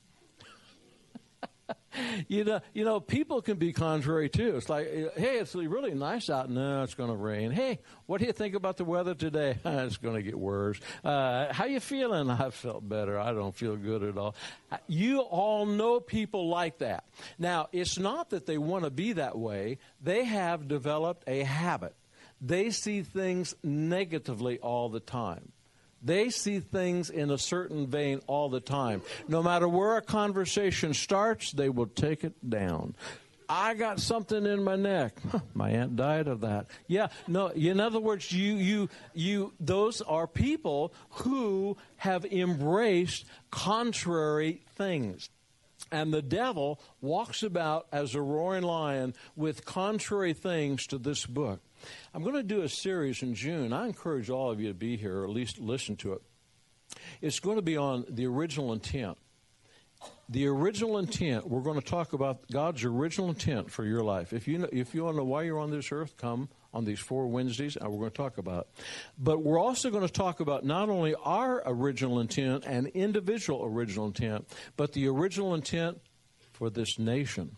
you 2.29 2.45
know, 2.45 2.61
you 2.73 2.85
know, 2.85 3.01
people 3.01 3.43
can 3.43 3.57
be 3.57 3.73
contrary 3.73 4.29
too. 4.29 4.57
It's 4.57 4.69
like, 4.69 4.87
hey, 5.17 5.39
it's 5.39 5.55
really 5.55 5.95
nice 5.95 6.31
out. 6.31 6.51
No, 6.51 6.83
it's 6.83 6.95
going 6.95 7.11
to 7.11 7.17
rain. 7.17 7.51
Hey, 7.51 7.81
what 8.07 8.21
do 8.21 8.27
you 8.27 8.33
think 8.33 8.55
about 8.55 8.77
the 8.77 8.85
weather 8.85 9.15
today? 9.15 9.59
it's 9.65 9.97
going 9.97 10.17
to 10.17 10.23
get 10.23 10.39
worse. 10.39 10.81
Uh, 11.05 11.53
how 11.53 11.65
you 11.65 11.81
feeling? 11.81 12.31
I 12.31 12.51
felt 12.51 12.89
better. 12.89 13.19
I 13.19 13.33
don't 13.33 13.55
feel 13.55 13.77
good 13.77 14.03
at 14.03 14.17
all. 14.17 14.35
You 14.87 15.21
all 15.21 15.67
know 15.67 16.01
people 16.01 16.49
like 16.49 16.79
that. 16.79 17.05
Now, 17.39 17.69
it's 17.73 17.99
not 17.99 18.31
that 18.31 18.47
they 18.47 18.59
want 18.59 18.85
to 18.85 18.91
be 18.91 19.15
that 19.15 19.39
way. 19.39 19.79
They 20.01 20.25
have 20.25 20.69
developed 20.69 21.25
a 21.27 21.43
habit. 21.43 21.95
They 22.41 22.71
see 22.71 23.03
things 23.03 23.55
negatively 23.63 24.59
all 24.59 24.89
the 24.89 25.01
time. 25.01 25.53
They 26.03 26.31
see 26.31 26.61
things 26.61 27.11
in 27.11 27.31
a 27.31 27.39
certain 27.39 27.87
vein 27.87 28.21
all 28.27 28.49
the 28.49 28.61
time. 28.61 29.03
No 29.29 29.43
matter 29.43 29.69
where 29.69 29.97
a 29.97 30.03
conversation 30.03 30.95
starts, 30.95 31.53
they 31.53 31.69
will 31.69 31.87
take 31.89 32.25
it 32.25 32.35
down. 32.49 32.95
I 33.51 33.75
got 33.75 33.99
something 33.99 34.47
in 34.47 34.63
my 34.63 34.77
neck. 34.77 35.17
my 35.55 35.71
aunt 35.71 35.97
died 35.97 36.29
of 36.29 36.43
that. 36.43 36.67
Yeah, 36.87 37.09
no, 37.27 37.49
in 37.49 37.81
other 37.81 37.99
words, 37.99 38.31
you 38.31 38.55
you 38.55 38.89
you 39.13 39.53
those 39.59 40.01
are 40.03 40.29
people 40.29 40.95
who 41.11 41.77
have 41.97 42.25
embraced 42.25 43.27
contrary 43.51 44.63
things. 44.77 45.31
And 45.91 46.15
the 46.15 46.23
devil 46.23 46.81
walks 47.01 47.43
about 47.43 47.89
as 47.91 48.15
a 48.15 48.23
roaring 48.23 48.63
lion 48.63 49.15
with 49.35 49.65
contrary 49.65 50.33
things 50.33 50.87
to 50.87 50.99
this 50.99 51.27
book. 51.27 51.61
I'm 52.15 52.23
going 52.23 52.35
to 52.35 52.43
do 52.43 52.63
a 52.63 52.69
series 52.69 53.23
in 53.23 53.35
June. 53.35 53.73
I 53.73 53.87
encourage 53.87 54.31
all 54.31 54.51
of 54.51 54.61
you 54.61 54.69
to 54.69 54.75
be 54.75 54.97
here 54.97 55.21
or 55.21 55.25
at 55.25 55.31
least 55.31 55.59
listen 55.59 55.97
to 55.97 56.15
it. 56.15 56.23
It's 57.21 57.41
going 57.41 57.57
to 57.57 57.63
be 57.63 57.77
on 57.77 58.05
the 58.09 58.27
original 58.27 58.73
intent. 58.73 59.17
The 60.29 60.47
original 60.47 60.99
intent, 60.99 61.49
we're 61.49 61.61
going 61.61 61.81
to 61.81 61.85
talk 61.85 62.13
about 62.13 62.49
God's 62.51 62.85
original 62.85 63.29
intent 63.29 63.71
for 63.71 63.85
your 63.85 64.03
life. 64.03 64.33
If 64.33 64.47
you, 64.47 64.59
know, 64.59 64.69
if 64.73 64.95
you 64.95 65.05
want 65.05 65.15
to 65.15 65.19
know 65.19 65.25
why 65.25 65.43
you're 65.43 65.59
on 65.59 65.71
this 65.71 65.91
earth, 65.93 66.17
come 66.17 66.49
on 66.73 66.85
these 66.85 67.01
four 67.01 67.27
Wednesdays, 67.27 67.77
and 67.77 67.91
we're 67.91 67.99
going 67.99 68.11
to 68.13 68.17
talk 68.17 68.39
about 68.39 68.61
it. 68.61 68.85
But 69.19 69.43
we're 69.43 69.59
also 69.59 69.91
going 69.91 70.07
to 70.07 70.13
talk 70.13 70.41
about 70.41 70.65
not 70.65 70.89
only 70.89 71.15
our 71.17 71.63
original 71.67 72.21
intent 72.21 72.65
and 72.65 72.87
individual 72.89 73.65
original 73.65 74.07
intent, 74.07 74.49
but 74.77 74.93
the 74.93 75.09
original 75.09 75.55
intent 75.55 76.01
for 76.53 76.71
this 76.71 76.99
nation 76.99 77.57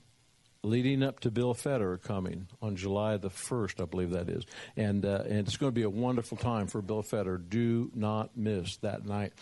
leading 0.64 1.02
up 1.02 1.20
to 1.20 1.30
Bill 1.30 1.54
Federer 1.54 2.00
coming 2.00 2.46
on 2.60 2.76
July 2.76 3.16
the 3.16 3.30
1st, 3.30 3.82
I 3.82 3.84
believe 3.84 4.10
that 4.10 4.28
is. 4.28 4.44
And, 4.76 5.04
uh, 5.04 5.22
and 5.24 5.46
it's 5.46 5.56
going 5.56 5.72
to 5.72 5.74
be 5.74 5.82
a 5.82 5.90
wonderful 5.90 6.36
time 6.36 6.68
for 6.68 6.80
Bill 6.80 7.02
Federer. 7.02 7.42
Do 7.48 7.90
not 7.94 8.36
miss 8.36 8.76
that 8.78 9.04
night. 9.04 9.32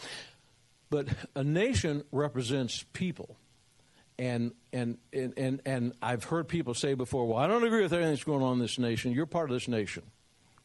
But 0.88 1.08
a 1.36 1.44
nation 1.44 2.04
represents 2.10 2.84
people. 2.94 3.36
And, 4.18 4.52
and, 4.72 4.98
and, 5.12 5.34
and, 5.36 5.62
and 5.64 5.92
I've 6.02 6.24
heard 6.24 6.48
people 6.48 6.74
say 6.74 6.94
before, 6.94 7.26
well, 7.26 7.38
I 7.38 7.46
don't 7.46 7.64
agree 7.64 7.82
with 7.82 7.92
everything 7.92 8.12
that's 8.12 8.24
going 8.24 8.42
on 8.42 8.54
in 8.54 8.58
this 8.58 8.78
nation. 8.78 9.12
You're 9.12 9.26
part 9.26 9.50
of 9.50 9.54
this 9.54 9.68
nation. 9.68 10.02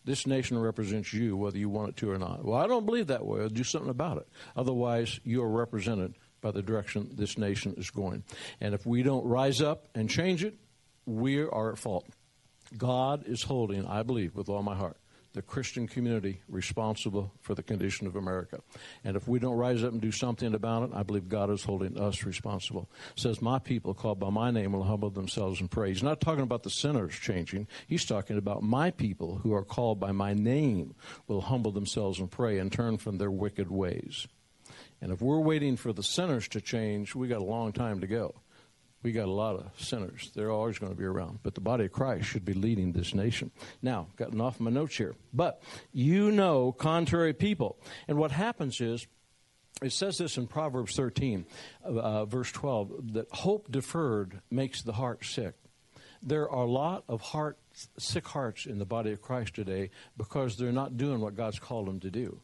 This 0.06 0.28
nation 0.28 0.58
represents 0.58 1.14
you, 1.14 1.36
whether 1.36 1.58
you 1.58 1.68
want 1.68 1.90
it 1.90 1.98
to 1.98 2.12
or 2.12 2.18
not. 2.18 2.46
Well, 2.46 2.58
I 2.58 2.68
don't 2.68 2.86
believe 2.86 3.08
that 3.08 3.26
way. 3.26 3.42
I'll 3.42 3.50
do 3.50 3.64
something 3.64 3.90
about 3.90 4.18
it. 4.18 4.28
Otherwise, 4.56 5.20
you 5.24 5.42
are 5.42 5.50
represented 5.50 6.16
by 6.46 6.52
the 6.52 6.62
direction 6.62 7.10
this 7.14 7.40
nation 7.40 7.74
is 7.76 7.90
going. 7.90 8.24
And 8.62 8.76
if 8.76 8.86
we 8.86 9.02
don't 9.02 9.26
rise 9.26 9.62
up 9.62 9.88
and 9.96 10.08
change 10.08 10.44
it, 10.44 10.54
we 11.08 11.42
are 11.42 11.72
at 11.72 11.80
fault. 11.80 12.06
God 12.78 13.24
is 13.26 13.42
holding, 13.42 13.84
I 13.88 14.04
believe, 14.04 14.36
with 14.36 14.48
all 14.48 14.62
my 14.62 14.76
heart, 14.76 14.98
the 15.34 15.42
Christian 15.42 15.88
community 15.88 16.42
responsible 16.48 17.34
for 17.42 17.56
the 17.56 17.64
condition 17.64 18.06
of 18.06 18.16
America. 18.16 18.60
And 19.04 19.18
if 19.18 19.28
we 19.28 19.40
don't 19.40 19.58
rise 19.58 19.84
up 19.84 19.94
and 19.94 20.00
do 20.00 20.12
something 20.12 20.54
about 20.54 20.84
it, 20.84 20.92
I 20.94 21.02
believe 21.02 21.30
God 21.30 21.50
is 21.50 21.64
holding 21.64 21.98
us 21.98 22.24
responsible. 22.24 22.92
It 23.18 23.22
says, 23.22 23.42
My 23.42 23.58
people 23.58 23.96
called 23.96 24.20
by 24.20 24.30
my 24.30 24.52
name 24.52 24.74
will 24.74 24.84
humble 24.84 25.10
themselves 25.10 25.60
and 25.60 25.72
pray. 25.72 25.90
He's 25.90 26.04
not 26.04 26.22
talking 26.22 26.44
about 26.44 26.62
the 26.62 26.70
sinners 26.70 27.16
changing. 27.16 27.68
He's 27.88 28.06
talking 28.06 28.38
about 28.38 28.62
my 28.62 28.92
people 28.92 29.38
who 29.38 29.52
are 29.56 29.66
called 29.66 30.00
by 30.00 30.12
my 30.12 30.36
name 30.36 30.94
will 31.28 31.42
humble 31.42 31.72
themselves 31.72 32.20
and 32.20 32.30
pray 32.30 32.60
and 32.60 32.72
turn 32.72 33.00
from 33.00 33.18
their 33.18 33.32
wicked 33.32 33.72
ways. 33.72 34.28
And 35.02 35.12
if 35.12 35.22
we're 35.22 35.40
waiting 35.40 35.78
for 35.78 35.94
the 35.94 36.04
sinners 36.04 36.48
to 36.50 36.62
change, 36.62 37.16
we 37.16 37.28
got 37.28 37.42
a 37.42 37.46
long 37.46 37.74
time 37.74 38.02
to 38.02 38.08
go. 38.08 38.36
We 39.04 39.12
got 39.12 39.28
a 39.28 39.32
lot 39.32 39.56
of 39.56 39.70
sinners. 39.78 40.32
They're 40.34 40.50
always 40.50 40.80
going 40.80 40.92
to 40.92 40.98
be 40.98 41.06
around. 41.06 41.40
But 41.44 41.54
the 41.54 41.62
body 41.62 41.86
of 41.86 41.92
Christ 41.92 42.26
should 42.26 42.44
be 42.44 42.54
leading 42.54 42.92
this 42.92 43.14
nation. 43.14 43.52
Now, 43.84 44.08
gotten 44.16 44.42
off 44.42 44.60
my 44.60 44.72
notes 44.72 44.98
here. 44.98 45.16
But 45.32 45.62
you 45.94 46.32
know 46.32 46.72
contrary 46.72 47.34
people. 47.34 47.78
And 48.08 48.18
what 48.18 48.32
happens 48.32 48.82
is, 48.82 49.06
it 49.84 49.92
says 49.92 50.18
this 50.18 50.38
in 50.38 50.48
Proverbs 50.48 50.96
13, 50.96 51.46
uh, 51.84 52.26
verse 52.26 52.52
12, 52.52 53.14
that 53.14 53.28
hope 53.32 53.70
deferred 53.70 54.42
makes 54.50 54.82
the 54.82 54.94
heart 54.94 55.24
sick. 55.24 55.54
There 56.24 56.50
are 56.50 56.64
a 56.64 56.72
lot 56.72 57.04
of 57.08 57.22
heart, 57.22 57.60
sick 58.00 58.28
hearts 58.28 58.66
in 58.66 58.80
the 58.80 58.86
body 58.86 59.12
of 59.12 59.22
Christ 59.22 59.54
today 59.54 59.92
because 60.18 60.58
they're 60.58 60.72
not 60.72 60.98
doing 60.98 61.20
what 61.20 61.36
God's 61.36 61.60
called 61.60 61.88
them 61.88 62.00
to 62.00 62.10
do. 62.10 62.42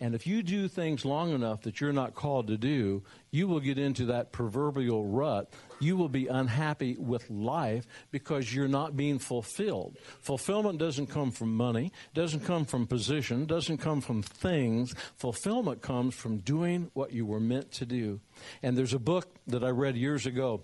And 0.00 0.14
if 0.14 0.26
you 0.26 0.42
do 0.42 0.66
things 0.66 1.04
long 1.04 1.32
enough 1.32 1.62
that 1.62 1.80
you're 1.80 1.92
not 1.92 2.14
called 2.14 2.46
to 2.46 2.56
do, 2.56 3.02
you 3.30 3.46
will 3.46 3.60
get 3.60 3.78
into 3.78 4.06
that 4.06 4.32
proverbial 4.32 5.06
rut. 5.06 5.52
You 5.78 5.96
will 5.96 6.08
be 6.08 6.26
unhappy 6.26 6.96
with 6.98 7.28
life 7.28 7.86
because 8.10 8.54
you're 8.54 8.66
not 8.66 8.96
being 8.96 9.18
fulfilled. 9.18 9.98
Fulfillment 10.20 10.78
doesn't 10.78 11.08
come 11.08 11.30
from 11.30 11.54
money, 11.54 11.92
doesn't 12.14 12.40
come 12.40 12.64
from 12.64 12.86
position, 12.86 13.44
doesn't 13.44 13.78
come 13.78 14.00
from 14.00 14.22
things. 14.22 14.94
Fulfillment 15.16 15.82
comes 15.82 16.14
from 16.14 16.38
doing 16.38 16.90
what 16.94 17.12
you 17.12 17.26
were 17.26 17.40
meant 17.40 17.70
to 17.72 17.84
do. 17.84 18.20
And 18.62 18.78
there's 18.78 18.94
a 18.94 18.98
book 18.98 19.28
that 19.48 19.62
I 19.62 19.68
read 19.68 19.96
years 19.96 20.24
ago 20.24 20.62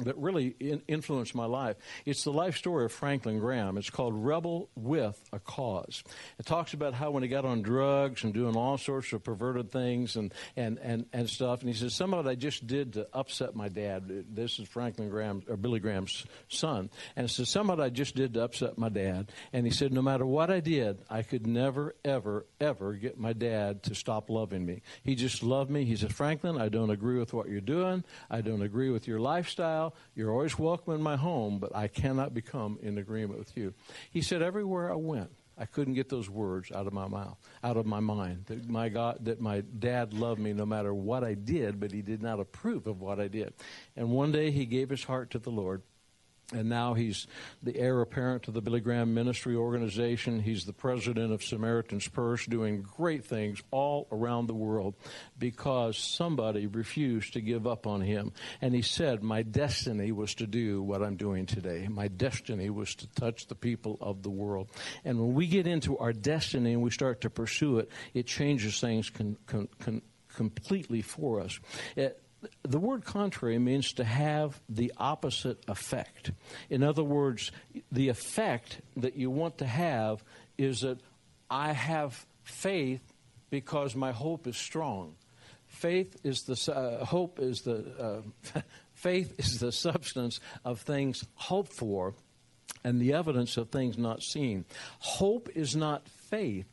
that 0.00 0.16
really 0.16 0.54
in, 0.60 0.82
influenced 0.88 1.34
my 1.34 1.46
life. 1.46 1.76
It's 2.04 2.24
the 2.24 2.32
life 2.32 2.56
story 2.56 2.84
of 2.84 2.92
Franklin 2.92 3.38
Graham. 3.38 3.76
It's 3.76 3.90
called 3.90 4.14
Rebel 4.14 4.70
with 4.74 5.18
a 5.32 5.38
Cause. 5.38 6.02
It 6.38 6.46
talks 6.46 6.74
about 6.74 6.94
how 6.94 7.10
when 7.10 7.22
he 7.22 7.28
got 7.28 7.44
on 7.44 7.62
drugs 7.62 8.24
and 8.24 8.34
doing 8.34 8.56
all 8.56 8.78
sorts 8.78 9.12
of 9.12 9.24
perverted 9.24 9.70
things 9.70 10.16
and, 10.16 10.32
and, 10.56 10.78
and, 10.78 11.06
and 11.12 11.28
stuff, 11.28 11.60
and 11.60 11.68
he 11.68 11.74
says, 11.74 11.94
some 11.94 12.14
of 12.14 12.26
it 12.26 12.28
I 12.28 12.34
just 12.34 12.66
did 12.66 12.94
to 12.94 13.08
upset 13.12 13.54
my 13.54 13.68
dad. 13.68 14.24
This 14.34 14.58
is 14.58 14.68
Franklin 14.68 15.08
Graham, 15.08 15.42
or 15.48 15.56
Billy 15.56 15.80
Graham's 15.80 16.24
son. 16.48 16.90
And 17.16 17.26
it 17.26 17.30
says, 17.30 17.48
some 17.48 17.70
of 17.70 17.78
it 17.78 17.82
I 17.82 17.90
just 17.90 18.14
did 18.14 18.34
to 18.34 18.44
upset 18.44 18.78
my 18.78 18.88
dad. 18.88 19.32
And 19.52 19.66
he 19.66 19.72
said, 19.72 19.92
no 19.92 20.02
matter 20.02 20.26
what 20.26 20.50
I 20.50 20.60
did, 20.60 20.98
I 21.10 21.22
could 21.22 21.46
never, 21.46 21.94
ever, 22.04 22.46
ever 22.60 22.94
get 22.94 23.18
my 23.18 23.32
dad 23.32 23.82
to 23.84 23.94
stop 23.94 24.30
loving 24.30 24.64
me. 24.64 24.82
He 25.02 25.14
just 25.14 25.42
loved 25.42 25.70
me. 25.70 25.84
He 25.84 25.96
said, 25.96 26.14
Franklin, 26.14 26.60
I 26.60 26.68
don't 26.68 26.90
agree 26.90 27.18
with 27.18 27.32
what 27.32 27.48
you're 27.48 27.60
doing. 27.60 28.04
I 28.30 28.40
don't 28.40 28.62
agree 28.62 28.90
with 28.90 29.08
your 29.08 29.20
lifestyle. 29.20 29.87
You're 30.14 30.32
always 30.32 30.58
welcome 30.58 30.94
in 30.94 31.02
my 31.02 31.16
home, 31.16 31.58
but 31.58 31.74
I 31.74 31.88
cannot 31.88 32.34
become 32.34 32.78
in 32.82 32.98
agreement 32.98 33.38
with 33.38 33.56
you. 33.56 33.74
He 34.10 34.22
said, 34.22 34.42
Everywhere 34.42 34.92
I 34.92 34.96
went, 34.96 35.30
I 35.58 35.66
couldn't 35.66 35.94
get 35.94 36.08
those 36.08 36.30
words 36.30 36.70
out 36.70 36.86
of 36.86 36.92
my 36.92 37.08
mouth, 37.08 37.36
out 37.64 37.76
of 37.76 37.84
my 37.84 38.00
mind. 38.00 38.44
That 38.46 38.68
my 38.68 38.88
God, 38.88 39.24
that 39.24 39.40
my 39.40 39.60
dad 39.60 40.14
loved 40.14 40.40
me 40.40 40.52
no 40.52 40.64
matter 40.64 40.94
what 40.94 41.24
I 41.24 41.34
did, 41.34 41.80
but 41.80 41.90
he 41.90 42.00
did 42.00 42.22
not 42.22 42.38
approve 42.38 42.86
of 42.86 43.00
what 43.00 43.18
I 43.18 43.26
did. 43.26 43.52
And 43.96 44.10
one 44.10 44.30
day 44.30 44.52
he 44.52 44.66
gave 44.66 44.88
his 44.88 45.04
heart 45.04 45.30
to 45.32 45.38
the 45.38 45.50
Lord. 45.50 45.82
And 46.52 46.70
now 46.70 46.94
he's 46.94 47.26
the 47.62 47.76
heir 47.76 48.00
apparent 48.00 48.44
to 48.44 48.50
the 48.50 48.62
Billy 48.62 48.80
Graham 48.80 49.12
Ministry 49.12 49.54
Organization. 49.54 50.40
He's 50.40 50.64
the 50.64 50.72
president 50.72 51.30
of 51.30 51.44
Samaritan's 51.44 52.08
Purse, 52.08 52.46
doing 52.46 52.86
great 52.96 53.26
things 53.26 53.62
all 53.70 54.08
around 54.10 54.46
the 54.46 54.54
world 54.54 54.94
because 55.38 55.98
somebody 55.98 56.66
refused 56.66 57.34
to 57.34 57.42
give 57.42 57.66
up 57.66 57.86
on 57.86 58.00
him. 58.00 58.32
And 58.62 58.74
he 58.74 58.80
said, 58.80 59.22
My 59.22 59.42
destiny 59.42 60.10
was 60.10 60.34
to 60.36 60.46
do 60.46 60.82
what 60.82 61.02
I'm 61.02 61.16
doing 61.16 61.44
today. 61.44 61.86
My 61.86 62.08
destiny 62.08 62.70
was 62.70 62.94
to 62.94 63.06
touch 63.08 63.46
the 63.46 63.54
people 63.54 63.98
of 64.00 64.22
the 64.22 64.30
world. 64.30 64.70
And 65.04 65.20
when 65.20 65.34
we 65.34 65.48
get 65.48 65.66
into 65.66 65.98
our 65.98 66.14
destiny 66.14 66.72
and 66.72 66.82
we 66.82 66.90
start 66.90 67.20
to 67.22 67.30
pursue 67.30 67.80
it, 67.80 67.90
it 68.14 68.26
changes 68.26 68.80
things 68.80 69.10
con- 69.10 69.36
con- 69.46 69.68
con- 69.80 70.02
completely 70.34 71.02
for 71.02 71.40
us. 71.40 71.60
It, 71.94 72.22
the 72.62 72.78
word 72.78 73.04
contrary 73.04 73.58
means 73.58 73.92
to 73.94 74.04
have 74.04 74.60
the 74.68 74.92
opposite 74.96 75.62
effect. 75.68 76.32
In 76.70 76.82
other 76.82 77.02
words, 77.02 77.50
the 77.90 78.08
effect 78.08 78.80
that 78.96 79.16
you 79.16 79.30
want 79.30 79.58
to 79.58 79.66
have 79.66 80.22
is 80.56 80.82
that 80.82 80.98
I 81.50 81.72
have 81.72 82.26
faith 82.44 83.00
because 83.50 83.96
my 83.96 84.12
hope 84.12 84.46
is 84.46 84.56
strong. 84.56 85.16
Faith 85.66 86.16
is 86.24 86.42
the 86.42 86.72
uh, 86.72 87.04
hope 87.04 87.40
is 87.40 87.62
the 87.62 88.22
uh, 88.54 88.60
faith 88.94 89.34
is 89.38 89.58
the 89.58 89.72
substance 89.72 90.40
of 90.64 90.80
things 90.80 91.24
hoped 91.34 91.72
for 91.72 92.14
and 92.84 93.00
the 93.00 93.12
evidence 93.12 93.56
of 93.56 93.70
things 93.70 93.98
not 93.98 94.22
seen. 94.22 94.64
Hope 94.98 95.48
is 95.54 95.76
not 95.76 96.08
faith, 96.08 96.66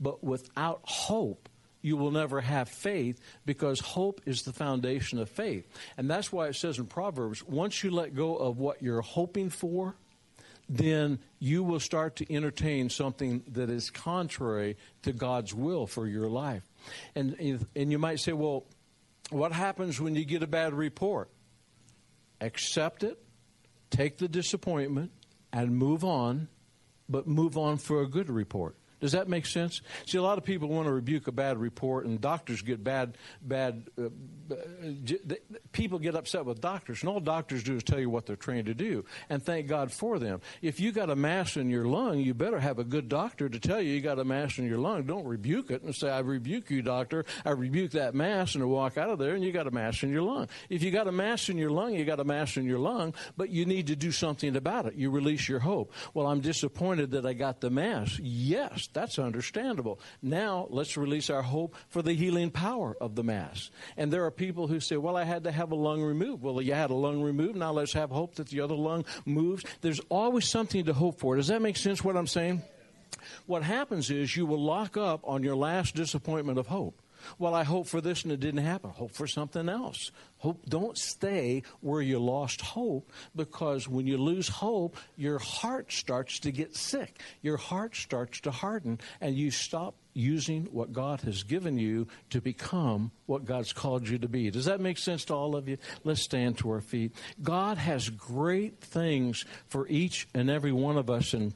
but 0.00 0.22
without 0.22 0.80
hope 0.84 1.48
you 1.82 1.96
will 1.96 2.12
never 2.12 2.40
have 2.40 2.68
faith 2.68 3.20
because 3.44 3.80
hope 3.80 4.20
is 4.24 4.42
the 4.42 4.52
foundation 4.52 5.18
of 5.18 5.28
faith. 5.28 5.68
And 5.96 6.08
that's 6.08 6.32
why 6.32 6.46
it 6.46 6.56
says 6.56 6.78
in 6.78 6.86
Proverbs 6.86 7.44
once 7.44 7.82
you 7.84 7.90
let 7.90 8.14
go 8.14 8.36
of 8.36 8.58
what 8.58 8.82
you're 8.82 9.02
hoping 9.02 9.50
for, 9.50 9.96
then 10.68 11.18
you 11.38 11.62
will 11.62 11.80
start 11.80 12.16
to 12.16 12.34
entertain 12.34 12.88
something 12.88 13.42
that 13.48 13.68
is 13.68 13.90
contrary 13.90 14.76
to 15.02 15.12
God's 15.12 15.52
will 15.52 15.86
for 15.86 16.06
your 16.06 16.28
life. 16.28 16.62
And, 17.14 17.66
and 17.74 17.92
you 17.92 17.98
might 17.98 18.20
say, 18.20 18.32
well, 18.32 18.64
what 19.30 19.52
happens 19.52 20.00
when 20.00 20.14
you 20.14 20.24
get 20.24 20.42
a 20.42 20.46
bad 20.46 20.72
report? 20.72 21.28
Accept 22.40 23.02
it, 23.02 23.22
take 23.90 24.18
the 24.18 24.28
disappointment, 24.28 25.10
and 25.52 25.76
move 25.76 26.04
on, 26.04 26.48
but 27.08 27.26
move 27.26 27.58
on 27.58 27.76
for 27.76 28.02
a 28.02 28.08
good 28.08 28.30
report. 28.30 28.76
Does 29.02 29.12
that 29.12 29.28
make 29.28 29.46
sense? 29.46 29.82
See, 30.06 30.16
a 30.16 30.22
lot 30.22 30.38
of 30.38 30.44
people 30.44 30.68
want 30.68 30.86
to 30.86 30.92
rebuke 30.92 31.26
a 31.26 31.32
bad 31.32 31.58
report, 31.58 32.06
and 32.06 32.20
doctors 32.20 32.62
get 32.62 32.84
bad, 32.84 33.18
bad. 33.42 33.90
Uh, 34.00 34.10
people 35.72 35.98
get 35.98 36.14
upset 36.14 36.44
with 36.44 36.60
doctors, 36.60 37.02
and 37.02 37.10
all 37.10 37.18
doctors 37.18 37.64
do 37.64 37.74
is 37.74 37.82
tell 37.82 37.98
you 37.98 38.08
what 38.08 38.26
they're 38.26 38.36
trained 38.36 38.66
to 38.66 38.74
do, 38.74 39.04
and 39.28 39.42
thank 39.42 39.66
God 39.66 39.90
for 39.90 40.20
them. 40.20 40.40
If 40.62 40.78
you 40.78 40.92
got 40.92 41.10
a 41.10 41.16
mass 41.16 41.56
in 41.56 41.68
your 41.68 41.84
lung, 41.84 42.20
you 42.20 42.32
better 42.32 42.60
have 42.60 42.78
a 42.78 42.84
good 42.84 43.08
doctor 43.08 43.48
to 43.48 43.58
tell 43.58 43.80
you 43.80 43.92
you 43.92 44.00
got 44.00 44.20
a 44.20 44.24
mass 44.24 44.58
in 44.58 44.66
your 44.66 44.78
lung. 44.78 45.02
Don't 45.02 45.26
rebuke 45.26 45.72
it 45.72 45.82
and 45.82 45.92
say, 45.92 46.08
"I 46.08 46.20
rebuke 46.20 46.70
you, 46.70 46.80
doctor. 46.80 47.24
I 47.44 47.50
rebuke 47.50 47.90
that 47.92 48.14
mass," 48.14 48.54
and 48.54 48.70
walk 48.70 48.96
out 48.96 49.10
of 49.10 49.18
there, 49.18 49.34
and 49.34 49.42
you 49.42 49.50
got 49.50 49.66
a 49.66 49.72
mass 49.72 50.04
in 50.04 50.10
your 50.10 50.22
lung. 50.22 50.46
If 50.70 50.84
you 50.84 50.92
got 50.92 51.08
a 51.08 51.12
mass 51.12 51.48
in 51.48 51.58
your 51.58 51.70
lung, 51.70 51.94
you 51.94 52.04
got 52.04 52.20
a 52.20 52.24
mass 52.24 52.56
in 52.56 52.66
your 52.66 52.78
lung, 52.78 53.14
but 53.36 53.50
you 53.50 53.66
need 53.66 53.88
to 53.88 53.96
do 53.96 54.12
something 54.12 54.54
about 54.54 54.86
it. 54.86 54.94
You 54.94 55.10
release 55.10 55.48
your 55.48 55.58
hope. 55.58 55.92
Well, 56.14 56.28
I'm 56.28 56.40
disappointed 56.40 57.10
that 57.10 57.26
I 57.26 57.32
got 57.32 57.60
the 57.60 57.70
mass. 57.70 58.20
Yes, 58.20 58.86
that's 58.92 59.18
understandable. 59.18 60.00
Now, 60.22 60.66
let's 60.70 60.96
release 60.96 61.30
our 61.30 61.42
hope 61.42 61.76
for 61.88 62.02
the 62.02 62.12
healing 62.12 62.50
power 62.50 62.96
of 63.00 63.14
the 63.14 63.24
Mass. 63.24 63.70
And 63.96 64.12
there 64.12 64.24
are 64.24 64.30
people 64.30 64.68
who 64.68 64.80
say, 64.80 64.96
well, 64.96 65.16
I 65.16 65.24
had 65.24 65.44
to 65.44 65.52
have 65.52 65.72
a 65.72 65.76
lung 65.76 66.02
removed. 66.02 66.42
Well, 66.42 66.60
you 66.62 66.74
had 66.74 66.90
a 66.90 66.94
lung 66.94 67.22
removed. 67.22 67.56
Now 67.56 67.72
let's 67.72 67.92
have 67.92 68.10
hope 68.10 68.36
that 68.36 68.48
the 68.48 68.60
other 68.60 68.74
lung 68.74 69.04
moves. 69.24 69.64
There's 69.80 70.00
always 70.08 70.48
something 70.48 70.84
to 70.84 70.92
hope 70.92 71.18
for. 71.18 71.36
Does 71.36 71.48
that 71.48 71.62
make 71.62 71.76
sense 71.76 72.04
what 72.04 72.16
I'm 72.16 72.26
saying? 72.26 72.62
What 73.46 73.62
happens 73.62 74.10
is 74.10 74.36
you 74.36 74.46
will 74.46 74.62
lock 74.62 74.96
up 74.96 75.20
on 75.24 75.42
your 75.42 75.56
last 75.56 75.94
disappointment 75.94 76.58
of 76.58 76.68
hope. 76.68 77.01
Well, 77.38 77.54
I 77.54 77.64
hope 77.64 77.86
for 77.86 78.00
this 78.00 78.22
and 78.22 78.32
it 78.32 78.40
didn't 78.40 78.64
happen. 78.64 78.90
Hope 78.90 79.12
for 79.12 79.26
something 79.26 79.68
else. 79.68 80.10
Hope 80.38 80.64
don't 80.68 80.98
stay 80.98 81.62
where 81.80 82.02
you 82.02 82.18
lost 82.18 82.60
hope 82.60 83.10
because 83.34 83.88
when 83.88 84.06
you 84.06 84.18
lose 84.18 84.48
hope, 84.48 84.96
your 85.16 85.38
heart 85.38 85.92
starts 85.92 86.40
to 86.40 86.52
get 86.52 86.76
sick. 86.76 87.20
Your 87.42 87.56
heart 87.56 87.94
starts 87.94 88.40
to 88.40 88.50
harden 88.50 89.00
and 89.20 89.36
you 89.36 89.50
stop 89.50 89.94
using 90.14 90.66
what 90.66 90.92
God 90.92 91.22
has 91.22 91.42
given 91.42 91.78
you 91.78 92.06
to 92.30 92.40
become 92.40 93.12
what 93.26 93.44
God's 93.44 93.72
called 93.72 94.08
you 94.08 94.18
to 94.18 94.28
be. 94.28 94.50
Does 94.50 94.66
that 94.66 94.80
make 94.80 94.98
sense 94.98 95.24
to 95.26 95.34
all 95.34 95.56
of 95.56 95.68
you? 95.68 95.78
Let's 96.04 96.22
stand 96.22 96.58
to 96.58 96.70
our 96.70 96.80
feet. 96.80 97.12
God 97.42 97.78
has 97.78 98.10
great 98.10 98.80
things 98.80 99.44
for 99.68 99.86
each 99.88 100.28
and 100.34 100.50
every 100.50 100.72
one 100.72 100.98
of 100.98 101.08
us 101.08 101.32
and 101.34 101.54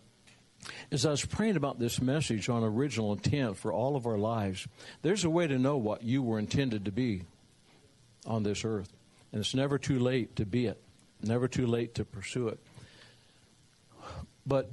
as 0.90 1.06
I 1.06 1.10
was 1.10 1.24
praying 1.24 1.56
about 1.56 1.78
this 1.78 2.00
message 2.00 2.48
on 2.48 2.62
original 2.62 3.12
intent 3.12 3.56
for 3.56 3.72
all 3.72 3.96
of 3.96 4.06
our 4.06 4.18
lives, 4.18 4.66
there's 5.02 5.24
a 5.24 5.30
way 5.30 5.46
to 5.46 5.58
know 5.58 5.76
what 5.76 6.02
you 6.02 6.22
were 6.22 6.38
intended 6.38 6.84
to 6.84 6.92
be 6.92 7.22
on 8.26 8.42
this 8.42 8.64
earth. 8.64 8.92
And 9.32 9.40
it's 9.40 9.54
never 9.54 9.78
too 9.78 9.98
late 9.98 10.36
to 10.36 10.46
be 10.46 10.66
it, 10.66 10.80
never 11.22 11.48
too 11.48 11.66
late 11.66 11.94
to 11.96 12.04
pursue 12.04 12.48
it. 12.48 12.58
But 14.46 14.70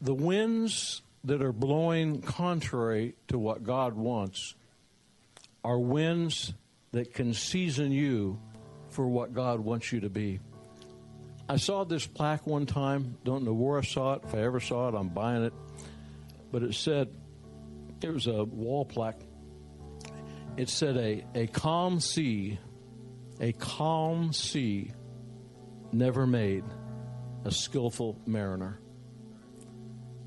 the 0.00 0.14
winds 0.14 1.02
that 1.24 1.42
are 1.42 1.52
blowing 1.52 2.22
contrary 2.22 3.14
to 3.28 3.38
what 3.38 3.64
God 3.64 3.94
wants 3.94 4.54
are 5.64 5.78
winds 5.78 6.52
that 6.92 7.12
can 7.12 7.34
season 7.34 7.90
you 7.90 8.38
for 8.90 9.06
what 9.06 9.34
God 9.34 9.60
wants 9.60 9.92
you 9.92 10.00
to 10.00 10.08
be. 10.08 10.38
I 11.48 11.56
saw 11.56 11.84
this 11.84 12.06
plaque 12.06 12.46
one 12.46 12.66
time. 12.66 13.18
Don't 13.24 13.44
know 13.44 13.52
where 13.52 13.78
I 13.78 13.82
saw 13.82 14.14
it. 14.14 14.22
If 14.24 14.34
I 14.34 14.38
ever 14.38 14.58
saw 14.58 14.88
it, 14.88 14.94
I'm 14.94 15.08
buying 15.08 15.44
it. 15.44 15.52
But 16.50 16.62
it 16.62 16.74
said, 16.74 17.08
it 18.02 18.12
was 18.12 18.26
a 18.26 18.44
wall 18.44 18.84
plaque. 18.84 19.20
It 20.56 20.68
said, 20.68 20.96
a, 20.96 21.24
a 21.34 21.46
calm 21.46 22.00
sea, 22.00 22.58
a 23.40 23.52
calm 23.52 24.32
sea 24.32 24.92
never 25.92 26.26
made 26.26 26.64
a 27.44 27.50
skillful 27.52 28.20
mariner. 28.26 28.80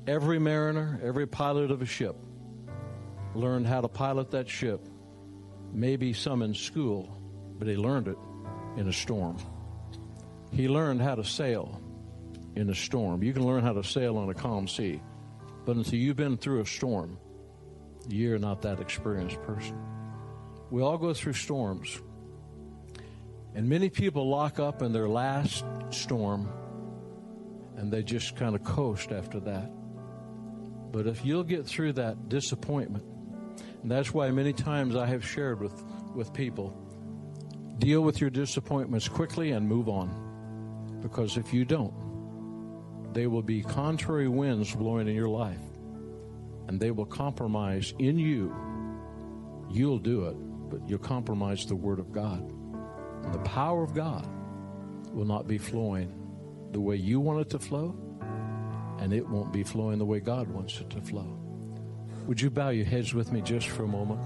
Every 0.06 0.38
mariner, 0.38 0.98
every 1.02 1.26
pilot 1.26 1.70
of 1.70 1.82
a 1.82 1.86
ship 1.86 2.16
learned 3.34 3.66
how 3.66 3.82
to 3.82 3.88
pilot 3.88 4.30
that 4.30 4.48
ship. 4.48 4.80
Maybe 5.72 6.12
some 6.14 6.42
in 6.42 6.54
school, 6.54 7.16
but 7.58 7.68
he 7.68 7.76
learned 7.76 8.08
it 8.08 8.16
in 8.76 8.88
a 8.88 8.92
storm. 8.92 9.36
He 10.52 10.68
learned 10.68 11.00
how 11.00 11.14
to 11.14 11.24
sail 11.24 11.80
in 12.56 12.68
a 12.70 12.74
storm. 12.74 13.22
You 13.22 13.32
can 13.32 13.46
learn 13.46 13.62
how 13.62 13.72
to 13.72 13.84
sail 13.84 14.16
on 14.16 14.28
a 14.28 14.34
calm 14.34 14.66
sea, 14.66 15.00
but 15.64 15.76
until 15.76 15.98
you've 15.98 16.16
been 16.16 16.36
through 16.36 16.60
a 16.60 16.66
storm, 16.66 17.18
you're 18.08 18.38
not 18.38 18.62
that 18.62 18.80
experienced 18.80 19.40
person. 19.42 19.78
We 20.70 20.82
all 20.82 20.98
go 20.98 21.12
through 21.14 21.34
storms. 21.34 22.00
And 23.54 23.68
many 23.68 23.88
people 23.88 24.28
lock 24.28 24.60
up 24.60 24.82
in 24.82 24.92
their 24.92 25.08
last 25.08 25.64
storm 25.90 26.48
and 27.76 27.90
they 27.92 28.02
just 28.02 28.36
kind 28.36 28.54
of 28.54 28.62
coast 28.62 29.10
after 29.10 29.40
that. 29.40 29.70
But 30.92 31.06
if 31.06 31.24
you'll 31.24 31.44
get 31.44 31.66
through 31.66 31.94
that 31.94 32.28
disappointment, 32.28 33.04
and 33.82 33.90
that's 33.90 34.12
why 34.12 34.30
many 34.30 34.52
times 34.52 34.96
I 34.96 35.06
have 35.06 35.26
shared 35.26 35.60
with, 35.60 35.82
with 36.14 36.32
people 36.32 36.76
deal 37.78 38.02
with 38.02 38.20
your 38.20 38.28
disappointments 38.28 39.08
quickly 39.08 39.52
and 39.52 39.66
move 39.66 39.88
on. 39.88 40.29
Because 41.00 41.36
if 41.36 41.52
you 41.52 41.64
don't, 41.64 41.94
they 43.12 43.26
will 43.26 43.42
be 43.42 43.62
contrary 43.62 44.28
winds 44.28 44.74
blowing 44.74 45.08
in 45.08 45.14
your 45.14 45.28
life, 45.28 45.58
and 46.68 46.78
they 46.78 46.90
will 46.90 47.06
compromise 47.06 47.92
in 47.98 48.18
you. 48.18 48.54
You'll 49.70 49.98
do 49.98 50.26
it, 50.26 50.36
but 50.70 50.88
you'll 50.88 50.98
compromise 50.98 51.66
the 51.66 51.76
Word 51.76 51.98
of 51.98 52.12
God. 52.12 52.52
And 53.24 53.34
the 53.34 53.40
power 53.40 53.82
of 53.82 53.94
God 53.94 54.26
will 55.12 55.24
not 55.24 55.48
be 55.48 55.58
flowing 55.58 56.14
the 56.72 56.80
way 56.80 56.96
you 56.96 57.18
want 57.18 57.40
it 57.40 57.50
to 57.50 57.58
flow, 57.58 57.96
and 58.98 59.12
it 59.12 59.26
won't 59.28 59.52
be 59.52 59.64
flowing 59.64 59.98
the 59.98 60.04
way 60.04 60.20
God 60.20 60.48
wants 60.48 60.80
it 60.80 60.90
to 60.90 61.00
flow. 61.00 61.36
Would 62.26 62.40
you 62.40 62.50
bow 62.50 62.68
your 62.68 62.84
heads 62.84 63.12
with 63.12 63.32
me 63.32 63.40
just 63.40 63.68
for 63.68 63.84
a 63.84 63.88
moment? 63.88 64.20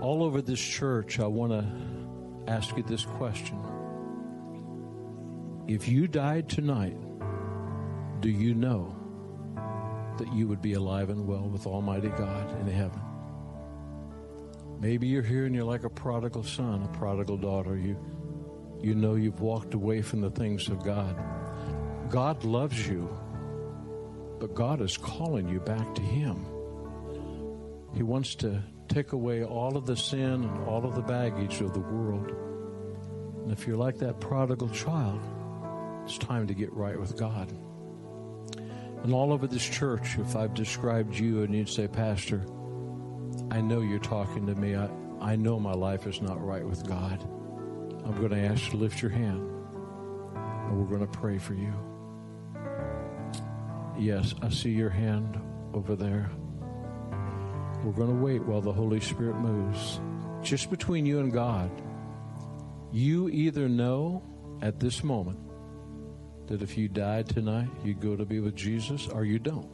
All 0.00 0.22
over 0.22 0.40
this 0.40 0.60
church, 0.60 1.18
I 1.18 1.26
want 1.26 1.52
to 1.52 2.52
ask 2.52 2.76
you 2.76 2.84
this 2.84 3.04
question. 3.04 3.58
If 5.68 5.86
you 5.86 6.08
died 6.08 6.48
tonight, 6.48 6.96
do 8.20 8.30
you 8.30 8.54
know 8.54 8.96
that 10.16 10.32
you 10.32 10.48
would 10.48 10.62
be 10.62 10.72
alive 10.72 11.10
and 11.10 11.26
well 11.26 11.46
with 11.46 11.66
Almighty 11.66 12.08
God 12.08 12.58
in 12.62 12.66
heaven? 12.68 13.02
Maybe 14.80 15.08
you're 15.08 15.22
here 15.22 15.44
and 15.44 15.54
you're 15.54 15.64
like 15.64 15.84
a 15.84 15.90
prodigal 15.90 16.42
son, 16.42 16.84
a 16.84 16.96
prodigal 16.96 17.36
daughter. 17.36 17.76
You, 17.76 17.98
you 18.80 18.94
know 18.94 19.16
you've 19.16 19.42
walked 19.42 19.74
away 19.74 20.00
from 20.00 20.22
the 20.22 20.30
things 20.30 20.68
of 20.68 20.82
God. 20.82 21.14
God 22.08 22.44
loves 22.44 22.88
you, 22.88 23.06
but 24.40 24.54
God 24.54 24.80
is 24.80 24.96
calling 24.96 25.50
you 25.50 25.60
back 25.60 25.94
to 25.96 26.00
Him. 26.00 26.46
He 27.94 28.02
wants 28.02 28.36
to 28.36 28.62
take 28.88 29.12
away 29.12 29.44
all 29.44 29.76
of 29.76 29.84
the 29.84 29.96
sin 29.98 30.44
and 30.44 30.66
all 30.66 30.86
of 30.86 30.94
the 30.94 31.02
baggage 31.02 31.60
of 31.60 31.74
the 31.74 31.80
world. 31.80 32.32
And 33.42 33.52
if 33.52 33.66
you're 33.66 33.76
like 33.76 33.98
that 33.98 34.18
prodigal 34.18 34.70
child, 34.70 35.20
It's 36.08 36.16
time 36.16 36.46
to 36.46 36.54
get 36.54 36.72
right 36.72 36.98
with 36.98 37.18
God. 37.18 37.52
And 39.02 39.12
all 39.12 39.30
over 39.30 39.46
this 39.46 39.62
church, 39.62 40.16
if 40.18 40.36
I've 40.36 40.54
described 40.54 41.14
you 41.14 41.42
and 41.42 41.54
you'd 41.54 41.68
say, 41.68 41.86
Pastor, 41.86 42.46
I 43.50 43.60
know 43.60 43.82
you're 43.82 43.98
talking 43.98 44.46
to 44.46 44.54
me. 44.54 44.74
I, 44.74 44.88
I 45.20 45.36
know 45.36 45.60
my 45.60 45.74
life 45.74 46.06
is 46.06 46.22
not 46.22 46.42
right 46.42 46.64
with 46.64 46.88
God. 46.88 47.22
I'm 48.06 48.16
going 48.16 48.30
to 48.30 48.38
ask 48.38 48.64
you 48.64 48.70
to 48.70 48.76
lift 48.78 49.02
your 49.02 49.10
hand 49.10 49.50
and 50.32 50.78
we're 50.80 50.88
going 50.88 51.06
to 51.06 51.18
pray 51.18 51.36
for 51.36 51.52
you. 51.52 51.74
Yes, 53.98 54.34
I 54.40 54.48
see 54.48 54.70
your 54.70 54.88
hand 54.88 55.38
over 55.74 55.94
there. 55.94 56.30
We're 57.84 57.92
going 57.92 58.16
to 58.16 58.24
wait 58.24 58.42
while 58.42 58.62
the 58.62 58.72
Holy 58.72 59.00
Spirit 59.00 59.36
moves. 59.36 60.00
Just 60.40 60.70
between 60.70 61.04
you 61.04 61.20
and 61.20 61.30
God, 61.30 61.70
you 62.92 63.28
either 63.28 63.68
know 63.68 64.22
at 64.62 64.80
this 64.80 65.04
moment 65.04 65.40
that 66.48 66.62
if 66.62 66.76
you 66.76 66.88
died 66.88 67.28
tonight, 67.28 67.68
you'd 67.84 68.00
go 68.00 68.16
to 68.16 68.24
be 68.24 68.40
with 68.40 68.56
Jesus, 68.56 69.06
or 69.08 69.24
you 69.24 69.38
don't. 69.38 69.70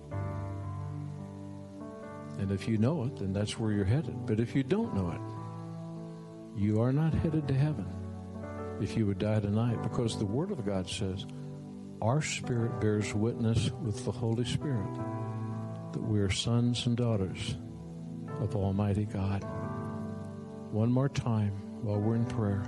And 2.39 2.51
if 2.51 2.69
you 2.69 2.79
know 2.79 3.05
it, 3.05 3.17
then 3.17 3.33
that's 3.33 3.59
where 3.59 3.73
you're 3.73 3.85
headed. 3.85 4.27
But 4.27 4.41
if 4.41 4.55
you 4.55 4.63
don't 4.63 4.95
know 4.95 5.11
it, 5.11 6.61
you 6.61 6.83
are 6.83 6.93
not 6.93 7.15
headed 7.15 7.49
to 7.49 7.55
heaven 7.55 7.87
if 8.81 8.97
you 8.97 9.07
would 9.07 9.19
die 9.19 9.41
tonight, 9.41 9.83
because 9.83 10.19
the 10.19 10.27
Word 10.27 10.51
of 10.51 10.67
God 10.67 10.89
says 10.89 11.27
our 12.03 12.21
spirit 12.21 12.81
bears 12.81 13.15
witness 13.15 13.71
with 13.83 14.05
the 14.05 14.11
Holy 14.13 14.45
Spirit 14.45 14.95
that 15.93 16.03
we 16.03 16.19
are 16.19 16.31
sons 16.31 16.87
and 16.87 16.97
daughters 16.97 17.57
of 18.41 18.57
Almighty 18.57 19.05
God. 19.05 19.45
One 20.73 20.91
more 20.91 21.09
time 21.09 21.53
while 21.83 22.01
we're 22.01 22.17
in 22.17 22.27
prayer. 22.27 22.65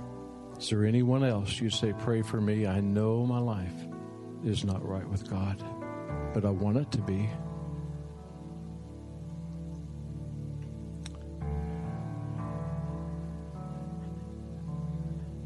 Is 0.57 0.69
there 0.69 0.85
anyone 0.85 1.25
else 1.25 1.59
you 1.59 1.69
say, 1.69 1.93
Pray 1.99 2.21
for 2.21 2.39
me? 2.39 2.65
I 2.65 2.79
know 2.79 3.25
my 3.25 3.39
life 3.39 3.86
is 4.47 4.63
not 4.63 4.87
right 4.87 5.07
with 5.09 5.29
God, 5.29 5.61
but 6.33 6.45
I 6.45 6.49
want 6.49 6.77
it 6.77 6.89
to 6.93 7.01
be. 7.01 7.29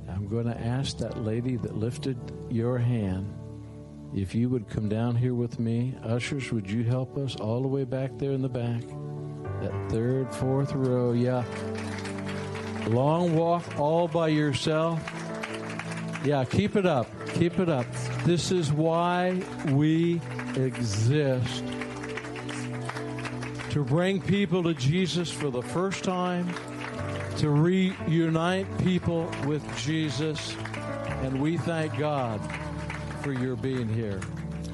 I'm 0.08 0.28
going 0.28 0.46
to 0.46 0.60
ask 0.60 0.98
that 1.00 1.24
lady 1.24 1.56
that 1.58 1.76
lifted 1.76 2.18
your 2.50 2.78
hand 2.78 3.34
if 4.14 4.36
you 4.36 4.50
would 4.50 4.70
come 4.70 4.88
down 4.88 5.16
here 5.16 5.34
with 5.34 5.60
me. 5.60 5.96
Ushers, 6.04 6.52
would 6.52 6.70
you 6.70 6.84
help 6.84 7.18
us 7.18 7.36
all 7.36 7.62
the 7.62 7.68
way 7.68 7.86
back 7.86 8.18
there 8.18 8.32
in 8.32 8.42
the 8.42 8.50
back? 8.50 8.84
That 9.62 9.90
third, 9.90 10.34
fourth 10.34 10.74
row. 10.74 11.14
Yeah. 11.14 11.44
Long 12.88 13.36
walk 13.36 13.80
all 13.80 14.08
by 14.08 14.28
yourself. 14.28 15.02
Yeah, 16.24 16.46
keep 16.46 16.76
it 16.76 16.86
up. 16.86 17.08
Keep 17.34 17.60
it 17.60 17.70
up. 17.70 17.86
This 18.24 18.52
is 18.52 18.72
why 18.72 19.42
we 19.70 20.22
exist 20.56 21.64
to 23.72 23.84
bring 23.84 24.22
people 24.22 24.64
to 24.64 24.74
Jesus 24.74 25.32
for 25.32 25.50
the 25.50 25.62
first 25.62 26.04
time, 26.04 26.54
to 27.38 27.50
reunite 27.50 28.68
people 28.80 29.32
with 29.46 29.64
Jesus, 29.78 30.56
and 31.24 31.42
we 31.42 31.58
thank 31.58 31.98
God 31.98 32.42
for 33.22 33.32
your 33.32 33.56
being 33.56 33.88
here. 33.88 34.20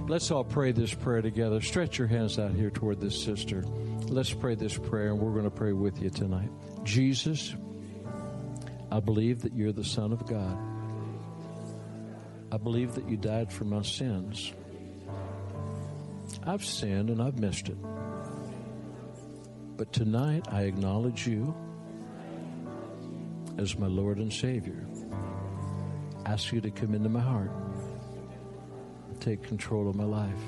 Let's 0.08 0.32
all 0.32 0.44
pray 0.44 0.72
this 0.72 0.94
prayer 0.94 1.22
together. 1.22 1.62
Stretch 1.62 1.98
your 1.98 2.08
hands 2.08 2.40
out 2.40 2.52
here 2.52 2.70
toward 2.70 3.00
this 3.00 3.22
sister. 3.24 3.64
Let's 4.08 4.34
pray 4.34 4.56
this 4.56 4.78
prayer, 4.78 5.10
and 5.10 5.20
we're 5.20 5.34
going 5.34 5.44
to 5.44 5.52
pray 5.52 5.74
with 5.74 6.02
you 6.02 6.10
tonight. 6.10 6.50
Jesus, 6.84 7.54
I 8.92 9.00
believe 9.00 9.42
that 9.42 9.54
you're 9.54 9.74
the 9.74 9.84
Son 9.84 10.12
of 10.12 10.26
God. 10.26 10.58
I 12.52 12.58
believe 12.58 12.96
that 12.96 13.10
you 13.10 13.18
died 13.18 13.52
for 13.52 13.66
my 13.66 13.82
sins. 13.82 14.54
I've 16.44 16.64
sinned 16.64 17.10
and 17.10 17.22
I've 17.22 17.40
missed 17.40 17.68
it. 17.68 17.78
But 19.76 19.92
tonight 19.92 20.48
I 20.50 20.64
acknowledge 20.64 21.28
you 21.28 21.54
as 23.58 23.78
my 23.78 23.88
Lord 23.88 24.18
and 24.18 24.32
Savior. 24.32 24.88
Ask 26.26 26.52
you 26.54 26.62
to 26.62 26.72
come 26.72 26.94
into 26.94 27.10
my 27.10 27.20
heart, 27.20 27.52
take 29.20 29.44
control 29.44 29.90
of 29.90 29.96
my 29.96 30.04
life. 30.04 30.44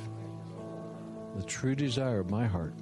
The 1.36 1.44
true 1.44 1.76
desire 1.76 2.20
of 2.20 2.30
my 2.30 2.48
heart 2.48 2.74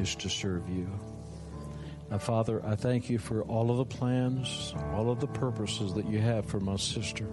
is 0.00 0.14
to 0.16 0.28
serve 0.28 0.68
you. 0.68 0.88
Now, 2.10 2.18
Father, 2.18 2.64
I 2.66 2.74
thank 2.74 3.08
you 3.08 3.18
for 3.18 3.42
all 3.42 3.70
of 3.70 3.78
the 3.78 3.84
plans, 3.84 4.74
all 4.92 5.10
of 5.10 5.20
the 5.20 5.26
purposes 5.26 5.94
that 5.94 6.06
you 6.06 6.18
have 6.18 6.44
for 6.46 6.60
my 6.60 6.76
sister. 6.76 7.26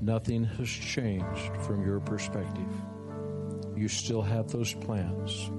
Nothing 0.00 0.44
has 0.44 0.68
changed 0.68 1.56
from 1.62 1.84
your 1.84 2.00
perspective. 2.00 2.68
You 3.76 3.86
still 3.86 4.22
have 4.22 4.50
those 4.50 4.72
plans. 4.72 5.50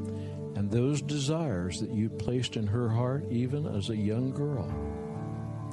And 0.55 0.69
those 0.69 1.01
desires 1.01 1.79
that 1.79 1.91
you 1.91 2.09
placed 2.09 2.57
in 2.57 2.65
her 2.67 2.89
heart, 2.89 3.25
even 3.29 3.67
as 3.67 3.89
a 3.89 3.95
young 3.95 4.31
girl, 4.31 4.67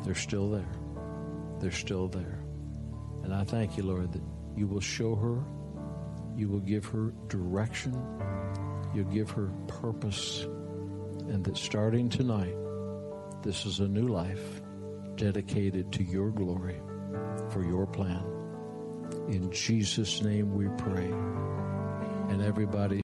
they're 0.05 0.15
still 0.15 0.51
there. 0.51 0.69
They're 1.61 1.71
still 1.71 2.09
there. 2.09 2.41
And 3.25 3.35
I 3.35 3.45
thank 3.45 3.77
you, 3.77 3.85
Lord, 3.85 4.13
that 4.13 4.23
you 4.57 4.67
will 4.67 4.81
show 4.81 5.15
her, 5.15 5.43
you 6.37 6.49
will 6.49 6.61
give 6.61 6.85
her 6.87 7.13
direction, 7.29 7.95
you'll 8.95 9.05
give 9.07 9.31
her 9.31 9.51
purpose, 9.67 10.43
and 11.29 11.45
that 11.45 11.57
starting 11.57 12.09
tonight, 12.09 12.55
this 13.43 13.67
is 13.67 13.81
a 13.81 13.89
new 13.89 14.09
life 14.09 14.61
dedicated 15.17 15.93
to 15.93 16.05
your 16.05 16.31
glory 16.31 16.81
for 17.51 17.65
your 17.65 17.87
plan. 17.87 18.38
In 19.29 19.51
Jesus' 19.51 20.23
name 20.23 20.55
we 20.55 20.69
pray. 20.79 21.11
And 22.31 22.43
everybody 22.43 22.97